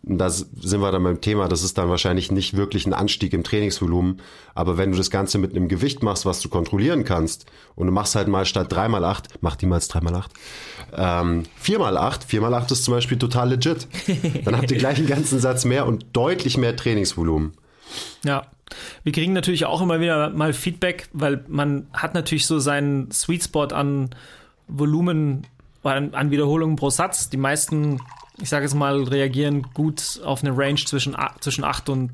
da 0.06 0.30
sind 0.30 0.82
wir 0.82 0.92
dann 0.92 1.04
beim 1.04 1.22
Thema, 1.22 1.48
das 1.48 1.64
ist 1.64 1.78
dann 1.78 1.90
wahrscheinlich 1.90 2.30
nicht 2.30 2.58
wirklich 2.58 2.86
ein 2.86 2.94
Anstieg 2.94 3.32
im 3.32 3.44
Trainingsvolumen, 3.44 4.20
aber 4.54 4.78
wenn 4.78 4.92
du 4.92 4.98
das 4.98 5.10
Ganze 5.10 5.38
mit 5.38 5.56
einem 5.56 5.70
Gewicht 5.70 6.04
machst, 6.04 6.26
was 6.26 6.42
du 6.42 6.50
kontrollieren 6.50 7.06
kannst, 7.06 7.46
und 7.76 7.88
du 7.88 7.94
machst 7.94 8.16
halt 8.16 8.28
mal 8.28 8.46
statt 8.46 8.68
3 8.70 8.90
mal 8.90 9.06
8, 9.06 9.40
mach 9.40 9.56
die 9.56 9.66
mal 9.66 9.80
3 9.80 10.02
mal 10.02 10.16
8, 10.16 10.32
ähm, 10.96 11.44
4 11.56 11.80
mal 11.80 11.96
8, 11.96 12.26
4 12.26 12.42
mal 12.42 12.54
8 12.54 12.72
ist 12.72 12.84
zum 12.84 12.94
Beispiel 12.94 13.18
total 13.18 13.52
legit. 13.52 13.88
Dann 14.44 14.58
habt 14.58 14.70
ihr 14.72 14.78
gleich 14.78 14.98
einen 14.98 15.08
ganzen 15.08 15.40
Satz 15.40 15.64
mehr 15.64 15.86
und 15.86 16.06
deutlich 16.12 16.58
mehr 16.58 16.76
Trainingsvolumen. 16.76 17.54
Ja. 18.26 18.48
Wir 19.04 19.12
kriegen 19.12 19.34
natürlich 19.34 19.66
auch 19.66 19.82
immer 19.82 20.00
wieder 20.00 20.32
mal 20.32 20.52
Feedback, 20.52 21.08
weil 21.14 21.46
man 21.48 21.88
hat 21.94 22.14
natürlich 22.14 22.48
so 22.48 22.60
seinen 22.60 23.12
Sweet 23.12 23.44
Spot 23.44 23.68
an 23.68 24.10
Volumen, 24.68 25.46
an, 25.84 26.14
an 26.14 26.32
Wiederholungen 26.32 26.76
pro 26.76 26.90
Satz. 26.90 27.30
Die 27.30 27.38
meisten 27.38 28.00
ich 28.44 28.50
sage 28.50 28.66
jetzt 28.66 28.74
mal, 28.74 29.02
reagieren 29.04 29.68
gut 29.74 30.20
auf 30.26 30.44
eine 30.44 30.56
Range 30.56 30.76
zwischen, 30.76 31.16
zwischen 31.40 31.64
8 31.64 31.88
und 31.88 32.12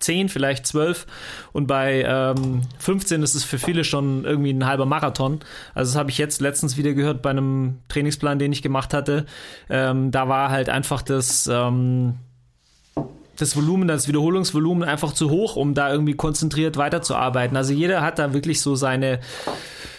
10, 0.00 0.28
vielleicht 0.28 0.66
12. 0.66 1.06
Und 1.52 1.68
bei 1.68 2.02
ähm, 2.04 2.62
15 2.80 3.22
ist 3.22 3.36
es 3.36 3.44
für 3.44 3.60
viele 3.60 3.84
schon 3.84 4.24
irgendwie 4.24 4.52
ein 4.52 4.66
halber 4.66 4.86
Marathon. 4.86 5.38
Also 5.72 5.92
das 5.92 5.96
habe 5.96 6.10
ich 6.10 6.18
jetzt 6.18 6.40
letztens 6.40 6.76
wieder 6.76 6.94
gehört 6.94 7.22
bei 7.22 7.30
einem 7.30 7.78
Trainingsplan, 7.86 8.40
den 8.40 8.50
ich 8.50 8.60
gemacht 8.60 8.92
hatte. 8.92 9.24
Ähm, 9.70 10.10
da 10.10 10.28
war 10.28 10.50
halt 10.50 10.68
einfach 10.68 11.00
das... 11.00 11.46
Ähm, 11.46 12.16
das 13.36 13.54
Volumen, 13.54 13.86
das 13.86 14.08
Wiederholungsvolumen 14.08 14.82
einfach 14.82 15.12
zu 15.12 15.28
hoch, 15.28 15.54
um 15.56 15.74
da 15.74 15.92
irgendwie 15.92 16.14
konzentriert 16.14 16.78
weiterzuarbeiten. 16.78 17.54
Also 17.56 17.74
jeder 17.74 18.00
hat 18.00 18.18
da 18.18 18.32
wirklich 18.32 18.62
so 18.62 18.74
seine, 18.74 19.20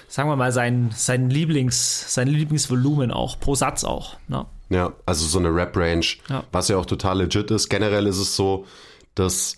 sagen 0.08 0.28
wir 0.28 0.36
mal, 0.36 0.52
sein, 0.52 0.90
sein 0.94 1.30
Lieblings, 1.30 2.12
sein 2.12 2.28
Lieblingsvolumen 2.28 3.12
auch, 3.12 3.40
pro 3.40 3.54
Satz 3.54 3.84
auch. 3.84 4.18
Ne? 4.28 4.48
Ja, 4.70 4.94
also 5.06 5.26
so 5.26 5.40
eine 5.40 5.54
Rap-Range, 5.54 6.06
ja. 6.30 6.44
was 6.52 6.68
ja 6.68 6.78
auch 6.78 6.86
total 6.86 7.20
legit 7.20 7.52
ist. 7.52 7.70
Generell 7.70 8.06
ist 8.06 8.18
es 8.18 8.36
so, 8.36 8.66
dass 9.16 9.58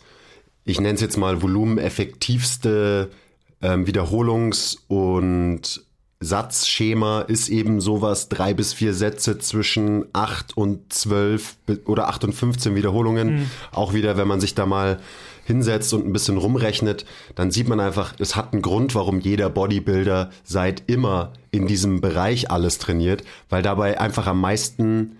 ich 0.66 0.80
nenne 0.80 0.95
es 0.95 1.01
jetzt 1.01 1.18
mal 1.18 1.41
volumeneffektivste 1.41 3.10
ähm, 3.62 3.86
Wiederholungs- 3.86 4.78
und 4.88 5.84
Satzschema 6.22 7.22
ist 7.22 7.47
eben 7.47 7.80
sowas, 7.80 8.28
drei 8.28 8.53
bis 8.53 8.74
vier 8.74 8.93
Sätze 8.93 9.38
zwischen 9.39 10.05
acht 10.12 10.55
und 10.57 10.91
zwölf 10.91 11.55
oder 11.86 12.10
acht 12.10 12.26
und 12.26 12.34
15 12.34 12.76
Wiederholungen. 12.76 13.36
Mhm. 13.36 13.51
Auch 13.72 13.93
wieder, 13.93 14.18
wenn 14.18 14.28
man 14.28 14.41
sich 14.41 14.53
da 14.53 14.66
mal 14.66 14.99
hinsetzt 15.50 15.95
und 15.95 16.06
ein 16.06 16.14
bisschen 16.14 16.38
rumrechnet, 16.38 17.06
dann 17.34 17.50
sieht 17.50 17.68
man 17.68 17.80
einfach, 17.80 18.14
es 18.20 18.36
hat 18.36 18.54
einen 18.54 18.62
Grund, 18.62 18.93
warum 18.93 19.20
jeder 19.20 19.50
Bodybuilder 19.50 20.30
seit 20.43 20.84
immer 20.86 21.34
in 21.50 21.66
diesem 21.66 22.02
Bereich 22.02 22.52
alles 22.52 22.78
trainiert, 22.78 23.24
weil 23.50 23.64
dabei 23.64 24.00
einfach 24.00 24.28
am 24.28 24.39
meisten 24.39 25.18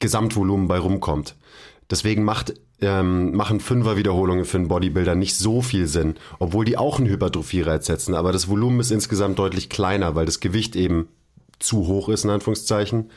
Gesamtvolumen 0.00 0.66
bei 0.66 0.78
rumkommt. 0.78 1.36
Deswegen 1.88 2.24
macht, 2.24 2.54
ähm, 2.80 3.36
machen 3.36 3.60
Fünfer-Wiederholungen 3.60 4.44
für 4.44 4.58
einen 4.58 4.68
Bodybuilder 4.68 5.14
nicht 5.14 5.36
so 5.36 5.62
viel 5.62 5.86
Sinn, 5.86 6.16
obwohl 6.40 6.64
die 6.64 6.76
auch 6.76 6.98
einen 6.98 7.08
Hypertrophie-Reiz 7.08 7.86
setzen. 7.86 8.16
Aber 8.16 8.32
das 8.32 8.48
Volumen 8.48 8.80
ist 8.80 8.90
insgesamt 8.90 9.38
deutlich 9.38 9.68
kleiner, 9.68 10.16
weil 10.16 10.26
das 10.26 10.40
Gewicht 10.40 10.74
eben 10.74 11.06
zu 11.60 11.86
hoch 11.86 12.08
ist, 12.08 12.24
in 12.24 12.30
Anführungszeichen. 12.30 13.10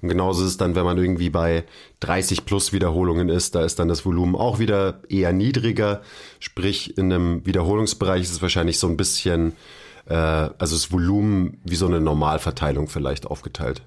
Und 0.00 0.08
genauso 0.08 0.42
ist 0.42 0.50
es 0.50 0.56
dann, 0.56 0.74
wenn 0.74 0.84
man 0.84 0.98
irgendwie 0.98 1.30
bei 1.30 1.64
30 2.00 2.44
plus 2.44 2.72
Wiederholungen 2.72 3.28
ist, 3.28 3.54
da 3.54 3.64
ist 3.64 3.78
dann 3.78 3.88
das 3.88 4.04
Volumen 4.04 4.36
auch 4.36 4.58
wieder 4.58 5.00
eher 5.08 5.32
niedriger. 5.32 6.02
Sprich, 6.40 6.96
in 6.96 7.12
einem 7.12 7.44
Wiederholungsbereich 7.46 8.22
ist 8.22 8.32
es 8.32 8.42
wahrscheinlich 8.42 8.78
so 8.78 8.86
ein 8.86 8.96
bisschen, 8.96 9.52
äh, 10.06 10.14
also 10.14 10.76
das 10.76 10.92
Volumen 10.92 11.60
wie 11.64 11.76
so 11.76 11.86
eine 11.86 12.00
Normalverteilung 12.00 12.88
vielleicht 12.88 13.26
aufgeteilt. 13.26 13.82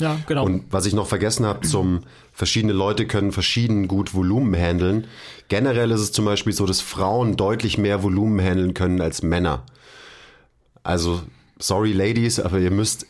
Ja, 0.00 0.16
genau. 0.26 0.44
Und 0.44 0.64
was 0.70 0.86
ich 0.86 0.94
noch 0.94 1.08
vergessen 1.08 1.44
habe, 1.44 1.66
zum 1.66 2.02
verschiedene 2.32 2.72
Leute 2.72 3.06
können 3.06 3.32
verschieden 3.32 3.88
gut 3.88 4.14
Volumen 4.14 4.54
handeln. 4.54 5.08
Generell 5.48 5.90
ist 5.90 6.00
es 6.00 6.12
zum 6.12 6.24
Beispiel 6.24 6.52
so, 6.52 6.66
dass 6.66 6.80
Frauen 6.80 7.36
deutlich 7.36 7.78
mehr 7.78 8.02
Volumen 8.04 8.40
handeln 8.40 8.74
können 8.74 9.00
als 9.00 9.22
Männer. 9.22 9.64
Also, 10.84 11.22
sorry 11.58 11.92
Ladies, 11.92 12.38
aber 12.38 12.60
ihr 12.60 12.70
müsst 12.70 13.06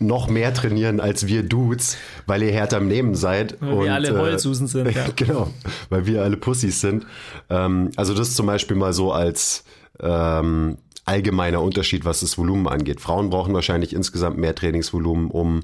noch 0.00 0.28
mehr 0.28 0.52
trainieren 0.54 1.00
als 1.00 1.26
wir 1.26 1.42
Dudes, 1.42 1.96
weil 2.26 2.42
ihr 2.42 2.52
härter 2.52 2.78
im 2.78 2.88
Nehmen 2.88 3.14
seid. 3.14 3.56
Weil 3.60 3.84
wir 3.84 3.94
alle 3.94 4.18
Heulsusen 4.18 4.66
äh, 4.66 4.70
sind. 4.70 4.88
Ja. 4.94 5.06
genau, 5.14 5.48
weil 5.90 6.06
wir 6.06 6.22
alle 6.22 6.36
Pussys 6.36 6.80
sind. 6.80 7.06
Ähm, 7.50 7.90
also 7.96 8.14
das 8.14 8.34
zum 8.34 8.46
Beispiel 8.46 8.76
mal 8.76 8.92
so 8.92 9.12
als 9.12 9.64
ähm, 10.00 10.78
allgemeiner 11.04 11.62
Unterschied, 11.62 12.04
was 12.04 12.20
das 12.20 12.36
Volumen 12.36 12.68
angeht. 12.68 13.00
Frauen 13.00 13.30
brauchen 13.30 13.54
wahrscheinlich 13.54 13.92
insgesamt 13.92 14.38
mehr 14.38 14.54
Trainingsvolumen, 14.54 15.30
um 15.30 15.62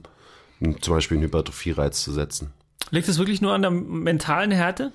zum 0.80 0.94
Beispiel 0.94 1.16
einen 1.16 1.24
Hypertrophie-Reiz 1.24 2.02
zu 2.02 2.12
setzen. 2.12 2.52
Liegt 2.90 3.08
das 3.08 3.18
wirklich 3.18 3.40
nur 3.40 3.52
an 3.52 3.62
der 3.62 3.70
mentalen 3.70 4.50
Härte? 4.50 4.92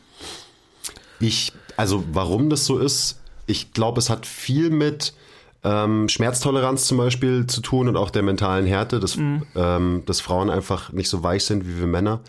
Ich, 1.19 1.53
also 1.77 2.03
warum 2.11 2.49
das 2.49 2.65
so 2.65 2.79
ist, 2.79 3.19
ich 3.45 3.73
glaube, 3.73 3.99
es 3.99 4.09
hat 4.09 4.25
viel 4.25 4.69
mit 4.69 5.13
ähm, 5.63 6.07
Schmerztoleranz 6.07 6.87
zum 6.87 6.97
Beispiel 6.97 7.47
zu 7.47 7.61
tun 7.61 7.87
und 7.87 7.97
auch 7.97 8.09
der 8.09 8.23
mentalen 8.23 8.65
Härte, 8.65 8.99
dass, 8.99 9.17
mhm. 9.17 9.43
ähm, 9.55 10.03
dass 10.05 10.21
Frauen 10.21 10.49
einfach 10.49 10.91
nicht 10.91 11.09
so 11.09 11.23
weich 11.23 11.43
sind 11.45 11.67
wie 11.67 11.79
wir 11.79 11.87
Männer. 11.87 12.21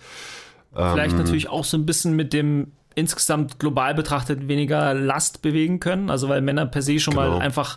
Vielleicht 0.73 1.13
ähm, 1.13 1.19
natürlich 1.19 1.49
auch 1.49 1.65
so 1.65 1.77
ein 1.77 1.87
bisschen 1.87 2.15
mit 2.15 2.33
dem 2.33 2.73
insgesamt 2.95 3.59
global 3.59 3.95
betrachtet 3.95 4.49
weniger 4.49 4.95
Last 4.95 5.43
bewegen 5.43 5.81
können, 5.81 6.11
also 6.11 6.29
weil 6.29 6.41
Männer 6.41 6.67
per 6.67 6.83
se 6.83 6.99
schon 6.99 7.15
genau. 7.15 7.39
mal 7.39 7.41
einfach 7.41 7.77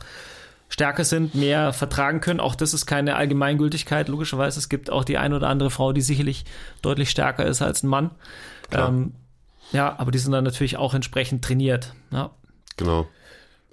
stärker 0.70 1.04
sind, 1.04 1.36
mehr 1.36 1.72
vertragen 1.72 2.20
können. 2.20 2.39
Auch 2.39 2.56
das 2.56 2.74
ist 2.74 2.86
keine 2.86 3.16
Allgemeingültigkeit, 3.16 4.10
logischerweise. 4.10 4.60
Es 4.60 4.70
gibt 4.70 4.89
auch 4.89 5.04
die 5.04 5.18
eine 5.18 5.36
oder 5.36 5.47
andere 5.47 5.70
Frau, 5.70 5.93
die 5.93 6.01
sicherlich 6.01 6.45
deutlich 6.82 7.12
stärker 7.12 7.45
ist 7.45 7.62
als 7.62 7.84
ein 7.84 7.88
Mann. 7.88 8.12
Ähm, 8.72 9.14
ja, 9.72 9.95
aber 9.99 10.12
die 10.12 10.18
sind 10.18 10.32
dann 10.32 10.43
natürlich 10.43 10.78
auch 10.78 10.93
entsprechend 10.95 11.43
trainiert. 11.43 11.93
Ja. 12.12 12.32
Genau. 12.78 13.08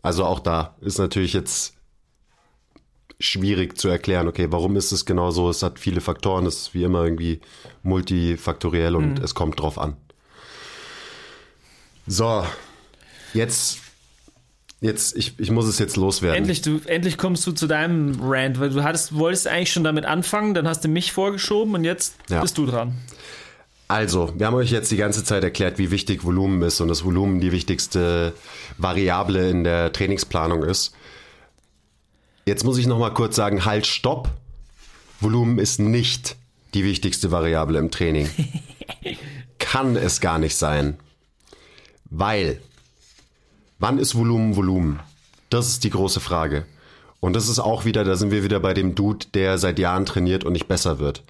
Also 0.03 0.25
auch 0.25 0.41
da 0.41 0.77
ist 0.81 0.99
natürlich 0.99 1.33
jetzt 1.33 1.75
schwierig 3.19 3.77
zu 3.77 3.89
erklären, 3.89 4.29
okay, 4.29 4.47
warum 4.51 4.77
ist 4.77 4.93
es 4.93 5.05
genau 5.05 5.31
so? 5.31 5.51
Es 5.51 5.63
hat 5.63 5.79
viele 5.79 6.01
Faktoren, 6.01 6.47
es 6.47 6.63
ist 6.63 6.75
wie 6.75 6.85
immer 6.85 7.05
irgendwie 7.05 7.41
multifaktoriell 7.83 8.97
und 8.97 9.19
mhm. 9.19 9.25
es 9.25 9.35
kommt 9.35 9.61
drauf 9.61 9.79
an. 9.79 9.97
So, 12.07 12.45
jetzt 13.35 13.79
Jetzt, 14.83 15.15
ich, 15.15 15.39
ich 15.39 15.51
muss 15.51 15.67
es 15.67 15.79
jetzt 15.79 15.97
loswerden. 15.99 16.39
Endlich, 16.39 16.63
du, 16.63 16.81
endlich 16.87 17.19
kommst 17.19 17.47
du 17.47 17.53
zu 17.53 17.67
deinem 17.67 18.19
Rant, 18.23 18.59
weil 18.61 18.71
du 18.71 18.83
hattest, 18.83 19.15
wolltest 19.15 19.47
eigentlich 19.47 19.71
schon 19.71 19.85
damit 19.85 20.07
anfangen, 20.07 20.55
dann 20.55 20.67
hast 20.67 20.83
du 20.83 20.89
mich 20.89 21.13
vorgeschoben 21.13 21.75
und 21.75 21.85
jetzt 21.85 22.15
ja. 22.31 22.41
bist 22.41 22.57
du 22.57 22.65
dran. 22.65 22.95
Also, 23.91 24.33
wir 24.37 24.47
haben 24.47 24.55
euch 24.55 24.71
jetzt 24.71 24.93
die 24.93 24.97
ganze 24.97 25.25
Zeit 25.25 25.43
erklärt, 25.43 25.79
wie 25.79 25.91
wichtig 25.91 26.23
Volumen 26.23 26.63
ist 26.63 26.81
und 26.81 26.87
das 26.87 27.05
Volumen 27.05 27.41
die 27.41 27.51
wichtigste 27.51 28.35
Variable 28.79 29.51
in 29.51 29.65
der 29.65 29.93
Trainingsplanung 29.93 30.63
ist. 30.63 30.95
Jetzt 32.47 32.63
muss 32.63 32.79
ich 32.79 32.87
noch 32.87 33.01
mal 33.01 33.13
kurz 33.13 33.35
sagen, 33.35 33.65
halt, 33.65 33.89
stopp. 33.89 34.31
Volumen 35.19 35.59
ist 35.59 35.81
nicht 35.81 36.37
die 36.73 36.85
wichtigste 36.85 37.33
Variable 37.33 37.81
im 37.81 37.91
Training. 37.91 38.31
Kann 39.59 39.97
es 39.97 40.21
gar 40.21 40.39
nicht 40.39 40.55
sein. 40.55 40.97
Weil 42.05 42.61
Wann 43.81 43.99
ist 43.99 44.15
Volumen 44.15 44.55
Volumen? 44.57 45.01
Das 45.49 45.67
ist 45.67 45.83
die 45.85 45.91
große 45.91 46.21
Frage. 46.21 46.65
Und 47.19 47.35
das 47.35 47.49
ist 47.49 47.59
auch 47.59 47.87
wieder, 47.87 48.05
da 48.05 48.15
sind 48.15 48.31
wir 48.31 48.45
wieder 48.45 48.61
bei 48.61 48.75
dem 48.75 48.95
Dude, 48.95 49.27
der 49.33 49.59
seit 49.59 49.79
Jahren 49.79 50.07
trainiert 50.07 50.45
und 50.45 50.53
nicht 50.53 50.69
besser 50.69 50.99
wird. 50.99 51.25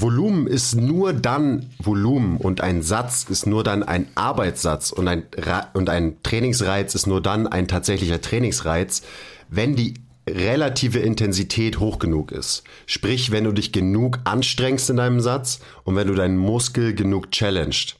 Volumen 0.00 0.46
ist 0.46 0.74
nur 0.74 1.12
dann 1.12 1.70
Volumen 1.78 2.36
und 2.36 2.60
ein 2.60 2.82
Satz 2.82 3.24
ist 3.28 3.46
nur 3.46 3.64
dann 3.64 3.82
ein 3.82 4.08
Arbeitssatz 4.14 4.92
und 4.92 5.08
ein, 5.08 5.24
und 5.72 5.88
ein 5.88 6.22
Trainingsreiz 6.22 6.94
ist 6.94 7.06
nur 7.06 7.20
dann 7.20 7.46
ein 7.46 7.68
tatsächlicher 7.68 8.20
Trainingsreiz, 8.20 9.02
wenn 9.48 9.76
die 9.76 9.94
relative 10.28 11.00
Intensität 11.00 11.80
hoch 11.80 11.98
genug 11.98 12.32
ist. 12.32 12.64
Sprich, 12.86 13.30
wenn 13.30 13.44
du 13.44 13.52
dich 13.52 13.72
genug 13.72 14.20
anstrengst 14.24 14.88
in 14.90 14.96
deinem 14.96 15.20
Satz 15.20 15.60
und 15.84 15.96
wenn 15.96 16.08
du 16.08 16.14
deinen 16.14 16.38
Muskel 16.38 16.94
genug 16.94 17.30
challenged. 17.30 17.96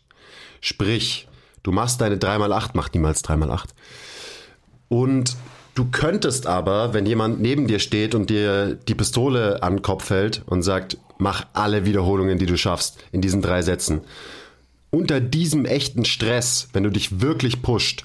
Sprich, 0.61 1.29
Du 1.65 1.73
machst 1.73 2.01
deine 2.01 2.17
3x8, 2.17 2.71
mach 2.75 2.93
niemals 2.93 3.25
3x8. 3.25 3.71
Und 4.89 5.37
du 5.75 5.87
könntest 5.91 6.47
aber, 6.47 6.93
wenn 6.93 7.07
jemand 7.07 7.41
neben 7.41 7.67
dir 7.67 7.79
steht 7.81 8.15
und 8.15 8.31
dir 8.31 8.75
die 8.75 8.95
Pistole 8.95 9.63
an 9.63 9.77
den 9.77 9.83
Kopf 9.83 10.11
hält 10.11 10.43
und 10.47 10.63
sagt, 10.63 10.99
mach 11.19 11.47
alle 11.53 11.85
Wiederholungen, 11.85 12.39
die 12.39 12.47
du 12.47 12.57
schaffst, 12.57 12.99
in 13.13 13.21
diesen 13.21 13.43
drei 13.43 13.63
Sätzen. 13.63 14.03
Unter 14.91 15.21
diesem 15.21 15.65
echten 15.65 16.05
Stress, 16.05 16.69
wenn 16.73 16.85
du 16.85 16.91
dich 16.91 17.21
wirklich 17.21 17.63
pusht, 17.63 18.05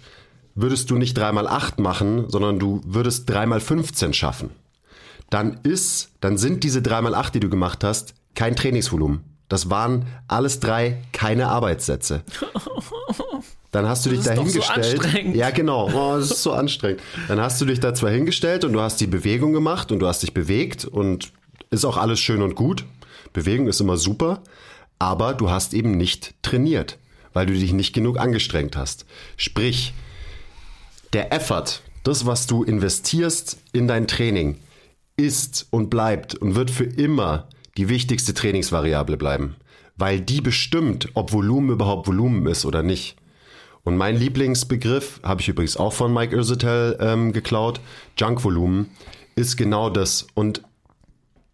würdest 0.55 0.89
du 0.89 0.97
nicht 0.97 1.17
3x8 1.17 1.81
machen, 1.81 2.29
sondern 2.29 2.59
du 2.59 2.81
würdest 2.85 3.29
3x15 3.29 4.13
schaffen. 4.13 4.49
Dann 5.29 5.59
ist, 5.63 6.11
dann 6.21 6.37
sind 6.37 6.63
diese 6.63 6.79
3x8, 6.79 7.31
die 7.31 7.39
du 7.39 7.49
gemacht 7.49 7.83
hast, 7.83 8.15
kein 8.33 8.55
Trainingsvolumen. 8.55 9.23
Das 9.47 9.69
waren 9.69 10.05
alles 10.27 10.59
drei 10.59 11.01
keine 11.11 11.47
Arbeitssätze. 11.47 12.23
Dann 13.71 13.87
hast 13.87 14.05
du 14.05 14.09
dich 14.09 14.21
da 14.21 14.31
hingestellt. 14.31 15.01
So 15.03 15.17
ja, 15.37 15.51
genau. 15.51 15.89
Oh, 15.93 16.17
das 16.17 16.31
ist 16.31 16.43
so 16.43 16.53
anstrengend. 16.53 17.01
Dann 17.27 17.39
hast 17.39 17.61
du 17.61 17.65
dich 17.65 17.79
da 17.79 17.93
zwar 17.93 18.09
hingestellt 18.09 18.63
und 18.63 18.73
du 18.73 18.81
hast 18.81 18.99
die 18.99 19.05
Bewegung 19.05 19.53
gemacht 19.53 19.91
und 19.91 19.99
du 19.99 20.07
hast 20.07 20.23
dich 20.23 20.33
bewegt 20.33 20.85
und 20.85 21.31
ist 21.69 21.85
auch 21.85 21.97
alles 21.97 22.19
schön 22.19 22.41
und 22.41 22.55
gut. 22.55 22.85
Bewegung 23.33 23.67
ist 23.67 23.81
immer 23.81 23.97
super, 23.97 24.41
aber 24.97 25.33
du 25.33 25.49
hast 25.49 25.73
eben 25.73 25.91
nicht 25.91 26.35
trainiert, 26.41 26.97
weil 27.33 27.45
du 27.45 27.53
dich 27.53 27.73
nicht 27.73 27.93
genug 27.93 28.19
angestrengt 28.19 28.75
hast. 28.75 29.05
Sprich, 29.37 29.93
der 31.13 31.33
Effort, 31.33 31.81
das, 32.03 32.25
was 32.25 32.47
du 32.47 32.63
investierst 32.63 33.57
in 33.71 33.87
dein 33.87 34.07
Training, 34.07 34.57
ist 35.17 35.67
und 35.69 35.89
bleibt 35.89 36.35
und 36.35 36.55
wird 36.55 36.71
für 36.71 36.85
immer 36.85 37.47
die 37.77 37.89
wichtigste 37.89 38.33
Trainingsvariable 38.33 39.17
bleiben, 39.17 39.55
weil 39.95 40.21
die 40.21 40.41
bestimmt, 40.41 41.09
ob 41.13 41.33
Volumen 41.33 41.71
überhaupt 41.71 42.07
Volumen 42.07 42.45
ist 42.47 42.65
oder 42.65 42.83
nicht. 42.83 43.15
Und 43.83 43.97
mein 43.97 44.17
Lieblingsbegriff, 44.17 45.19
habe 45.23 45.41
ich 45.41 45.49
übrigens 45.49 45.77
auch 45.77 45.93
von 45.93 46.13
Mike 46.13 46.35
Irzetel 46.35 46.97
ähm, 46.99 47.33
geklaut, 47.33 47.79
Junkvolumen, 48.17 48.91
ist 49.35 49.55
genau 49.55 49.89
das. 49.89 50.27
Und 50.33 50.61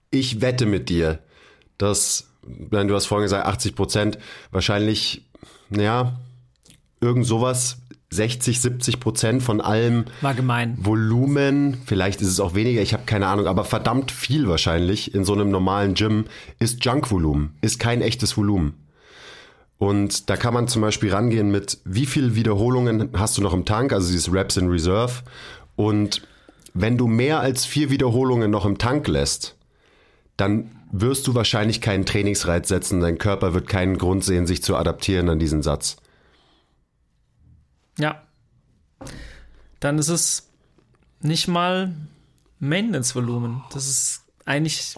ich 0.10 0.42
wette 0.42 0.66
mit 0.66 0.90
dir, 0.90 1.20
dass, 1.78 2.28
wenn 2.42 2.88
du 2.88 2.96
hast 2.96 3.06
vorhin 3.06 3.26
gesagt, 3.26 3.46
80 3.46 3.76
Prozent, 3.76 4.18
wahrscheinlich, 4.52 5.24
naja, 5.70 6.20
irgend 7.02 7.26
sowas 7.26 7.78
60, 8.12 8.62
70 8.62 9.00
Prozent 9.00 9.44
von 9.44 9.62
allem 9.62 10.06
Volumen, 10.86 11.82
vielleicht 11.86 12.22
ist 12.22 12.30
es 12.30 12.40
auch 12.40 12.56
weniger, 12.56 12.82
ich 12.82 12.94
habe 12.94 13.04
keine 13.06 13.28
Ahnung, 13.28 13.48
aber 13.48 13.66
verdammt 13.66 14.12
viel 14.12 14.48
wahrscheinlich 14.48 15.14
in 15.14 15.26
so 15.26 15.34
einem 15.34 15.50
normalen 15.50 15.96
Gym 15.96 16.26
ist 16.60 16.84
Junkvolumen, 16.86 17.56
ist 17.62 17.80
kein 17.80 18.02
echtes 18.02 18.38
Volumen. 18.38 18.74
Und 19.78 20.30
da 20.30 20.38
kann 20.38 20.54
man 20.54 20.68
zum 20.68 20.82
Beispiel 20.82 21.12
rangehen 21.12 21.52
mit, 21.52 21.80
wie 21.84 22.06
viele 22.06 22.36
Wiederholungen 22.36 23.10
hast 23.14 23.38
du 23.38 23.42
noch 23.42 23.54
im 23.54 23.66
Tank, 23.66 23.92
also 23.92 24.08
dieses 24.10 24.32
Reps 24.32 24.56
in 24.56 24.70
Reserve. 24.70 25.24
Und 25.76 26.22
wenn 26.74 26.98
du 26.98 27.08
mehr 27.08 27.42
als 27.42 27.66
vier 27.66 27.90
Wiederholungen 27.90 28.50
noch 28.50 28.66
im 28.66 28.78
Tank 28.78 29.08
lässt, 29.08 29.56
dann 30.38 30.72
wirst 31.02 31.28
du 31.28 31.36
wahrscheinlich 31.36 31.82
keinen 31.82 32.06
Trainingsreiz 32.06 32.68
setzen. 32.68 33.02
Dein 33.02 33.18
Körper 33.18 33.54
wird 33.54 33.68
keinen 33.68 33.98
Grund 33.98 34.24
sehen, 34.24 34.48
sich 34.48 34.64
zu 34.64 34.76
adaptieren 34.76 35.30
an 35.30 35.40
diesen 35.40 35.62
Satz. 35.62 35.98
Ja. 37.98 38.24
Dann 39.80 40.00
ist 40.00 40.10
es 40.10 40.50
nicht 41.22 41.48
mal 41.48 41.94
Maintenance-Volumen. 42.60 43.64
Das 43.74 43.88
ist 43.88 44.24
eigentlich 44.46 44.96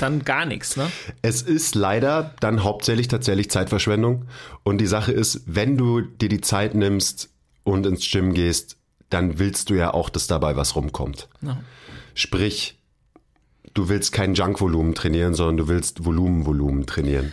dann 0.00 0.24
gar 0.24 0.46
nichts, 0.46 0.76
ne? 0.76 0.90
Es 1.22 1.42
ist 1.42 1.74
leider 1.74 2.34
dann 2.40 2.62
hauptsächlich 2.62 3.08
tatsächlich 3.08 3.50
Zeitverschwendung. 3.50 4.26
Und 4.62 4.78
die 4.78 4.86
Sache 4.86 5.12
ist, 5.12 5.42
wenn 5.46 5.76
du 5.76 6.00
dir 6.00 6.28
die 6.28 6.40
Zeit 6.40 6.74
nimmst 6.74 7.30
und 7.64 7.86
ins 7.86 8.10
Gym 8.10 8.34
gehst, 8.34 8.76
dann 9.10 9.38
willst 9.38 9.70
du 9.70 9.74
ja 9.74 9.94
auch, 9.94 10.10
dass 10.10 10.26
dabei 10.26 10.56
was 10.56 10.74
rumkommt. 10.74 11.28
Ja. 11.42 11.60
Sprich, 12.14 12.78
du 13.76 13.88
willst 13.88 14.12
kein 14.12 14.34
Junk-Volumen 14.34 14.94
trainieren, 14.94 15.34
sondern 15.34 15.56
du 15.58 15.68
willst 15.68 16.04
Volumen-Volumen 16.04 16.86
trainieren, 16.86 17.32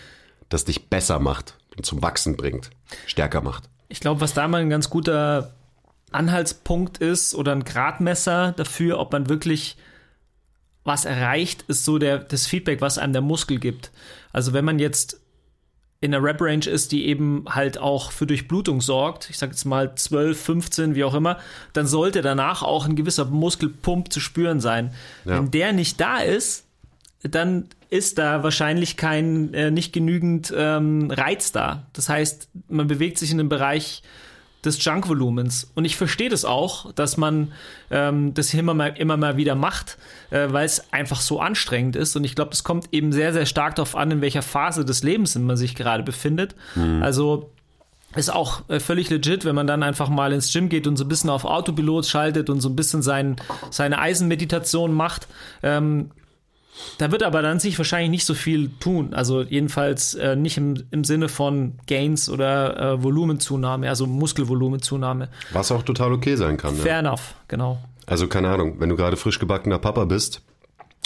das 0.50 0.66
dich 0.66 0.90
besser 0.90 1.20
macht 1.20 1.58
und 1.76 1.86
zum 1.86 2.02
Wachsen 2.02 2.36
bringt, 2.36 2.70
stärker 3.06 3.42
macht. 3.42 3.70
Ich 3.90 4.00
glaube, 4.00 4.22
was 4.22 4.34
da 4.34 4.48
mal 4.48 4.62
ein 4.62 4.70
ganz 4.70 4.90
guter 4.90 5.54
Anhaltspunkt 6.12 7.00
ist 7.00 7.34
oder 7.34 7.54
ein 7.54 7.64
Gradmesser 7.64 8.54
dafür, 8.54 9.00
ob 9.00 9.12
man 9.12 9.30
wirklich 9.30 9.78
was 10.84 11.06
erreicht, 11.06 11.64
ist 11.68 11.86
so 11.86 11.98
der, 11.98 12.20
das 12.20 12.46
Feedback, 12.46 12.82
was 12.82 12.98
einem 12.98 13.14
der 13.14 13.22
Muskel 13.22 13.58
gibt. 13.60 13.92
Also 14.34 14.52
wenn 14.54 14.66
man 14.66 14.80
jetzt 14.80 15.22
in 16.04 16.12
der 16.12 16.22
Rep-Range 16.22 16.66
ist, 16.66 16.92
die 16.92 17.06
eben 17.06 17.46
halt 17.48 17.78
auch 17.78 18.12
für 18.12 18.28
Durchblutung 18.28 18.82
sorgt, 18.82 19.30
ich 19.30 19.38
sage 19.38 19.54
jetzt 19.54 19.64
mal 19.64 19.96
12, 19.96 20.38
15, 20.38 20.96
wie 20.96 21.06
auch 21.06 21.14
immer, 21.14 21.40
dann 21.72 21.88
sollte 21.88 22.22
danach 22.22 22.62
auch 22.62 22.86
ein 22.86 22.98
gewisser 22.98 23.24
Muskelpump 23.24 24.12
zu 24.12 24.20
spüren 24.20 24.60
sein. 24.60 24.94
Ja. 25.24 25.38
Wenn 25.38 25.50
der 25.52 25.72
nicht 25.72 26.02
da 26.02 26.18
ist, 26.18 26.66
dann 27.22 27.70
ist 27.90 28.18
da 28.18 28.44
wahrscheinlich 28.44 28.98
kein, 28.98 29.54
äh, 29.54 29.72
nicht 29.72 29.94
genügend 29.94 30.54
ähm, 30.54 31.10
Reiz 31.10 31.54
da. 31.54 31.88
Das 31.94 32.10
heißt, 32.10 32.50
man 32.68 32.88
bewegt 32.88 33.18
sich 33.18 33.32
in 33.32 33.40
einem 33.40 33.48
Bereich, 33.48 34.04
des 34.66 34.84
Junk-Volumens. 34.84 35.72
Und 35.76 35.86
ich 35.86 35.98
verstehe 35.98 36.30
das 36.30 36.46
auch, 36.46 36.92
dass 36.94 37.18
man 37.18 37.52
ähm, 37.92 38.34
das 38.34 38.54
immer 38.54 38.74
mal, 38.74 38.94
immer 38.98 39.18
mal 39.18 39.38
wieder 39.38 39.56
macht, 39.56 39.98
äh, 40.30 40.48
weil 40.50 40.66
es 40.66 40.92
einfach 40.94 41.22
so 41.22 41.40
anstrengend 41.40 41.96
ist. 41.96 42.16
Und 42.16 42.24
ich 42.24 42.36
glaube, 42.36 42.52
es 42.52 42.64
kommt 42.64 42.90
eben 42.92 43.12
sehr, 43.12 43.34
sehr 43.34 43.46
stark 43.46 43.76
darauf 43.76 43.96
an, 43.96 44.12
in 44.12 44.22
welcher 44.22 44.42
Phase 44.42 44.86
des 44.86 45.04
Lebens 45.04 45.36
man 45.36 45.58
sich 45.58 45.76
gerade 45.76 46.04
befindet. 46.04 46.56
Also 47.02 47.52
ist 48.16 48.32
auch 48.32 48.68
äh, 48.70 48.80
völlig 48.80 49.10
legit, 49.10 49.46
wenn 49.46 49.56
man 49.56 49.68
dann 49.68 49.84
einfach 49.84 50.10
mal 50.10 50.34
ins 50.34 50.52
Gym 50.52 50.70
geht 50.70 50.88
und 50.88 50.98
so 50.98 51.04
ein 51.04 51.08
bisschen 51.08 51.30
auf 51.30 51.46
Autopilot 51.46 52.06
schaltet 52.06 52.50
und 52.50 52.62
so 52.62 52.70
ein 52.70 52.76
bisschen 52.76 53.02
sein, 53.02 53.38
seine 53.72 54.00
Eisenmeditation 54.00 54.94
macht. 54.94 55.28
Ähm, 55.64 56.12
da 56.98 57.12
wird 57.12 57.24
aber 57.24 57.42
dann 57.42 57.60
sich 57.60 57.78
wahrscheinlich 57.78 58.10
nicht 58.10 58.26
so 58.26 58.34
viel 58.34 58.70
tun. 58.80 59.14
Also 59.14 59.42
jedenfalls 59.42 60.14
äh, 60.16 60.36
nicht 60.36 60.58
im, 60.58 60.84
im 60.92 61.04
Sinne 61.04 61.30
von 61.30 61.74
Gains 61.88 62.30
oder 62.30 62.94
äh, 62.94 63.04
Volumenzunahme, 63.04 63.90
also 63.90 64.06
Muskelvolumenzunahme. 64.08 65.30
Was 65.52 65.72
auch 65.72 65.84
total 65.84 66.14
okay 66.14 66.36
sein 66.36 66.58
kann. 66.58 66.76
Fair 66.76 66.94
Ja. 66.94 67.00
enough, 67.00 67.36
genau. 67.48 67.80
Also 68.06 68.28
keine 68.28 68.50
Ahnung, 68.50 68.76
wenn 68.80 68.90
du 68.90 68.96
gerade 68.96 69.18
frisch 69.18 69.40
gebackener 69.40 69.80
Papa 69.80 70.06
bist 70.06 70.42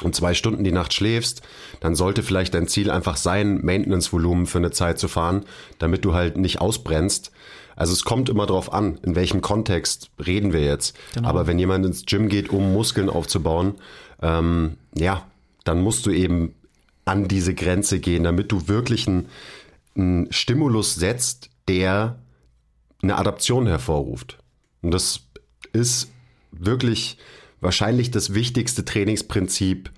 und 0.04 0.16
zwei 0.16 0.34
Stunden 0.34 0.64
die 0.64 0.72
Nacht 0.72 0.94
schläfst, 0.94 1.42
dann 1.80 1.96
sollte 1.96 2.24
vielleicht 2.24 2.54
dein 2.54 2.68
Ziel 2.68 2.90
einfach 2.90 3.18
sein, 3.18 3.64
Maintenance-Volumen 3.64 4.46
für 4.46 4.58
eine 4.60 4.72
Zeit 4.72 5.00
zu 5.00 5.08
fahren, 5.08 5.46
damit 5.80 6.06
du 6.06 6.14
halt 6.14 6.38
nicht 6.38 6.60
ausbrennst. 6.62 7.32
Also 7.76 7.94
es 7.94 8.04
kommt 8.04 8.30
immer 8.30 8.48
drauf 8.48 8.74
an, 8.74 8.98
in 9.04 9.16
welchem 9.16 9.42
Kontext 9.42 10.10
reden 10.26 10.52
wir 10.54 10.62
jetzt. 10.64 10.96
Genau. 11.14 11.30
Aber 11.30 11.46
wenn 11.46 11.60
jemand 11.60 11.86
ins 11.86 12.06
Gym 12.08 12.28
geht, 12.30 12.50
um 12.50 12.74
Muskeln 12.74 13.10
aufzubauen, 13.10 13.76
ähm, 14.22 14.78
ja, 14.96 15.24
dann 15.68 15.82
musst 15.82 16.06
du 16.06 16.12
eben 16.12 16.56
an 17.06 17.28
diese 17.28 17.54
Grenze 17.54 18.00
gehen, 18.00 18.24
damit 18.24 18.52
du 18.52 18.68
wirklich 18.68 19.08
einen, 19.08 19.28
einen 19.96 20.32
Stimulus 20.32 20.96
setzt, 20.96 21.50
der 21.68 22.20
eine 23.02 23.18
Adaption 23.18 23.68
hervorruft. 23.68 24.38
Und 24.82 24.92
das 24.92 25.22
ist 25.74 26.12
wirklich 26.52 27.18
wahrscheinlich 27.62 28.12
das 28.12 28.34
wichtigste 28.34 28.86
Trainingsprinzip, 28.86 29.92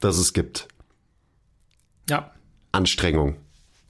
das 0.00 0.18
es 0.18 0.32
gibt. 0.32 0.68
Ja, 2.08 2.32
Anstrengung. 2.72 3.36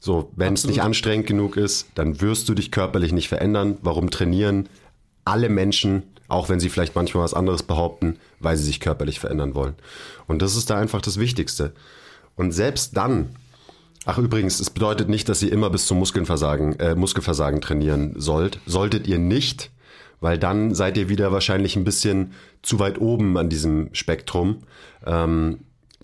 So, 0.00 0.32
wenn 0.36 0.54
es 0.54 0.64
nicht 0.64 0.80
anstrengend 0.80 1.26
genug 1.26 1.56
ist, 1.56 1.88
dann 1.94 2.20
wirst 2.20 2.48
du 2.48 2.54
dich 2.54 2.70
körperlich 2.70 3.12
nicht 3.12 3.28
verändern. 3.28 3.78
Warum 3.82 4.10
trainieren 4.10 4.68
alle 5.24 5.48
Menschen, 5.48 6.04
auch 6.28 6.48
wenn 6.48 6.60
sie 6.60 6.68
vielleicht 6.68 6.94
manchmal 6.94 7.24
was 7.24 7.34
anderes 7.34 7.62
behaupten, 7.62 8.18
weil 8.38 8.56
sie 8.56 8.64
sich 8.64 8.80
körperlich 8.80 9.18
verändern 9.18 9.54
wollen? 9.54 9.74
Und 10.26 10.42
das 10.42 10.56
ist 10.56 10.70
da 10.70 10.78
einfach 10.78 11.00
das 11.00 11.18
Wichtigste. 11.18 11.72
Und 12.36 12.52
selbst 12.52 12.96
dann, 12.96 13.30
ach 14.04 14.18
übrigens, 14.18 14.60
es 14.60 14.70
bedeutet 14.70 15.08
nicht, 15.08 15.28
dass 15.28 15.42
ihr 15.42 15.52
immer 15.52 15.70
bis 15.70 15.86
zum 15.86 15.98
Muskelversagen, 15.98 16.78
äh, 16.78 16.94
Muskelversagen 16.94 17.60
trainieren 17.60 18.14
sollt. 18.16 18.60
Solltet 18.66 19.06
ihr 19.06 19.18
nicht, 19.18 19.70
weil 20.20 20.38
dann 20.38 20.74
seid 20.74 20.96
ihr 20.96 21.08
wieder 21.08 21.32
wahrscheinlich 21.32 21.76
ein 21.76 21.84
bisschen 21.84 22.32
zu 22.62 22.78
weit 22.78 23.00
oben 23.00 23.36
an 23.38 23.48
diesem 23.48 23.88
Spektrum. 23.92 24.58
Ähm, 25.06 25.60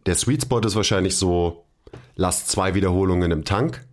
der 0.07 0.14
Sweet 0.14 0.43
Spot 0.43 0.61
ist 0.61 0.77
wahrscheinlich 0.77 1.16
so, 1.16 1.64
lasst 2.16 2.49
zwei 2.49 2.75
Wiederholungen 2.75 3.31
im 3.31 3.45
Tank. 3.45 3.85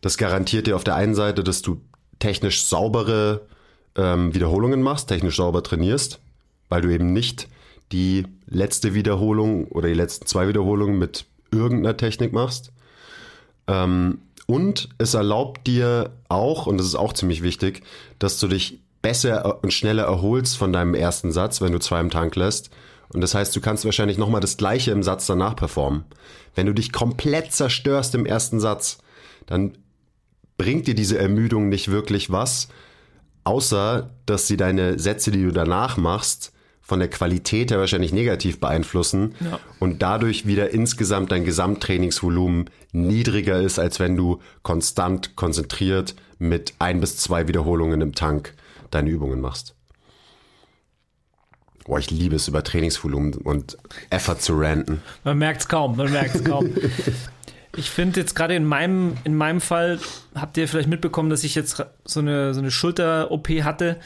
Das 0.00 0.16
garantiert 0.16 0.66
dir 0.66 0.76
auf 0.76 0.84
der 0.84 0.94
einen 0.94 1.14
Seite, 1.14 1.42
dass 1.42 1.62
du 1.62 1.80
technisch 2.18 2.64
saubere 2.64 3.46
ähm, 3.96 4.34
Wiederholungen 4.34 4.82
machst, 4.82 5.08
technisch 5.08 5.36
sauber 5.36 5.62
trainierst, 5.62 6.20
weil 6.68 6.82
du 6.82 6.92
eben 6.92 7.12
nicht 7.12 7.48
die 7.92 8.26
letzte 8.46 8.94
Wiederholung 8.94 9.66
oder 9.68 9.88
die 9.88 9.94
letzten 9.94 10.26
zwei 10.26 10.48
Wiederholungen 10.48 10.98
mit 10.98 11.26
irgendeiner 11.50 11.96
Technik 11.96 12.32
machst. 12.32 12.72
Ähm, 13.66 14.18
und 14.46 14.88
es 14.98 15.14
erlaubt 15.14 15.66
dir 15.66 16.10
auch, 16.28 16.66
und 16.66 16.78
das 16.78 16.86
ist 16.86 16.94
auch 16.94 17.12
ziemlich 17.12 17.42
wichtig, 17.42 17.82
dass 18.18 18.38
du 18.38 18.48
dich 18.48 18.80
besser 19.02 19.62
und 19.62 19.72
schneller 19.72 20.04
erholst 20.04 20.56
von 20.56 20.72
deinem 20.72 20.94
ersten 20.94 21.32
Satz, 21.32 21.60
wenn 21.60 21.72
du 21.72 21.78
zwei 21.78 22.00
im 22.00 22.10
Tank 22.10 22.36
lässt. 22.36 22.70
Und 23.08 23.20
das 23.20 23.34
heißt, 23.34 23.54
du 23.54 23.60
kannst 23.60 23.84
wahrscheinlich 23.84 24.18
nochmal 24.18 24.40
das 24.40 24.56
gleiche 24.56 24.90
im 24.90 25.02
Satz 25.02 25.26
danach 25.26 25.56
performen. 25.56 26.04
Wenn 26.54 26.66
du 26.66 26.72
dich 26.72 26.92
komplett 26.92 27.52
zerstörst 27.52 28.14
im 28.14 28.26
ersten 28.26 28.58
Satz, 28.58 28.98
dann 29.46 29.78
bringt 30.58 30.86
dir 30.86 30.94
diese 30.94 31.18
Ermüdung 31.18 31.68
nicht 31.68 31.90
wirklich 31.90 32.30
was, 32.30 32.68
außer 33.46 34.10
dass 34.26 34.46
sie 34.48 34.56
deine 34.56 34.98
Sätze, 34.98 35.30
die 35.30 35.42
du 35.44 35.52
danach 35.52 35.96
machst, 35.96 36.52
von 36.82 36.98
der 37.00 37.08
Qualität 37.08 37.70
her 37.70 37.78
wahrscheinlich 37.78 38.12
negativ 38.12 38.60
beeinflussen 38.60 39.34
Ja. 39.40 39.58
und 39.80 40.02
dadurch 40.02 40.46
wieder 40.46 40.70
insgesamt 40.70 41.32
dein 41.32 41.44
Gesamttrainingsvolumen 41.44 42.70
niedriger 42.92 43.60
ist, 43.60 43.78
als 43.78 43.98
wenn 43.98 44.16
du 44.16 44.40
konstant 44.62 45.34
konzentriert 45.36 46.14
mit 46.38 46.74
ein 46.78 47.00
bis 47.00 47.16
zwei 47.16 47.48
Wiederholungen 47.48 48.00
im 48.02 48.14
Tank 48.14 48.54
deine 48.90 49.10
Übungen 49.10 49.40
machst. 49.40 49.74
Boah, 51.84 51.98
ich 52.00 52.10
liebe 52.10 52.34
es, 52.34 52.48
über 52.48 52.64
Trainingsvolumen 52.64 53.34
und 53.34 53.76
Effort 54.10 54.40
zu 54.40 54.54
ranten. 54.58 55.02
man 55.22 55.38
merkt 55.38 55.60
es 55.62 55.68
kaum, 55.68 55.96
man 55.96 56.10
merkt 56.10 56.34
es 56.34 56.44
kaum. 56.44 56.68
Ich 57.76 57.90
finde 57.90 58.20
jetzt 58.20 58.34
gerade 58.34 58.54
in 58.54 58.64
meinem, 58.64 59.16
in 59.24 59.34
meinem 59.34 59.60
Fall, 59.60 59.98
habt 60.34 60.56
ihr 60.56 60.66
vielleicht 60.66 60.88
mitbekommen, 60.88 61.28
dass 61.28 61.44
ich 61.44 61.54
jetzt 61.54 61.84
so 62.04 62.20
eine, 62.20 62.54
so 62.54 62.60
eine 62.60 62.70
Schulter-OP 62.70 63.48
hatte. 63.62 63.98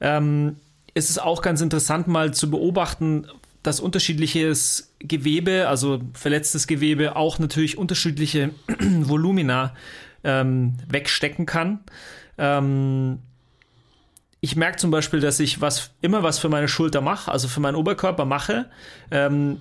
Ähm, 0.00 0.56
ist 0.92 1.10
es 1.10 1.18
auch 1.18 1.40
ganz 1.40 1.60
interessant, 1.60 2.06
mal 2.06 2.34
zu 2.34 2.50
beobachten, 2.50 3.26
dass 3.62 3.80
unterschiedliches 3.80 4.94
Gewebe, 4.98 5.68
also 5.68 6.00
verletztes 6.12 6.66
Gewebe, 6.66 7.16
auch 7.16 7.38
natürlich 7.38 7.78
unterschiedliche 7.78 8.50
Volumina 8.78 9.74
ähm, 10.22 10.74
wegstecken 10.86 11.46
kann. 11.46 11.80
Ähm, 12.36 13.20
ich 14.40 14.54
merke 14.54 14.76
zum 14.76 14.90
Beispiel, 14.90 15.20
dass 15.20 15.40
ich 15.40 15.62
was 15.62 15.92
immer 16.02 16.22
was 16.22 16.38
für 16.38 16.50
meine 16.50 16.68
Schulter 16.68 17.00
mache, 17.00 17.32
also 17.32 17.48
für 17.48 17.60
meinen 17.60 17.76
Oberkörper 17.76 18.26
mache. 18.26 18.66
Ähm, 19.10 19.60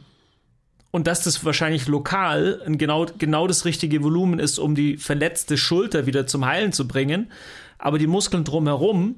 und 0.93 1.07
dass 1.07 1.23
das 1.23 1.43
wahrscheinlich 1.43 1.87
lokal 1.87 2.61
ein 2.67 2.77
genau, 2.77 3.07
genau 3.17 3.47
das 3.47 3.65
richtige 3.65 4.03
Volumen 4.03 4.37
ist, 4.37 4.59
um 4.59 4.75
die 4.75 4.97
verletzte 4.97 5.57
Schulter 5.57 6.05
wieder 6.05 6.27
zum 6.27 6.45
Heilen 6.45 6.71
zu 6.71 6.87
bringen. 6.87 7.31
Aber 7.79 7.97
die 7.97 8.05
Muskeln 8.05 8.43
drumherum, 8.43 9.15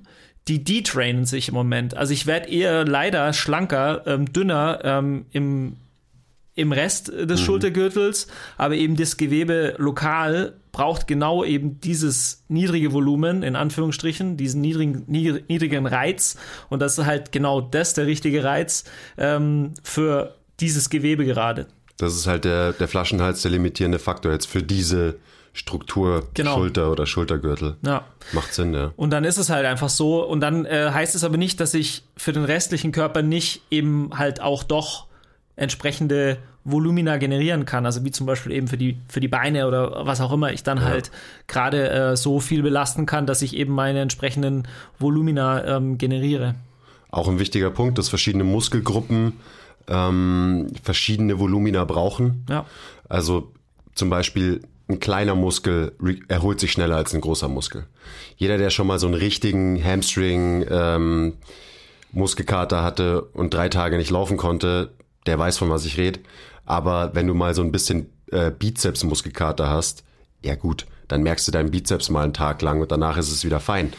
die 0.47 0.63
detrainen 0.63 1.25
sich 1.25 1.49
im 1.49 1.53
Moment. 1.53 1.97
Also 1.97 2.13
ich 2.13 2.27
werde 2.27 2.49
eher 2.49 2.85
leider 2.85 3.33
schlanker, 3.33 4.03
ähm, 4.05 4.31
dünner 4.31 4.79
ähm, 4.85 5.25
im, 5.31 5.75
im 6.55 6.71
Rest 6.71 7.09
des 7.09 7.41
Schultergürtels, 7.41 8.27
aber 8.57 8.75
eben 8.75 8.95
das 8.95 9.17
Gewebe 9.17 9.75
lokal 9.77 10.53
braucht 10.71 11.07
genau 11.07 11.43
eben 11.43 11.81
dieses 11.81 12.45
niedrige 12.47 12.93
Volumen, 12.93 13.43
in 13.43 13.57
Anführungsstrichen, 13.57 14.37
diesen 14.37 14.61
niedrigen, 14.61 15.05
niedr- 15.07 15.43
niedrigen 15.49 15.87
Reiz. 15.87 16.37
Und 16.69 16.81
das 16.81 16.97
ist 16.97 17.05
halt 17.05 17.33
genau 17.33 17.59
das, 17.59 17.95
der 17.95 18.07
richtige 18.07 18.45
Reiz 18.45 18.85
ähm, 19.17 19.73
für 19.83 20.35
dieses 20.59 20.89
Gewebe 20.89 21.25
gerade. 21.25 21.67
Das 21.97 22.13
ist 22.13 22.27
halt 22.27 22.45
der, 22.45 22.73
der 22.73 22.87
Flaschenhals, 22.87 23.41
der 23.41 23.51
limitierende 23.51 23.99
Faktor 23.99 24.31
jetzt 24.31 24.47
für 24.47 24.61
diese 24.61 25.15
Struktur 25.53 26.27
Genau. 26.33 26.55
Schulter 26.55 26.91
oder 26.91 27.05
Schultergürtel. 27.05 27.77
Ja. 27.85 28.03
Macht 28.33 28.53
Sinn, 28.53 28.73
ja. 28.73 28.91
Und 28.97 29.11
dann 29.11 29.23
ist 29.23 29.37
es 29.37 29.49
halt 29.49 29.65
einfach 29.65 29.87
so. 29.87 30.21
Und 30.25 30.41
dann 30.41 30.65
äh, 30.65 30.91
heißt 30.91 31.15
es 31.15 31.23
aber 31.23 31.37
nicht, 31.37 31.61
dass 31.61 31.73
ich 31.73 32.03
für 32.17 32.33
den 32.33 32.43
restlichen 32.43 32.91
Körper 32.91 33.21
nicht 33.21 33.61
eben 33.71 34.09
halt 34.15 34.41
auch 34.41 34.63
doch 34.63 35.05
entsprechende 35.55 36.37
Volumina 36.65 37.15
generieren 37.17 37.63
kann. 37.65 37.85
Also 37.85 38.03
wie 38.03 38.11
zum 38.11 38.25
Beispiel 38.25 38.51
eben 38.51 38.67
für 38.67 38.75
die, 38.77 38.97
für 39.07 39.21
die 39.21 39.29
Beine 39.29 39.67
oder 39.67 40.05
was 40.05 40.19
auch 40.19 40.33
immer 40.33 40.51
ich 40.51 40.63
dann 40.63 40.83
halt 40.83 41.11
gerade 41.47 41.89
äh, 41.89 42.17
so 42.17 42.41
viel 42.41 42.61
belasten 42.61 43.05
kann, 43.05 43.25
dass 43.25 43.41
ich 43.41 43.55
eben 43.55 43.73
meine 43.73 44.01
entsprechenden 44.01 44.67
Volumina 44.99 45.63
ähm, 45.63 45.97
generiere. 45.97 46.55
Auch 47.11 47.29
ein 47.29 47.39
wichtiger 47.39 47.69
Punkt, 47.69 47.97
dass 47.97 48.09
verschiedene 48.09 48.43
Muskelgruppen 48.43 49.33
ähm, 49.87 50.67
verschiedene 50.83 51.39
Volumina 51.39 51.83
brauchen. 51.85 52.45
Ja. 52.49 52.65
Also 53.09 53.51
zum 53.93 54.09
Beispiel 54.09 54.61
ein 54.87 54.99
kleiner 54.99 55.35
Muskel 55.35 55.93
erholt 56.27 56.59
sich 56.59 56.71
schneller 56.71 56.97
als 56.97 57.13
ein 57.13 57.21
großer 57.21 57.47
Muskel. 57.47 57.87
Jeder, 58.37 58.57
der 58.57 58.69
schon 58.69 58.87
mal 58.87 58.99
so 58.99 59.07
einen 59.07 59.15
richtigen 59.15 59.83
Hamstring 59.83 60.65
ähm, 60.69 61.33
Muskelkater 62.11 62.83
hatte 62.83 63.21
und 63.21 63.53
drei 63.53 63.69
Tage 63.69 63.97
nicht 63.97 64.11
laufen 64.11 64.37
konnte, 64.37 64.93
der 65.25 65.39
weiß, 65.39 65.57
von 65.57 65.69
was 65.69 65.85
ich 65.85 65.97
rede. 65.97 66.19
Aber 66.65 67.15
wenn 67.15 67.27
du 67.27 67.33
mal 67.33 67.53
so 67.53 67.61
ein 67.61 67.71
bisschen 67.71 68.09
äh, 68.31 68.51
Bizeps-Muskelkater 68.51 69.69
hast, 69.69 70.03
ja 70.45 70.55
gut, 70.55 70.85
dann 71.07 71.23
merkst 71.23 71.47
du 71.47 71.51
deinen 71.51 71.71
Bizeps 71.71 72.09
mal 72.09 72.23
einen 72.23 72.33
Tag 72.33 72.61
lang 72.61 72.81
und 72.81 72.91
danach 72.91 73.17
ist 73.17 73.31
es 73.31 73.43
wieder 73.45 73.59
fein. 73.59 73.93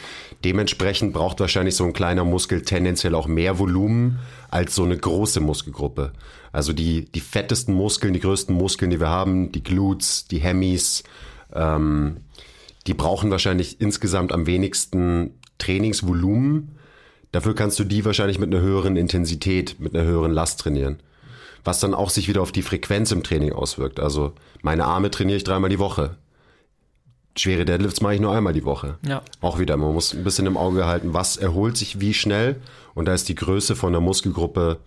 Dementsprechend 0.44 1.12
braucht 1.12 1.40
wahrscheinlich 1.40 1.76
so 1.76 1.84
ein 1.84 1.92
kleiner 1.92 2.24
Muskel 2.24 2.62
tendenziell 2.62 3.14
auch 3.14 3.26
mehr 3.26 3.58
Volumen 3.58 4.18
als 4.50 4.74
so 4.74 4.84
eine 4.84 4.96
große 4.96 5.40
Muskelgruppe. 5.40 6.12
Also 6.52 6.72
die, 6.72 7.04
die 7.06 7.20
fettesten 7.20 7.74
Muskeln, 7.74 8.12
die 8.12 8.20
größten 8.20 8.54
Muskeln, 8.54 8.90
die 8.90 9.00
wir 9.00 9.08
haben, 9.08 9.52
die 9.52 9.62
Glutes, 9.62 10.26
die 10.26 10.38
Hemis, 10.38 11.04
ähm, 11.52 12.18
die 12.86 12.94
brauchen 12.94 13.30
wahrscheinlich 13.30 13.80
insgesamt 13.80 14.32
am 14.32 14.46
wenigsten 14.46 15.34
Trainingsvolumen. 15.58 16.76
Dafür 17.32 17.54
kannst 17.54 17.78
du 17.78 17.84
die 17.84 18.04
wahrscheinlich 18.04 18.38
mit 18.38 18.54
einer 18.54 18.62
höheren 18.62 18.96
Intensität, 18.96 19.80
mit 19.80 19.94
einer 19.94 20.04
höheren 20.04 20.32
Last 20.32 20.60
trainieren. 20.60 21.00
Was 21.64 21.80
dann 21.80 21.94
auch 21.94 22.10
sich 22.10 22.28
wieder 22.28 22.42
auf 22.42 22.52
die 22.52 22.62
Frequenz 22.62 23.10
im 23.10 23.24
Training 23.24 23.52
auswirkt. 23.52 23.98
Also 23.98 24.32
meine 24.62 24.84
Arme 24.84 25.10
trainiere 25.10 25.38
ich 25.38 25.44
dreimal 25.44 25.70
die 25.70 25.80
Woche. 25.80 26.16
Schwere 27.38 27.64
Deadlifts 27.64 28.00
mache 28.00 28.14
ich 28.14 28.20
nur 28.20 28.34
einmal 28.34 28.52
die 28.52 28.64
Woche. 28.64 28.98
Ja. 29.06 29.22
Auch 29.40 29.58
wieder, 29.58 29.76
man 29.76 29.92
muss 29.92 30.14
ein 30.14 30.24
bisschen 30.24 30.46
im 30.46 30.56
Auge 30.56 30.86
halten, 30.86 31.14
was 31.14 31.36
erholt 31.36 31.76
sich 31.76 32.00
wie 32.00 32.14
schnell. 32.14 32.56
Und 32.94 33.06
da 33.06 33.14
ist 33.14 33.28
die 33.28 33.34
Größe 33.34 33.76
von 33.76 33.92
der 33.92 34.00
Muskelgruppe, 34.00 34.78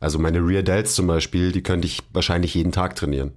also 0.00 0.18
meine 0.18 0.46
Rear 0.46 0.62
Delts 0.62 0.94
zum 0.94 1.06
Beispiel, 1.06 1.52
die 1.52 1.62
könnte 1.62 1.86
ich 1.86 2.02
wahrscheinlich 2.12 2.54
jeden 2.54 2.72
Tag 2.72 2.94
trainieren. 2.94 3.32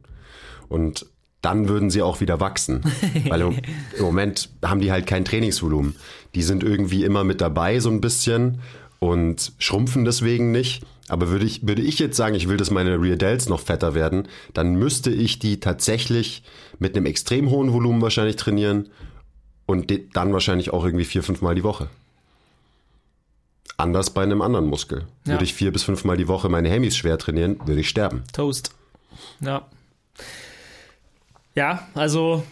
Und 0.67 1.05
dann 1.41 1.69
würden 1.69 1.89
sie 1.89 2.01
auch 2.01 2.19
wieder 2.19 2.39
wachsen. 2.39 2.81
Weil 3.29 3.41
im, 3.41 3.59
im 3.97 4.03
Moment 4.03 4.49
haben 4.63 4.81
die 4.81 4.91
halt 4.91 5.07
kein 5.07 5.23
Trainingsvolumen. 5.23 5.95
Die 6.35 6.43
sind 6.43 6.63
irgendwie 6.63 7.05
immer 7.05 7.23
mit 7.23 7.39
dabei 7.39 7.79
so 7.79 7.89
ein 7.89 8.01
bisschen 8.01 8.59
und 8.99 9.53
schrumpfen 9.59 10.03
deswegen 10.03 10.51
nicht. 10.51 10.83
Aber 11.07 11.29
würde 11.29 11.45
ich, 11.45 11.65
würde 11.65 11.81
ich 11.81 11.99
jetzt 11.99 12.17
sagen, 12.17 12.35
ich 12.35 12.49
will, 12.49 12.57
dass 12.57 12.69
meine 12.69 13.01
Rear 13.01 13.15
Delts 13.15 13.47
noch 13.47 13.61
fetter 13.61 13.93
werden, 13.93 14.27
dann 14.53 14.75
müsste 14.75 15.09
ich 15.09 15.39
die 15.39 15.59
tatsächlich 15.61 16.43
mit 16.79 16.95
einem 16.95 17.05
extrem 17.05 17.49
hohen 17.49 17.73
Volumen 17.73 18.01
wahrscheinlich 18.01 18.35
trainieren 18.35 18.89
und 19.65 19.91
dann 20.13 20.33
wahrscheinlich 20.33 20.71
auch 20.71 20.85
irgendwie 20.85 21.05
vier, 21.05 21.23
fünf 21.23 21.41
Mal 21.41 21.55
die 21.55 21.63
Woche. 21.63 21.89
Anders 23.77 24.09
bei 24.09 24.23
einem 24.23 24.41
anderen 24.41 24.65
Muskel. 24.67 25.05
Ja. 25.25 25.33
Würde 25.33 25.43
ich 25.43 25.53
vier 25.53 25.71
bis 25.71 25.83
fünf 25.83 26.03
Mal 26.03 26.17
die 26.17 26.27
Woche 26.27 26.49
meine 26.49 26.69
Hemis 26.69 26.97
schwer 26.97 27.17
trainieren, 27.17 27.59
würde 27.65 27.81
ich 27.81 27.89
sterben. 27.89 28.23
Toast. 28.33 28.71
Ja. 29.39 29.67
Ja, 31.53 31.87
also 31.93 32.43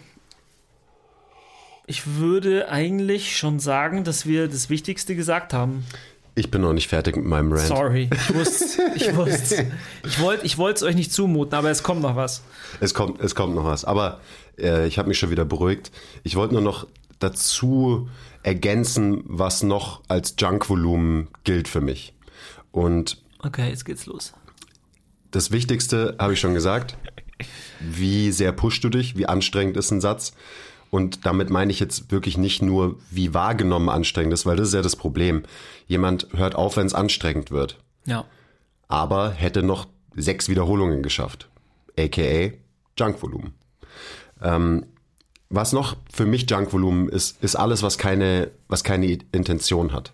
ich 1.86 2.16
würde 2.16 2.68
eigentlich 2.68 3.36
schon 3.36 3.60
sagen, 3.60 4.02
dass 4.02 4.26
wir 4.26 4.48
das 4.48 4.68
Wichtigste 4.70 5.14
gesagt 5.14 5.52
haben. 5.52 5.84
Ich 6.38 6.50
bin 6.50 6.60
noch 6.60 6.74
nicht 6.74 6.88
fertig 6.88 7.16
mit 7.16 7.24
meinem 7.24 7.50
Rant. 7.50 7.66
Sorry, 7.66 8.10
ich 8.12 8.34
wusste, 8.34 8.82
ich 8.94 9.16
wusste, 9.16 9.72
ich 10.04 10.20
wollte, 10.20 10.44
ich 10.44 10.58
wollte 10.58 10.76
es 10.76 10.82
euch 10.82 10.94
nicht 10.94 11.10
zumuten, 11.10 11.54
aber 11.54 11.70
es 11.70 11.82
kommt 11.82 12.02
noch 12.02 12.14
was. 12.14 12.42
Es 12.78 12.92
kommt, 12.92 13.20
es 13.22 13.34
kommt 13.34 13.54
noch 13.54 13.64
was. 13.64 13.84
Aber 13.86 14.20
äh, 14.58 14.86
ich 14.86 14.98
habe 14.98 15.08
mich 15.08 15.18
schon 15.18 15.30
wieder 15.30 15.46
beruhigt. 15.46 15.90
Ich 16.24 16.36
wollte 16.36 16.52
nur 16.52 16.62
noch 16.62 16.86
dazu 17.20 18.08
ergänzen, 18.42 19.22
was 19.24 19.62
noch 19.62 20.02
als 20.08 20.34
Junk-Volumen 20.38 21.28
gilt 21.44 21.68
für 21.68 21.80
mich. 21.80 22.12
Und 22.70 23.16
Okay, 23.42 23.70
jetzt 23.70 23.84
geht's 23.86 24.04
los. 24.06 24.34
das 25.30 25.50
Wichtigste 25.52 26.16
habe 26.18 26.34
ich 26.34 26.40
schon 26.40 26.52
gesagt. 26.54 26.98
Wie 27.80 28.30
sehr 28.32 28.52
pushst 28.52 28.84
du 28.84 28.88
dich? 28.90 29.16
Wie 29.16 29.26
anstrengend 29.26 29.76
ist 29.78 29.90
ein 29.90 30.00
Satz? 30.02 30.32
Und 30.90 31.26
damit 31.26 31.50
meine 31.50 31.70
ich 31.72 31.80
jetzt 31.80 32.10
wirklich 32.12 32.38
nicht 32.38 32.62
nur, 32.62 32.98
wie 33.10 33.34
wahrgenommen 33.34 33.88
anstrengend 33.88 34.32
ist, 34.32 34.46
weil 34.46 34.56
das 34.56 34.68
ist 34.68 34.74
ja 34.74 34.82
das 34.82 34.96
Problem. 34.96 35.42
Jemand 35.86 36.28
hört 36.34 36.54
auf, 36.54 36.76
wenn 36.76 36.86
es 36.86 36.94
anstrengend 36.94 37.50
wird, 37.50 37.78
Ja. 38.06 38.24
aber 38.88 39.30
hätte 39.30 39.62
noch 39.62 39.86
sechs 40.14 40.48
Wiederholungen 40.48 41.02
geschafft. 41.02 41.48
AKA 41.98 42.52
Junkvolumen. 42.98 43.52
Ähm, 44.42 44.86
was 45.48 45.72
noch 45.72 45.96
für 46.12 46.26
mich 46.26 46.50
Junkvolumen 46.50 47.08
ist, 47.08 47.42
ist 47.42 47.56
alles, 47.56 47.82
was 47.82 47.98
keine, 47.98 48.50
was 48.68 48.82
keine 48.84 49.06
Intention 49.32 49.92
hat. 49.92 50.12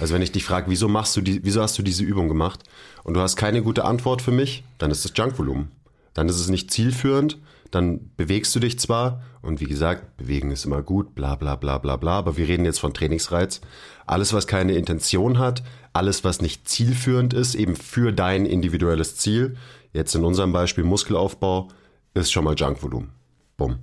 Also 0.00 0.14
wenn 0.14 0.22
ich 0.22 0.32
dich 0.32 0.44
frage, 0.44 0.68
wieso 0.70 0.88
machst 0.88 1.14
du 1.16 1.20
die, 1.20 1.44
wieso 1.44 1.62
hast 1.62 1.78
du 1.78 1.82
diese 1.82 2.02
Übung 2.02 2.28
gemacht 2.28 2.60
und 3.04 3.14
du 3.14 3.20
hast 3.20 3.36
keine 3.36 3.62
gute 3.62 3.84
Antwort 3.84 4.22
für 4.22 4.32
mich, 4.32 4.64
dann 4.78 4.90
ist 4.90 5.04
es 5.04 5.12
Junkvolumen. 5.14 5.70
Dann 6.14 6.28
ist 6.28 6.40
es 6.40 6.48
nicht 6.48 6.70
zielführend, 6.72 7.38
dann 7.72 8.10
bewegst 8.16 8.54
du 8.54 8.60
dich 8.60 8.78
zwar 8.78 9.22
und 9.40 9.60
wie 9.60 9.66
gesagt, 9.66 10.16
bewegen 10.16 10.50
ist 10.50 10.64
immer 10.64 10.82
gut, 10.82 11.14
bla 11.14 11.34
bla 11.34 11.56
bla 11.56 11.78
bla 11.78 11.96
bla, 11.96 12.18
aber 12.18 12.36
wir 12.36 12.46
reden 12.46 12.64
jetzt 12.64 12.78
von 12.78 12.94
Trainingsreiz. 12.94 13.60
Alles, 14.06 14.32
was 14.32 14.46
keine 14.46 14.74
Intention 14.74 15.38
hat, 15.38 15.62
alles, 15.92 16.22
was 16.22 16.40
nicht 16.40 16.68
zielführend 16.68 17.34
ist, 17.34 17.54
eben 17.54 17.74
für 17.74 18.12
dein 18.12 18.46
individuelles 18.46 19.16
Ziel, 19.16 19.56
jetzt 19.92 20.14
in 20.14 20.24
unserem 20.24 20.52
Beispiel 20.52 20.84
Muskelaufbau, 20.84 21.68
ist 22.14 22.30
schon 22.30 22.44
mal 22.44 22.54
Junkvolumen. 22.54 23.10
Bumm. 23.56 23.78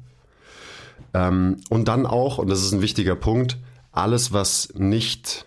Ähm, 1.14 1.58
und 1.70 1.88
dann 1.88 2.06
auch, 2.06 2.38
und 2.38 2.50
das 2.50 2.62
ist 2.62 2.72
ein 2.72 2.82
wichtiger 2.82 3.16
Punkt, 3.16 3.58
alles, 3.92 4.32
was 4.32 4.70
nicht, 4.76 5.46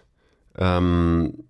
ähm, 0.58 1.44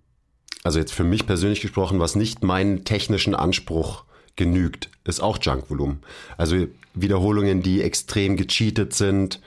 also 0.62 0.78
jetzt 0.78 0.93
für 0.93 1.05
mich 1.05 1.26
persönlich 1.26 1.62
gesprochen, 1.62 2.01
was 2.01 2.16
nicht 2.16 2.43
meinen 2.43 2.84
technischen 2.84 3.34
Anspruch 3.34 4.05
genügt, 4.36 4.90
ist 5.05 5.20
auch 5.20 5.38
Junkvolumen. 5.40 6.01
Also 6.36 6.66
Wiederholungen, 6.95 7.62
die 7.62 7.82
extrem 7.82 8.36
gecheatet 8.36 8.95
sind, 8.95 9.40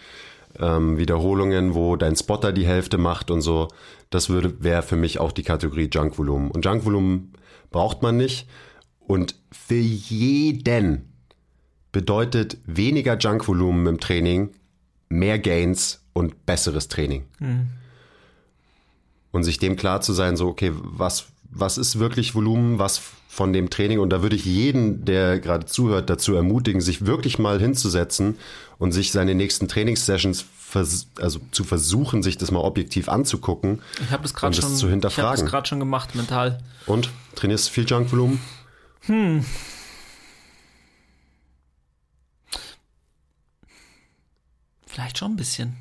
ähm, 0.60 0.98
Wiederholungen, 0.98 1.76
wo 1.76 1.96
dein 1.96 2.16
Spotter 2.16 2.52
die 2.52 2.66
Hälfte 2.66 2.98
macht 2.98 3.32
und 3.32 3.42
so, 3.42 3.68
das 4.10 4.30
würde 4.30 4.64
wäre 4.64 4.84
für 4.84 4.96
mich 4.96 5.20
auch 5.20 5.32
die 5.32 5.44
Kategorie 5.44 5.90
Junkvolumen. 5.92 6.52
Und 6.52 6.66
Junkvolumen 6.66 7.34
braucht 7.72 8.02
man 8.02 8.18
nicht. 8.18 8.48
Und 9.00 9.36
für 9.52 9.76
jeden 9.76 11.14
bedeutet 11.92 12.58
weniger 12.66 13.18
Junkvolumen 13.18 13.88
im 13.88 14.00
Training 14.00 14.52
mehr 15.10 15.40
Gains 15.40 16.04
und 16.14 16.46
besseres 16.46 16.88
Training. 16.88 17.26
Und 19.32 19.44
sich 19.44 19.60
dem 19.60 19.76
klar 19.76 20.02
zu 20.02 20.14
sein, 20.14 20.38
so, 20.38 20.48
okay, 20.48 20.72
was, 20.74 21.28
was 21.56 21.78
ist 21.78 21.98
wirklich 22.00 22.36
Volumen, 22.36 22.78
was 22.80 23.02
von 23.28 23.54
dem 23.54 23.70
Training? 23.70 24.00
Und 24.00 24.10
da 24.12 24.22
würde 24.22 24.36
ich 24.36 24.46
jeden, 24.46 25.06
der 25.06 25.40
gerade 25.40 25.66
zuhört, 25.66 26.10
dazu 26.10 26.36
ermutigen, 26.36 26.82
sich 26.82 27.06
wirklich 27.06 27.40
mal 27.40 27.60
hinzusetzen 27.60 28.38
und 28.78 28.92
sich 28.92 29.12
seine 29.12 29.34
nächsten 29.36 29.68
Trainingssessions 29.68 30.46
also 31.22 31.40
zu 31.52 31.64
versuchen, 31.64 32.22
sich 32.22 32.38
das 32.38 32.52
mal 32.52 32.60
objektiv 32.60 33.08
anzugucken 33.08 33.82
Ich 34.04 34.12
habe 34.12 34.24
das 34.24 34.34
gerade 34.34 34.48
und 34.48 34.62
schon, 34.62 34.70
zu 34.72 34.76
ich 34.76 34.82
habe 34.84 34.92
hinterfragen. 34.92 35.42
das 35.46 35.50
gerade 35.50 35.68
schon 35.68 35.80
gemacht 35.80 36.16
mental. 36.16 36.60
und 36.86 37.10
trainierst 37.36 37.70
du 37.70 37.72
viel 37.72 37.86
Junkvolumen? 37.86 38.42
Vielleicht 44.86 45.18
schon 45.18 45.32
ein 45.34 45.36
bisschen. 45.38 45.78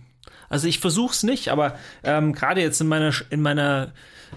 Also 0.48 0.68
ich 0.68 0.78
versuche 0.80 1.12
es 1.12 1.22
nicht, 1.22 1.48
aber 1.48 1.78
ähm, 2.02 2.32
gerade 2.32 2.60
jetzt 2.60 2.80
in 2.80 2.88
meiner 2.88 3.12
in 3.30 3.42
meiner 3.42 3.92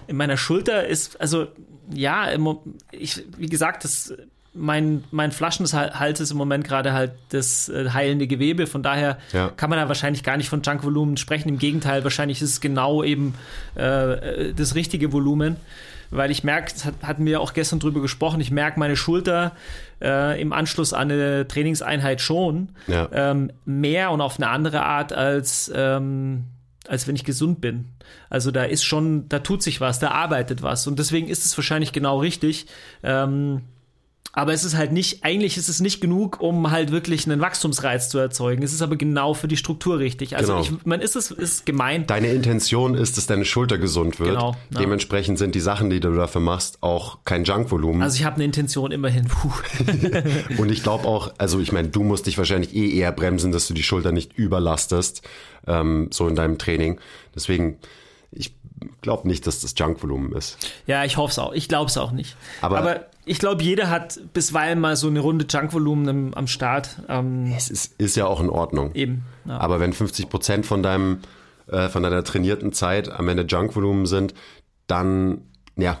in 0.06 0.16
meiner 0.16 0.36
Schulter 0.36 0.86
ist 0.86 1.20
also 1.20 1.48
ja, 1.92 2.26
im, 2.26 2.46
ich 2.92 3.24
wie 3.36 3.48
gesagt, 3.48 3.84
das 3.84 4.14
mein 4.54 5.04
mein 5.10 5.30
Flaschenhals 5.30 6.20
ist 6.20 6.30
im 6.30 6.36
Moment 6.36 6.64
gerade 6.64 6.92
halt 6.92 7.12
das 7.30 7.68
äh, 7.68 7.90
heilende 7.90 8.26
Gewebe, 8.26 8.66
von 8.66 8.82
daher 8.82 9.18
Ja. 9.32 9.50
kann 9.50 9.70
man 9.70 9.78
da 9.78 9.88
wahrscheinlich 9.88 10.22
gar 10.22 10.36
nicht 10.36 10.48
von 10.48 10.62
Junkvolumen 10.62 11.16
sprechen. 11.16 11.48
Im 11.48 11.58
Gegenteil, 11.58 12.02
wahrscheinlich 12.04 12.42
ist 12.42 12.50
es 12.50 12.60
genau 12.60 13.04
eben 13.04 13.34
äh, 13.76 14.48
äh, 14.48 14.54
das 14.54 14.74
richtige 14.74 15.12
Volumen, 15.12 15.56
weil 16.10 16.30
ich 16.30 16.44
merke, 16.44 16.72
das 16.72 16.84
hat, 16.84 16.94
hatten 17.02 17.24
wir 17.26 17.40
auch 17.40 17.52
gestern 17.52 17.78
drüber 17.80 18.00
gesprochen, 18.00 18.40
ich 18.40 18.50
merke 18.50 18.78
meine 18.80 18.96
Schulter 18.96 19.52
äh, 20.00 20.40
im 20.40 20.52
Anschluss 20.52 20.92
an 20.92 21.10
eine 21.10 21.46
Trainingseinheit 21.48 22.20
schon 22.20 22.70
Ja. 22.86 23.08
ähm, 23.12 23.52
mehr 23.64 24.10
und 24.10 24.20
auf 24.20 24.38
eine 24.38 24.48
andere 24.48 24.84
Art 24.84 25.12
als 25.12 25.70
ähm, 25.74 26.44
als 26.88 27.06
wenn 27.06 27.14
ich 27.14 27.24
gesund 27.24 27.60
bin. 27.60 27.84
Also 28.30 28.50
da 28.50 28.64
ist 28.64 28.82
schon, 28.82 29.28
da 29.28 29.40
tut 29.40 29.62
sich 29.62 29.80
was, 29.82 29.98
da 29.98 30.12
arbeitet 30.12 30.62
was 30.62 30.86
und 30.86 30.98
deswegen 30.98 31.28
ist 31.28 31.44
es 31.44 31.56
wahrscheinlich 31.58 31.92
genau 31.92 32.18
richtig. 32.20 32.66
Ähm, 33.02 33.60
aber 34.34 34.52
es 34.52 34.62
ist 34.62 34.76
halt 34.76 34.92
nicht, 34.92 35.24
eigentlich 35.24 35.56
ist 35.56 35.68
es 35.68 35.80
nicht 35.80 36.00
genug, 36.00 36.40
um 36.40 36.70
halt 36.70 36.92
wirklich 36.92 37.26
einen 37.26 37.40
Wachstumsreiz 37.40 38.08
zu 38.08 38.18
erzeugen. 38.18 38.62
Es 38.62 38.72
ist 38.72 38.82
aber 38.82 38.96
genau 38.96 39.34
für 39.34 39.48
die 39.48 39.56
Struktur 39.56 39.98
richtig. 39.98 40.36
Also 40.36 40.52
Genau. 40.52 40.62
ich, 40.64 40.86
man 40.86 41.00
ist 41.00 41.16
es 41.16 41.30
ist 41.32 41.66
gemein. 41.66 42.06
Deine 42.06 42.28
Intention 42.28 42.94
ist, 42.94 43.16
dass 43.16 43.26
deine 43.26 43.44
Schulter 43.44 43.78
gesund 43.78 44.20
wird. 44.20 44.30
Genau, 44.30 44.52
ja. 44.70 44.80
Dementsprechend 44.80 45.38
sind 45.38 45.54
die 45.54 45.60
Sachen, 45.60 45.90
die 45.90 45.98
du 46.00 46.14
dafür 46.14 46.40
machst, 46.40 46.82
auch 46.82 47.18
kein 47.24 47.44
Junkvolumen. 47.44 48.02
Also 48.02 48.16
ich 48.16 48.24
habe 48.24 48.36
eine 48.36 48.44
Intention 48.44 48.92
immerhin. 48.92 49.26
Und 50.58 50.70
ich 50.70 50.82
glaube 50.82 51.06
auch, 51.06 51.32
also 51.38 51.58
ich 51.60 51.72
meine, 51.72 51.88
du 51.88 52.02
musst 52.04 52.26
dich 52.26 52.38
wahrscheinlich 52.38 52.74
eh 52.74 52.90
eher 52.96 53.12
bremsen, 53.12 53.50
dass 53.52 53.66
du 53.66 53.74
die 53.74 53.82
Schulter 53.82 54.12
nicht 54.12 54.34
überlastest, 54.38 55.22
ähm, 55.66 56.08
so 56.12 56.28
in 56.28 56.36
deinem 56.36 56.58
Training. 56.58 57.00
Deswegen, 57.34 57.78
ich 58.30 58.54
glaube 59.00 59.26
nicht, 59.26 59.46
dass 59.46 59.60
das 59.60 59.74
Junkvolumen 59.76 60.32
ist. 60.32 60.58
Ja, 60.86 61.04
ich 61.04 61.16
hoffe 61.16 61.32
es 61.32 61.38
auch. 61.38 61.52
Ich 61.52 61.68
glaube 61.68 61.90
es 61.90 61.96
auch 61.96 62.12
nicht. 62.12 62.36
Aber- 62.60 62.78
Aber 62.78 63.06
ich 63.28 63.38
glaube, 63.38 63.62
jeder 63.62 63.90
hat 63.90 64.20
bisweilen 64.32 64.80
mal 64.80 64.96
so 64.96 65.08
eine 65.08 65.20
Runde 65.20 65.46
Junkvolumen 65.48 66.34
am 66.34 66.46
Start. 66.46 67.02
Ähm, 67.08 67.52
es 67.56 67.70
ist, 67.70 67.94
ist, 67.98 68.16
ja 68.16 68.26
auch 68.26 68.40
in 68.40 68.50
Ordnung. 68.50 68.94
Eben. 68.94 69.24
Ja. 69.44 69.58
Aber 69.58 69.80
wenn 69.80 69.92
50 69.92 70.28
Prozent 70.28 70.66
von 70.66 70.82
deinem, 70.82 71.20
äh, 71.66 71.88
von 71.88 72.02
deiner 72.02 72.24
trainierten 72.24 72.72
Zeit 72.72 73.10
am 73.10 73.28
Ende 73.28 73.44
Junkvolumen 73.44 74.06
sind, 74.06 74.34
dann, 74.86 75.42
ja, 75.76 76.00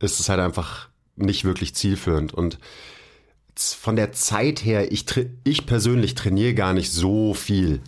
ist 0.00 0.20
es 0.20 0.28
halt 0.28 0.40
einfach 0.40 0.88
nicht 1.16 1.44
wirklich 1.44 1.74
zielführend. 1.74 2.34
Und 2.34 2.58
von 3.56 3.96
der 3.96 4.12
Zeit 4.12 4.64
her, 4.64 4.92
ich, 4.92 5.04
ich 5.44 5.66
persönlich 5.66 6.14
trainiere 6.14 6.54
gar 6.54 6.74
nicht 6.74 6.92
so 6.92 7.34
viel 7.34 7.80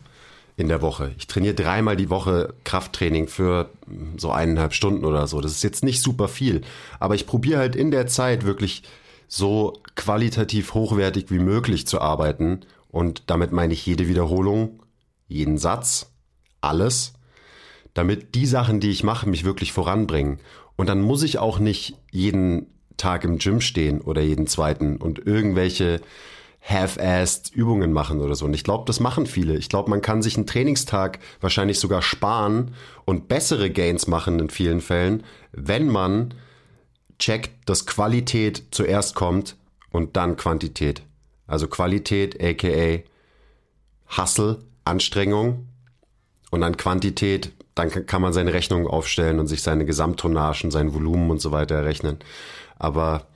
in 0.60 0.68
der 0.68 0.82
Woche. 0.82 1.12
Ich 1.18 1.26
trainiere 1.26 1.54
dreimal 1.54 1.96
die 1.96 2.10
Woche 2.10 2.54
Krafttraining 2.64 3.26
für 3.28 3.70
so 4.16 4.30
eineinhalb 4.30 4.74
Stunden 4.74 5.04
oder 5.04 5.26
so. 5.26 5.40
Das 5.40 5.52
ist 5.52 5.62
jetzt 5.62 5.82
nicht 5.82 6.02
super 6.02 6.28
viel, 6.28 6.62
aber 6.98 7.14
ich 7.14 7.26
probiere 7.26 7.58
halt 7.58 7.76
in 7.76 7.90
der 7.90 8.06
Zeit 8.06 8.44
wirklich 8.44 8.82
so 9.26 9.80
qualitativ 9.96 10.74
hochwertig 10.74 11.30
wie 11.30 11.38
möglich 11.38 11.86
zu 11.86 12.00
arbeiten. 12.00 12.60
Und 12.88 13.24
damit 13.26 13.52
meine 13.52 13.72
ich 13.72 13.86
jede 13.86 14.08
Wiederholung, 14.08 14.82
jeden 15.28 15.56
Satz, 15.56 16.10
alles, 16.60 17.14
damit 17.94 18.34
die 18.34 18.46
Sachen, 18.46 18.80
die 18.80 18.90
ich 18.90 19.04
mache, 19.04 19.28
mich 19.28 19.44
wirklich 19.44 19.72
voranbringen. 19.72 20.40
Und 20.76 20.88
dann 20.88 21.00
muss 21.00 21.22
ich 21.22 21.38
auch 21.38 21.58
nicht 21.58 21.96
jeden 22.10 22.66
Tag 22.96 23.24
im 23.24 23.38
Gym 23.38 23.60
stehen 23.60 24.00
oder 24.00 24.20
jeden 24.20 24.46
zweiten 24.46 24.96
und 24.96 25.26
irgendwelche 25.26 26.00
half-assed 26.62 27.54
Übungen 27.54 27.92
machen 27.92 28.20
oder 28.20 28.34
so. 28.34 28.44
Und 28.44 28.54
ich 28.54 28.64
glaube, 28.64 28.84
das 28.86 29.00
machen 29.00 29.26
viele. 29.26 29.56
Ich 29.56 29.68
glaube, 29.68 29.90
man 29.90 30.02
kann 30.02 30.22
sich 30.22 30.36
einen 30.36 30.46
Trainingstag 30.46 31.18
wahrscheinlich 31.40 31.80
sogar 31.80 32.02
sparen 32.02 32.74
und 33.04 33.28
bessere 33.28 33.70
Gains 33.70 34.06
machen 34.06 34.38
in 34.38 34.50
vielen 34.50 34.80
Fällen, 34.80 35.24
wenn 35.52 35.88
man 35.88 36.34
checkt, 37.18 37.50
dass 37.68 37.86
Qualität 37.86 38.64
zuerst 38.70 39.14
kommt 39.14 39.56
und 39.90 40.16
dann 40.16 40.36
Quantität. 40.36 41.02
Also 41.46 41.66
Qualität, 41.66 42.42
aka 42.42 43.02
Hustle, 44.16 44.58
Anstrengung 44.84 45.68
und 46.50 46.60
dann 46.60 46.76
Quantität, 46.76 47.52
dann 47.74 48.06
kann 48.06 48.22
man 48.22 48.32
seine 48.32 48.52
Rechnung 48.52 48.86
aufstellen 48.86 49.38
und 49.38 49.46
sich 49.46 49.62
seine 49.62 49.84
Gesamttonnagen, 49.84 50.70
sein 50.70 50.92
Volumen 50.94 51.30
und 51.30 51.40
so 51.40 51.52
weiter 51.52 51.76
errechnen. 51.76 52.18
Aber 52.78 53.26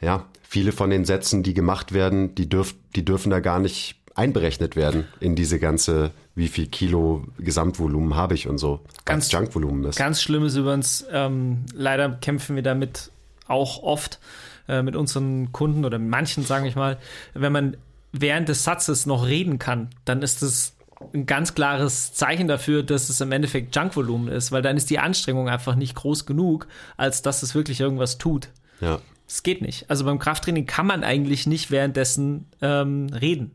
ja, 0.00 0.26
viele 0.54 0.70
von 0.70 0.88
den 0.88 1.04
Sätzen, 1.04 1.42
die 1.42 1.52
gemacht 1.52 1.92
werden, 1.92 2.36
die, 2.36 2.48
dürf, 2.48 2.76
die 2.94 3.04
dürfen 3.04 3.30
da 3.30 3.40
gar 3.40 3.58
nicht 3.58 3.96
einberechnet 4.14 4.76
werden 4.76 5.04
in 5.18 5.34
diese 5.34 5.58
ganze, 5.58 6.12
wie 6.36 6.46
viel 6.46 6.68
Kilo 6.68 7.24
Gesamtvolumen 7.40 8.14
habe 8.14 8.34
ich 8.34 8.46
und 8.46 8.58
so, 8.58 8.78
ganz 9.04 9.32
Junkvolumen 9.32 9.82
ist. 9.82 9.98
Ganz 9.98 10.22
schlimm 10.22 10.44
ist 10.44 10.54
übrigens, 10.54 11.04
ähm, 11.10 11.66
leider 11.72 12.08
kämpfen 12.08 12.54
wir 12.54 12.62
damit 12.62 13.10
auch 13.48 13.82
oft 13.82 14.20
äh, 14.68 14.80
mit 14.82 14.94
unseren 14.94 15.50
Kunden 15.50 15.84
oder 15.84 15.98
manchen, 15.98 16.44
sage 16.44 16.68
ich 16.68 16.76
mal, 16.76 16.98
wenn 17.34 17.50
man 17.50 17.76
während 18.12 18.48
des 18.48 18.62
Satzes 18.62 19.06
noch 19.06 19.26
reden 19.26 19.58
kann, 19.58 19.88
dann 20.04 20.22
ist 20.22 20.40
das 20.42 20.76
ein 21.12 21.26
ganz 21.26 21.56
klares 21.56 22.14
Zeichen 22.14 22.46
dafür, 22.46 22.84
dass 22.84 23.08
es 23.08 23.20
im 23.20 23.32
Endeffekt 23.32 23.74
Junkvolumen 23.74 24.28
ist, 24.28 24.52
weil 24.52 24.62
dann 24.62 24.76
ist 24.76 24.88
die 24.88 25.00
Anstrengung 25.00 25.48
einfach 25.48 25.74
nicht 25.74 25.96
groß 25.96 26.26
genug, 26.26 26.68
als 26.96 27.22
dass 27.22 27.42
es 27.42 27.56
wirklich 27.56 27.80
irgendwas 27.80 28.18
tut. 28.18 28.50
Ja. 28.80 29.00
Es 29.34 29.42
geht 29.42 29.62
nicht. 29.62 29.90
Also 29.90 30.04
beim 30.04 30.20
Krafttraining 30.20 30.64
kann 30.64 30.86
man 30.86 31.02
eigentlich 31.02 31.48
nicht 31.48 31.72
währenddessen 31.72 32.46
ähm, 32.62 33.08
reden. 33.08 33.50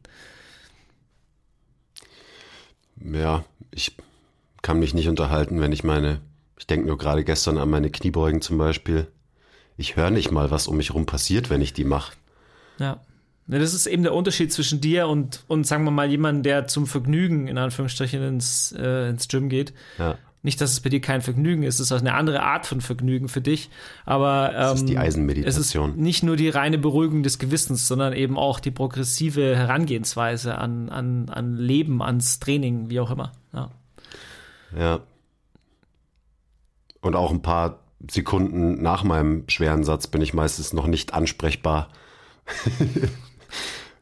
Ja, 3.01 3.45
ich 3.71 3.95
kann 4.61 4.79
mich 4.79 4.93
nicht 4.93 5.07
unterhalten, 5.07 5.61
wenn 5.61 5.71
ich 5.71 5.85
meine, 5.85 6.19
ich 6.57 6.67
denke 6.67 6.85
nur 6.85 6.97
gerade 6.97 7.23
gestern 7.23 7.57
an 7.57 7.69
meine 7.69 7.89
Kniebeugen 7.89 8.41
zum 8.41 8.57
Beispiel. 8.57 9.07
Ich 9.77 9.95
höre 9.95 10.09
nicht 10.09 10.31
mal, 10.31 10.51
was 10.51 10.67
um 10.67 10.75
mich 10.75 10.93
rum 10.93 11.05
passiert, 11.05 11.49
wenn 11.49 11.61
ich 11.61 11.71
die 11.71 11.85
mache. 11.85 12.11
Ja. 12.77 12.99
Das 13.47 13.73
ist 13.73 13.87
eben 13.87 14.03
der 14.03 14.13
Unterschied 14.13 14.51
zwischen 14.51 14.81
dir 14.81 15.07
und, 15.07 15.45
und 15.47 15.65
sagen 15.65 15.85
wir 15.85 15.91
mal, 15.91 16.09
jemandem, 16.09 16.43
der 16.43 16.67
zum 16.67 16.87
Vergnügen 16.87 17.47
in 17.47 17.57
Anführungsstrichen 17.57 18.21
ins, 18.21 18.73
äh, 18.77 19.07
ins 19.07 19.29
Gym 19.29 19.47
geht. 19.47 19.73
Ja. 19.97 20.17
Nicht, 20.41 20.61
dass 20.61 20.71
es 20.71 20.79
bei 20.79 20.89
dir 20.89 21.01
kein 21.01 21.21
Vergnügen 21.21 21.63
ist, 21.63 21.79
es 21.79 21.91
ist 21.91 21.99
eine 21.99 22.13
andere 22.13 22.43
Art 22.43 22.65
von 22.65 22.79
Vergnügen 22.79 23.27
für 23.27 23.41
dich. 23.41 23.69
Aber 24.05 24.49
ähm, 24.49 24.55
das 24.55 24.73
ist 24.75 24.89
die 24.89 24.93
ähm, 24.93 25.01
Eisenmeditation. 25.01 25.89
Es 25.89 25.95
ist 25.95 26.01
nicht 26.01 26.23
nur 26.23 26.37
die 26.37 26.47
reine 26.47 26.77
Beruhigung 26.77 27.23
des 27.23 27.39
Gewissens, 27.39 27.87
sondern 27.87 28.13
eben 28.13 28.37
auch 28.37 28.61
die 28.61 28.71
progressive 28.71 29.55
Herangehensweise 29.55 30.57
an, 30.57 30.89
an, 30.89 31.27
an 31.29 31.57
Leben, 31.57 32.01
ans 32.01 32.39
Training, 32.39 32.89
wie 32.89 33.01
auch 33.01 33.11
immer. 33.11 33.33
Ja. 33.53 33.69
ja. 34.77 34.99
Und 37.01 37.15
auch 37.15 37.31
ein 37.31 37.41
paar 37.41 37.79
Sekunden 38.09 38.81
nach 38.81 39.03
meinem 39.03 39.43
schweren 39.49 39.83
Satz 39.83 40.07
bin 40.07 40.21
ich 40.21 40.33
meistens 40.33 40.71
noch 40.71 40.87
nicht 40.87 41.13
ansprechbar. 41.13 41.89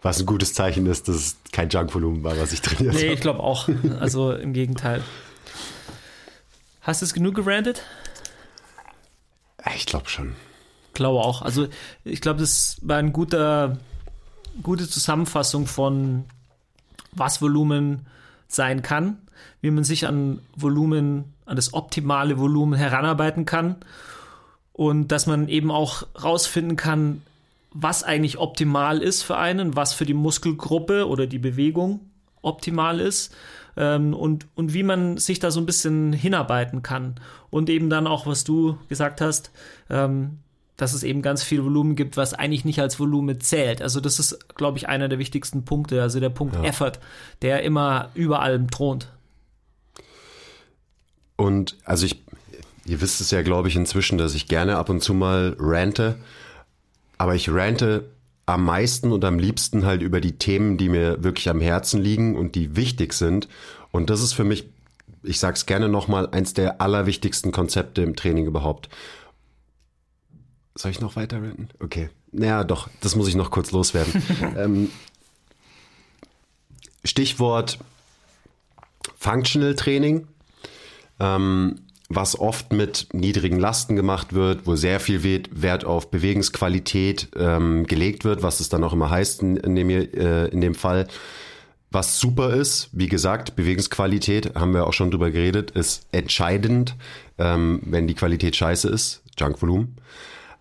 was 0.02 0.20
ein 0.20 0.26
gutes 0.26 0.54
Zeichen 0.54 0.86
ist, 0.86 1.08
dass 1.08 1.16
es 1.16 1.38
kein 1.52 1.70
Junkvolumen 1.70 2.24
war, 2.24 2.38
was 2.40 2.54
ich 2.54 2.62
trainiert 2.62 2.94
habe. 2.94 3.06
Nee, 3.06 3.14
ich 3.14 3.22
glaube 3.22 3.40
auch. 3.40 3.68
Also 4.00 4.32
im 4.32 4.54
Gegenteil. 4.54 5.04
Hast 6.88 7.02
du 7.02 7.06
es 7.06 7.14
genug 7.14 7.36
gerantet? 7.36 7.84
Ich 9.76 9.86
glaube 9.86 10.08
schon. 10.08 10.38
Glaube 10.94 11.20
auch. 11.20 11.42
Also 11.42 11.68
ich 12.06 12.22
glaube, 12.22 12.40
das 12.40 12.78
war 12.82 12.96
eine 12.96 13.12
gute, 13.12 13.78
gute 14.64 14.90
Zusammenfassung 14.90 15.68
von 15.68 16.24
was 17.12 17.42
Volumen 17.42 18.06
sein 18.48 18.84
kann, 18.84 19.18
wie 19.60 19.70
man 19.70 19.84
sich 19.84 20.08
an 20.08 20.40
Volumen, 20.56 21.34
an 21.46 21.58
das 21.58 21.74
optimale 21.74 22.40
Volumen 22.40 22.80
heranarbeiten 22.80 23.44
kann 23.44 23.76
und 24.72 25.10
dass 25.10 25.28
man 25.28 25.50
eben 25.50 25.72
auch 25.72 26.04
rausfinden 26.24 26.78
kann, 26.78 27.22
was 27.72 28.04
eigentlich 28.04 28.38
optimal 28.38 29.00
ist 29.02 29.24
für 29.24 29.36
einen, 29.36 29.76
was 29.76 29.94
für 29.94 30.06
die 30.06 30.14
Muskelgruppe 30.14 31.10
oder 31.10 31.28
die 31.28 31.38
Bewegung 31.38 32.00
optimal 32.42 33.02
ist 33.02 33.36
ähm, 33.78 34.14
und, 34.14 34.48
und 34.56 34.74
wie 34.74 34.84
man 34.84 35.18
sich 35.18 35.40
da 35.40 35.52
so 35.52 35.60
ein 35.60 35.66
bisschen 35.66 36.12
hinarbeiten 36.12 36.82
kann. 36.82 37.16
Und 37.50 37.70
eben 37.70 37.90
dann 37.90 38.08
auch, 38.08 38.26
was 38.26 38.44
du 38.44 38.78
gesagt 38.90 39.22
hast, 39.22 39.52
ähm, 39.90 40.40
dass 40.76 40.94
es 40.94 41.04
eben 41.04 41.22
ganz 41.22 41.44
viel 41.44 41.64
Volumen 41.64 41.96
gibt, 41.96 42.18
was 42.18 42.34
eigentlich 42.34 42.66
nicht 42.66 42.80
als 42.80 43.00
Volumen 43.00 43.42
zählt. 43.42 43.82
Also 43.82 44.00
das 44.00 44.20
ist, 44.20 44.56
glaube 44.56 44.78
ich, 44.78 44.88
einer 44.88 45.10
der 45.10 45.20
wichtigsten 45.20 45.66
Punkte, 45.66 46.02
also 46.02 46.20
der 46.20 46.30
Punkt 46.30 46.56
ja. 46.56 46.64
Effort, 46.64 46.94
der 47.42 47.64
immer 47.64 48.10
über 48.14 48.42
allem 48.42 48.70
thront. 48.70 49.10
Und 51.36 51.78
also 51.84 52.06
ich, 52.06 52.24
ihr 52.86 53.02
wisst 53.02 53.22
es 53.22 53.32
ja, 53.32 53.42
glaube 53.42 53.70
ich, 53.70 53.76
inzwischen, 53.76 54.18
dass 54.18 54.36
ich 54.36 54.48
gerne 54.48 54.78
ab 54.78 54.90
und 54.90 55.02
zu 55.02 55.14
mal 55.14 55.56
rante, 55.60 56.18
aber 57.18 57.34
ich 57.34 57.50
rante 57.50 58.06
am 58.48 58.64
meisten 58.64 59.12
und 59.12 59.24
am 59.26 59.38
liebsten 59.38 59.86
halt 59.86 60.02
über 60.02 60.22
die 60.22 60.38
Themen, 60.38 60.78
die 60.78 60.90
mir 60.90 61.24
wirklich 61.24 61.50
am 61.50 61.60
Herzen 61.60 62.02
liegen 62.02 62.36
und 62.36 62.56
die 62.56 62.76
wichtig 62.78 63.14
sind. 63.14 63.48
Und 63.92 64.10
das 64.10 64.22
ist 64.22 64.34
für 64.34 64.46
mich, 64.46 64.70
ich 65.22 65.40
sag's 65.40 65.66
gerne 65.66 65.90
nochmal, 65.90 66.30
eins 66.32 66.54
der 66.54 66.82
allerwichtigsten 66.82 67.52
Konzepte 67.52 68.02
im 68.02 68.16
Training 68.16 68.46
überhaupt. 68.46 68.88
Soll 70.76 70.92
ich 70.92 71.02
noch 71.02 71.18
weiter 71.18 71.42
reden? 71.42 71.70
Okay. 71.80 72.10
Naja, 72.32 72.64
doch, 72.64 72.90
das 73.02 73.16
muss 73.16 73.28
ich 73.28 73.36
noch 73.36 73.52
kurz 73.52 73.72
loswerden. 73.72 74.24
ähm, 74.58 74.90
Stichwort 77.04 77.80
Functional 79.18 79.76
Training. 79.76 80.28
Ähm, 81.20 81.82
was 82.10 82.40
oft 82.40 82.72
mit 82.72 83.10
niedrigen 83.12 83.60
Lasten 83.60 83.96
gemacht 83.96 84.34
wird, 84.34 84.66
wo 84.66 84.76
sehr 84.76 85.00
viel 85.00 85.24
Wert 85.52 85.84
auf 85.86 86.10
Bewegungsqualität 86.10 87.30
ähm, 87.38 87.86
gelegt 87.86 88.24
wird, 88.24 88.44
was 88.44 88.60
es 88.60 88.70
dann 88.70 88.84
auch 88.84 88.94
immer 88.94 89.10
heißt 89.10 89.42
in, 89.42 89.58
in, 89.58 89.76
dem, 89.76 89.90
äh, 89.90 90.48
in 90.48 90.62
dem 90.62 90.76
Fall. 90.76 91.08
Was 91.92 92.20
super 92.20 92.54
ist, 92.54 92.90
wie 92.92 93.08
gesagt, 93.08 93.56
Bewegungsqualität, 93.56 94.56
haben 94.56 94.74
wir 94.74 94.88
auch 94.88 94.94
schon 94.94 95.12
drüber 95.12 95.32
geredet, 95.32 95.72
ist 95.72 96.08
entscheidend, 96.12 96.96
ähm, 97.38 97.82
wenn 97.86 98.08
die 98.08 98.16
Qualität 98.16 98.56
scheiße 98.56 98.90
ist, 98.90 99.24
Junkvolumen. 99.38 99.96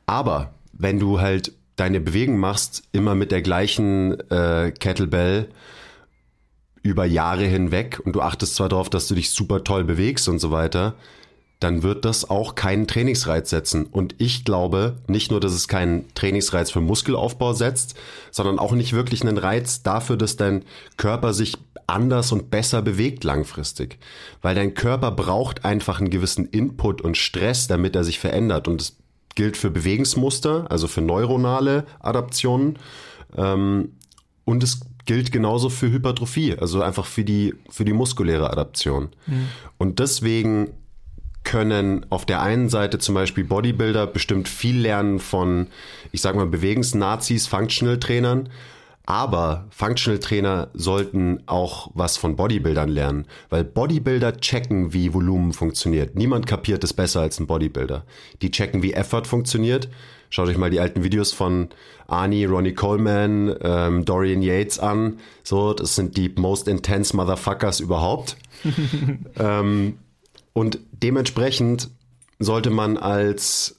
Aber 0.07 0.55
wenn 0.73 0.99
du 0.99 1.21
halt 1.21 1.53
deine 1.77 2.01
Bewegung 2.01 2.39
machst, 2.39 2.85
immer 2.93 3.15
mit 3.15 3.33
der 3.33 3.43
gleichen 3.43 4.19
äh, 4.31 4.73
Kettlebell, 4.73 5.49
über 6.83 7.05
Jahre 7.05 7.45
hinweg 7.45 8.01
und 8.05 8.15
du 8.15 8.21
achtest 8.21 8.55
zwar 8.55 8.69
darauf, 8.69 8.89
dass 8.89 9.09
du 9.09 9.17
dich 9.17 9.31
super 9.31 9.65
toll 9.65 9.83
bewegst 9.83 10.29
und 10.29 10.39
so 10.39 10.53
weiter, 10.53 10.95
dann 11.61 11.83
wird 11.83 12.05
das 12.05 12.29
auch 12.29 12.55
keinen 12.55 12.87
Trainingsreiz 12.87 13.49
setzen. 13.49 13.87
Und 13.87 14.15
ich 14.19 14.45
glaube 14.45 14.97
nicht 15.07 15.31
nur, 15.31 15.41
dass 15.41 15.53
es 15.53 15.69
keinen 15.69 16.13
Trainingsreiz 16.15 16.71
für 16.71 16.81
Muskelaufbau 16.81 17.55
setzt, 17.55 17.95
sondern 18.31 18.59
auch 18.59 18.73
nicht 18.73 18.93
wirklich 18.93 19.23
einen 19.23 19.39
Reiz 19.39 19.83
dafür, 19.83 20.17
dass 20.17 20.37
dein 20.37 20.65
Körper 20.97 21.33
sich 21.33 21.57
anders 21.87 22.33
und 22.33 22.51
besser 22.51 22.83
bewegt 22.83 23.25
langfristig. 23.25 23.99
Weil 24.43 24.55
dein 24.55 24.75
Körper 24.75 25.11
braucht 25.11 25.65
einfach 25.65 25.99
einen 25.99 26.11
gewissen 26.11 26.47
Input 26.47 27.01
und 27.01 27.17
Stress, 27.17 27.69
damit 27.69 27.97
er 27.97 28.05
sich 28.05 28.19
verändert. 28.19 28.69
Und 28.69 28.81
das 28.81 28.97
gilt 29.35 29.57
für 29.57 29.71
Bewegungsmuster, 29.71 30.67
also 30.71 30.89
für 30.89 31.01
neuronale 31.01 31.87
Adaptionen. 32.01 32.79
Ähm, 33.37 33.93
und 34.45 34.63
es 34.63 34.81
gilt 35.07 35.33
genauso 35.33 35.71
für 35.71 35.91
Hypertrophie, 35.91 36.57
also 36.59 36.83
einfach 36.83 37.07
für 37.07 37.25
die, 37.25 37.55
für 37.71 37.85
die 37.85 37.93
muskuläre 37.93 38.51
Adaption. 38.51 39.09
Mhm. 39.27 39.49
Und 39.79 40.01
deswegen 40.01 40.73
können 41.47 42.05
auf 42.11 42.27
der 42.27 42.43
einen 42.43 42.69
Seite 42.69 42.99
zum 42.99 43.15
Beispiel 43.15 43.45
Bodybuilder 43.45 44.07
bestimmt 44.07 44.49
viel 44.49 44.79
lernen 44.79 45.21
von, 45.21 45.69
ich 46.13 46.21
sag 46.21 46.35
mal, 46.35 46.47
Bewegungsnazis, 46.47 47.47
Functional 47.47 47.99
Trainern. 47.99 48.51
Aber 49.07 49.67
Functional 49.71 50.19
Trainer 50.19 50.69
sollten 50.75 51.45
auch 51.47 51.93
was 51.95 52.17
von 52.17 52.35
Bodybuildern 52.35 52.89
lernen, 52.89 53.27
weil 53.51 53.63
Bodybuilder 53.63 54.39
checken, 54.41 54.93
wie 54.93 55.15
Volumen 55.15 55.53
funktioniert. 55.53 56.17
Niemand 56.17 56.49
kapiert 56.49 56.83
es 56.83 56.93
besser 56.93 57.21
als 57.21 57.39
ein 57.39 57.47
Bodybuilder. 57.47 58.05
Die 58.43 58.51
checken, 58.51 58.83
wie 58.83 58.95
Effort 58.95 59.27
funktioniert. 59.27 59.89
Schaut 60.29 60.49
euch 60.49 60.59
mal 60.59 60.71
die 60.71 60.81
alten 60.81 61.05
Videos 61.05 61.33
von 61.33 61.69
Arnie, 62.09 62.47
Ronnie 62.47 62.75
Coleman, 62.75 63.55
ähm, 63.63 64.05
Dorian 64.05 64.43
Yates 64.43 64.81
an. 64.81 65.21
So, 65.45 65.73
das 65.73 65.95
sind 65.95 66.17
die 66.17 66.29
most 66.37 66.67
intense 66.67 67.15
Motherfuckers 67.15 67.79
überhaupt. 67.79 68.37
ähm, 69.39 69.99
und 70.57 70.79
dementsprechend 70.91 71.91
sollte 72.39 72.71
man 72.71 72.97
als, 72.97 73.79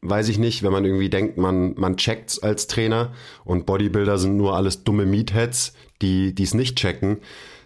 weiß 0.00 0.30
ich 0.30 0.38
nicht, 0.38 0.62
wenn 0.62 0.72
man 0.72 0.86
irgendwie 0.86 1.10
denkt, 1.10 1.36
man, 1.36 1.74
man 1.74 1.98
checkt's 1.98 2.38
als 2.38 2.66
Trainer 2.66 3.12
und 3.44 3.66
Bodybuilder 3.66 4.16
sind 4.16 4.38
nur 4.38 4.56
alles 4.56 4.84
dumme 4.84 5.04
Meatheads, 5.04 5.74
die 6.00 6.34
es 6.40 6.54
nicht 6.54 6.76
checken, 6.76 7.18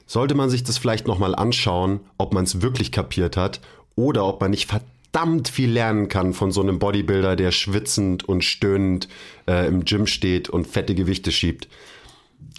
sollte 0.06 0.34
man 0.34 0.50
sich 0.50 0.64
das 0.64 0.76
vielleicht 0.76 1.06
nochmal 1.06 1.36
anschauen, 1.36 2.00
ob 2.18 2.34
man 2.34 2.42
es 2.42 2.60
wirklich 2.60 2.90
kapiert 2.90 3.36
hat 3.36 3.60
oder 3.94 4.26
ob 4.26 4.40
man 4.40 4.50
nicht 4.50 4.68
verdammt 4.68 5.46
viel 5.46 5.70
lernen 5.70 6.08
kann 6.08 6.34
von 6.34 6.50
so 6.50 6.60
einem 6.60 6.80
Bodybuilder, 6.80 7.36
der 7.36 7.52
schwitzend 7.52 8.28
und 8.28 8.42
stöhnend 8.42 9.06
äh, 9.46 9.68
im 9.68 9.84
Gym 9.84 10.08
steht 10.08 10.48
und 10.48 10.66
fette 10.66 10.96
Gewichte 10.96 11.30
schiebt. 11.30 11.68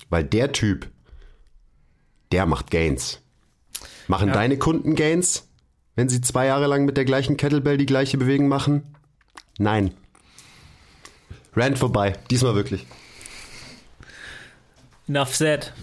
Weil 0.09 0.23
der 0.23 0.53
Typ, 0.53 0.87
der 2.31 2.45
macht 2.45 2.71
Gains. 2.71 3.19
Machen 4.07 4.29
ja. 4.29 4.33
deine 4.33 4.57
Kunden 4.57 4.95
Gains? 4.95 5.48
Wenn 5.99 6.07
sie 6.07 6.21
zwei 6.21 6.45
Jahre 6.45 6.67
lang 6.67 6.85
mit 6.85 6.95
der 6.95 7.03
gleichen 7.03 7.35
Kettlebell 7.35 7.77
die 7.77 7.85
gleiche 7.85 8.17
Bewegung 8.17 8.47
machen? 8.47 8.83
Nein. 9.57 9.91
Rand 11.53 11.77
vorbei. 11.77 12.13
Diesmal 12.31 12.55
wirklich. 12.55 12.87
Enough 15.09 15.35
said. 15.35 15.73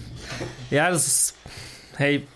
Ja, 0.70 0.88
das 0.88 1.06
ist, 1.06 1.34
hey, 1.96 2.26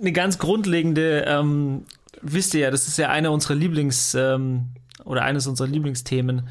eine 0.00 0.10
ganz 0.10 0.40
grundlegende, 0.40 1.24
ähm, 1.28 1.84
wisst 2.22 2.54
ihr 2.54 2.62
ja, 2.62 2.70
das 2.72 2.88
ist 2.88 2.98
ja 2.98 3.08
eine 3.08 3.30
unserer 3.30 3.54
Lieblings- 3.54 4.16
ähm, 4.16 4.70
oder 5.04 5.22
eines 5.22 5.46
unserer 5.46 5.68
Lieblingsthemen, 5.68 6.48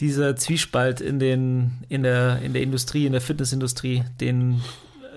dieser 0.00 0.34
Zwiespalt 0.34 1.00
in, 1.00 1.20
den, 1.20 1.84
in, 1.88 2.02
der, 2.02 2.42
in 2.42 2.52
der 2.52 2.62
Industrie, 2.62 3.06
in 3.06 3.12
der 3.12 3.20
Fitnessindustrie, 3.20 4.02
den, 4.20 4.60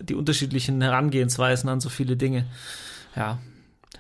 die 0.02 0.14
unterschiedlichen 0.14 0.82
Herangehensweisen 0.84 1.68
an 1.68 1.82
so 1.82 1.90
viele 1.90 2.16
Dinge. 2.16 2.46
Ja, 3.16 3.40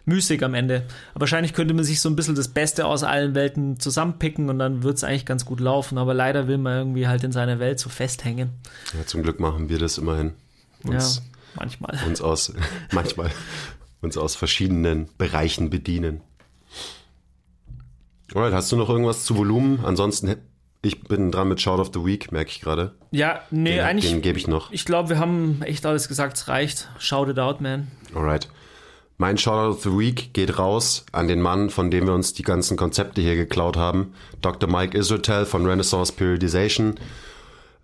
müßig 0.09 0.43
am 0.43 0.53
Ende. 0.53 0.83
Aber 1.11 1.21
wahrscheinlich 1.21 1.53
könnte 1.53 1.73
man 1.73 1.85
sich 1.85 2.01
so 2.01 2.09
ein 2.09 2.17
bisschen 2.17 2.35
das 2.35 2.49
Beste 2.49 2.85
aus 2.85 3.03
allen 3.03 3.33
Welten 3.35 3.79
zusammenpicken 3.79 4.49
und 4.49 4.59
dann 4.59 4.83
wird 4.83 4.97
es 4.97 5.05
eigentlich 5.05 5.25
ganz 5.25 5.45
gut 5.45 5.61
laufen. 5.61 5.97
Aber 5.97 6.13
leider 6.13 6.47
will 6.47 6.57
man 6.57 6.77
irgendwie 6.77 7.07
halt 7.07 7.23
in 7.23 7.31
seiner 7.31 7.59
Welt 7.59 7.79
so 7.79 7.89
festhängen. 7.89 8.49
Ja, 8.97 9.05
zum 9.05 9.23
Glück 9.23 9.39
machen 9.39 9.69
wir 9.69 9.79
das 9.79 9.97
immerhin. 9.97 10.33
Uns, 10.83 11.17
ja, 11.17 11.39
manchmal. 11.55 11.97
Uns 12.05 12.21
aus, 12.21 12.53
manchmal, 12.91 13.31
uns 14.01 14.17
aus 14.17 14.35
verschiedenen 14.35 15.07
Bereichen 15.17 15.69
bedienen. 15.69 16.21
Alright, 18.35 18.53
hast 18.53 18.71
du 18.71 18.75
noch 18.75 18.89
irgendwas 18.89 19.23
zu 19.23 19.37
Volumen? 19.37 19.79
Ansonsten 19.83 20.35
ich 20.81 21.01
bin 21.03 21.31
dran 21.31 21.49
mit 21.49 21.59
Shout 21.59 21.79
of 21.79 21.91
the 21.93 22.05
Week, 22.05 22.31
merke 22.31 22.51
ich 22.51 22.61
gerade. 22.61 22.93
Ja, 23.11 23.41
nee, 23.51 23.75
den, 23.75 23.79
eigentlich. 23.81 24.11
Den 24.11 24.21
gebe 24.21 24.37
ich 24.37 24.47
noch. 24.47 24.71
Ich 24.71 24.85
glaube, 24.85 25.09
wir 25.09 25.19
haben 25.19 25.61
echt 25.61 25.85
alles 25.85 26.07
gesagt, 26.07 26.37
es 26.37 26.47
reicht. 26.47 26.87
Shout 26.99 27.29
it 27.29 27.37
out, 27.37 27.59
man. 27.59 27.87
Alright. 28.15 28.47
Mein 29.21 29.37
Shoutout 29.37 29.75
of 29.75 29.83
the 29.83 29.99
Week 29.99 30.33
geht 30.33 30.57
raus 30.57 31.05
an 31.11 31.27
den 31.27 31.41
Mann, 31.41 31.69
von 31.69 31.91
dem 31.91 32.07
wir 32.07 32.13
uns 32.13 32.33
die 32.33 32.41
ganzen 32.41 32.77
Konzepte 32.77 33.19
hier 33.19 33.35
geklaut 33.35 33.75
haben. 33.75 34.13
Dr. 34.41 34.69
Mike 34.69 34.97
Israel 34.97 35.45
von 35.45 35.65
Renaissance 35.65 36.13
Periodization. 36.13 36.95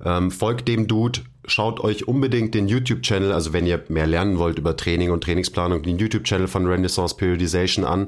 Ähm, 0.02 0.32
folgt 0.32 0.70
dem 0.70 0.88
Dude, 0.88 1.20
schaut 1.44 1.82
euch 1.82 2.08
unbedingt 2.08 2.56
den 2.56 2.70
YouTube-Channel, 2.70 3.34
also 3.34 3.52
wenn 3.52 3.68
ihr 3.68 3.84
mehr 3.90 4.08
lernen 4.08 4.40
wollt 4.40 4.60
über 4.60 4.78
Training 4.78 5.12
und 5.12 5.26
Trainingsplanung, 5.26 5.84
den 5.84 6.00
YouTube-Channel 6.00 6.48
von 6.48 6.68
Renaissance 6.68 7.18
Periodization 7.18 7.84
an. 7.84 8.08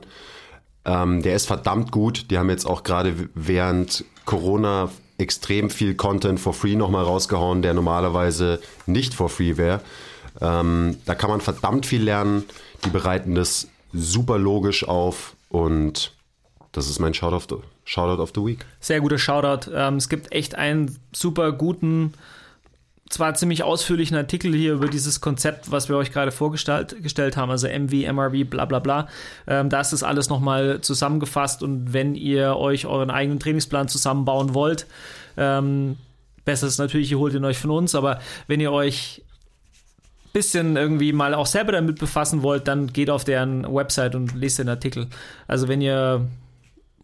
Ähm, 0.86 1.22
der 1.22 1.36
ist 1.36 1.48
verdammt 1.48 1.92
gut. 1.92 2.32
Die 2.32 2.38
haben 2.38 2.50
jetzt 2.50 2.66
auch 2.66 2.84
gerade 2.84 3.14
während 3.36 4.06
Corona 4.24 4.90
extrem 5.18 5.70
viel 5.70 5.96
Content 5.96 6.40
for 6.40 6.54
free 6.54 6.78
nochmal 6.78 7.04
rausgehauen, 7.04 7.62
der 7.62 7.74
normalerweise 7.74 8.62
nicht 8.86 9.14
for 9.14 9.28
free 9.28 9.58
wäre. 9.58 9.82
Ähm, 10.40 10.98
da 11.06 11.14
kann 11.14 11.30
man 11.30 11.42
verdammt 11.42 11.86
viel 11.86 12.04
lernen. 12.04 12.46
Die 12.86 12.90
bereiten 12.90 13.36
das 13.36 13.68
super 13.94 14.38
logisch 14.38 14.88
auf 14.88 15.36
und 15.50 16.12
das 16.72 16.90
ist 16.90 17.00
mein 17.00 17.14
Shoutout 17.14 17.36
of 17.36 17.48
the, 17.50 17.56
Shoutout 17.86 18.22
of 18.22 18.32
the 18.36 18.42
Week. 18.42 18.66
Sehr 18.80 19.02
guter 19.02 19.18
Shoutout. 19.18 19.72
Ähm, 19.74 19.96
es 19.96 20.10
gibt 20.10 20.32
echt 20.32 20.56
einen 20.56 20.96
super 21.12 21.52
guten, 21.52 22.14
zwar 23.10 23.34
ziemlich 23.36 23.64
ausführlichen 23.64 24.18
Artikel 24.18 24.54
hier 24.54 24.74
über 24.74 24.88
dieses 24.88 25.22
Konzept, 25.22 25.72
was 25.72 25.90
wir 25.90 25.98
euch 25.98 26.12
gerade 26.12 26.32
vorgestellt 26.32 27.38
haben, 27.38 27.50
also 27.50 27.68
MV, 27.68 28.12
MRV, 28.12 28.50
bla 28.50 28.66
bla 28.66 28.80
bla. 28.80 29.08
Ähm, 29.48 29.70
da 29.70 29.82
ist 29.82 29.94
das 29.94 30.04
alles 30.04 30.30
nochmal 30.30 30.82
zusammengefasst 30.82 31.64
und 31.64 31.94
wenn 31.94 32.16
ihr 32.16 32.58
euch 32.58 32.86
euren 32.86 33.10
eigenen 33.10 33.40
Trainingsplan 33.40 33.88
zusammenbauen 33.88 34.54
wollt, 34.54 34.86
ähm, 35.38 35.98
besser 36.46 36.68
ist 36.68 36.78
natürlich, 36.78 37.12
ihr 37.12 37.20
holt 37.20 37.34
ihn 37.34 37.46
euch 37.46 37.58
von 37.58 37.72
uns, 37.72 37.96
aber 37.96 38.20
wenn 38.48 38.60
ihr 38.60 38.72
euch 38.72 39.24
bisschen 40.38 40.78
irgendwie 40.78 41.14
mal 41.14 41.34
auch 41.34 41.48
selber 41.48 41.72
damit 41.72 41.98
befassen 41.98 42.44
wollt, 42.44 42.68
dann 42.68 42.94
geht 42.94 43.10
auf 43.10 43.24
deren 43.24 43.64
Website 43.74 44.14
und 44.14 44.36
lest 44.36 44.60
den 44.60 44.70
Artikel. 44.70 45.08
Also 45.48 45.68
wenn 45.68 45.82
ihr 45.82 46.28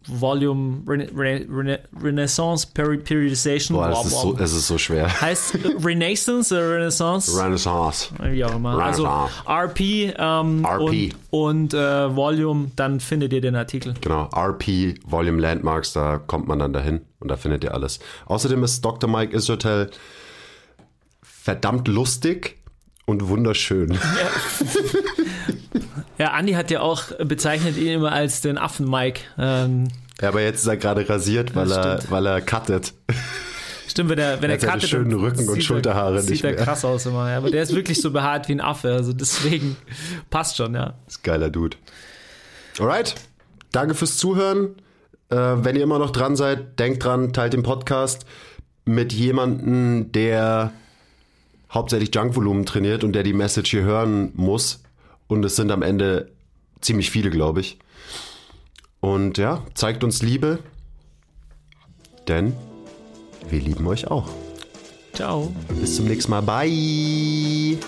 Volume 0.06 0.82
Rena 0.86 1.06
Rena 1.16 1.78
Renaissance 2.00 2.66
Periodization. 2.72 3.76
Boah, 3.76 3.90
es, 3.90 4.06
ist 4.06 4.20
so, 4.20 4.36
es 4.38 4.52
ist 4.52 4.66
so 4.68 4.78
schwer. 4.78 5.20
Heißt 5.20 5.58
Renaissance 5.82 6.54
oder 6.54 6.76
Renaissance? 6.76 7.42
Renaissance. 7.42 8.10
Wie 8.22 8.44
auch 8.44 8.54
immer. 8.54 8.78
Also 8.78 9.08
RP, 9.48 10.14
ähm, 10.16 10.64
RP. 10.64 11.14
und, 11.30 11.74
und 11.74 11.74
äh, 11.74 12.14
Volume, 12.14 12.70
dann 12.76 13.00
findet 13.00 13.32
ihr 13.32 13.40
den 13.40 13.56
Artikel. 13.56 13.94
Genau, 14.00 14.28
RP, 14.32 14.94
Volume 15.06 15.40
Landmarks, 15.40 15.92
da 15.94 16.18
kommt 16.18 16.46
man 16.46 16.60
dann 16.60 16.72
dahin 16.72 17.00
und 17.18 17.28
da 17.28 17.36
findet 17.36 17.64
ihr 17.64 17.74
alles. 17.74 17.98
Außerdem 18.26 18.62
ist 18.62 18.84
Dr. 18.84 19.08
Mike 19.10 19.34
Israel 19.34 19.90
verdammt 21.22 21.88
lustig 21.88 22.58
und 23.06 23.28
wunderschön. 23.28 23.92
Ja. 23.92 23.98
ja, 26.26 26.30
Andi 26.32 26.52
hat 26.52 26.70
ja 26.70 26.80
auch 26.80 27.04
bezeichnet 27.24 27.76
ihn 27.76 27.88
immer 27.88 28.12
als 28.12 28.40
den 28.40 28.58
Affen-Mike. 28.58 29.20
Ähm, 29.38 29.88
ja, 30.20 30.28
aber 30.28 30.42
jetzt 30.42 30.60
ist 30.60 30.66
er 30.66 30.76
gerade 30.76 31.08
rasiert, 31.08 31.54
weil 31.54 31.70
er, 31.72 32.00
weil 32.08 32.26
er 32.26 32.40
cuttet. 32.40 32.94
Stimmt, 33.86 34.10
wenn 34.10 34.18
er, 34.18 34.40
wenn 34.40 34.50
er, 34.50 34.62
er 34.62 34.68
cuttet. 34.68 34.88
schönen 34.88 35.12
Rücken 35.12 35.48
und 35.48 35.62
Schulterhaare 35.62 36.16
er, 36.16 36.22
nicht 36.22 36.28
Sieht 36.28 36.44
er 36.44 36.54
krass 36.54 36.84
aus 36.84 37.06
immer, 37.06 37.30
ja. 37.30 37.38
Aber 37.38 37.50
der 37.50 37.62
ist 37.62 37.74
wirklich 37.74 38.00
so 38.00 38.10
behaart 38.10 38.48
wie 38.48 38.52
ein 38.52 38.60
Affe, 38.60 38.92
also 38.92 39.12
deswegen 39.12 39.76
passt 40.30 40.56
schon, 40.56 40.74
ja. 40.74 40.94
Ist 41.06 41.22
geiler 41.22 41.50
Dude. 41.50 41.76
Alright, 42.78 43.14
danke 43.72 43.94
fürs 43.94 44.16
Zuhören. 44.16 44.76
Äh, 45.30 45.36
wenn 45.36 45.76
ihr 45.76 45.82
immer 45.82 45.98
noch 45.98 46.10
dran 46.10 46.36
seid, 46.36 46.78
denkt 46.78 47.04
dran, 47.04 47.32
teilt 47.32 47.52
den 47.52 47.62
Podcast 47.62 48.24
mit 48.84 49.12
jemandem, 49.12 50.12
der 50.12 50.72
hauptsächlich 51.74 52.14
Junkvolumen 52.14 52.64
trainiert 52.64 53.04
und 53.04 53.12
der 53.12 53.24
die 53.24 53.32
Message 53.32 53.70
hier 53.72 53.82
hören 53.82 54.32
muss. 54.34 54.82
Und 55.26 55.44
es 55.44 55.56
sind 55.56 55.70
am 55.72 55.82
Ende 55.82 56.30
ziemlich 56.80 57.10
viele, 57.10 57.30
glaube 57.30 57.60
ich. 57.60 57.78
Und 59.00 59.36
ja, 59.36 59.62
zeigt 59.74 60.04
uns 60.04 60.22
Liebe, 60.22 60.60
denn 62.28 62.54
wir 63.50 63.60
lieben 63.60 63.86
euch 63.86 64.06
auch. 64.08 64.28
Ciao. 65.12 65.54
Bis 65.80 65.96
zum 65.96 66.06
nächsten 66.06 66.30
Mal. 66.30 66.40
Bye. 66.40 67.78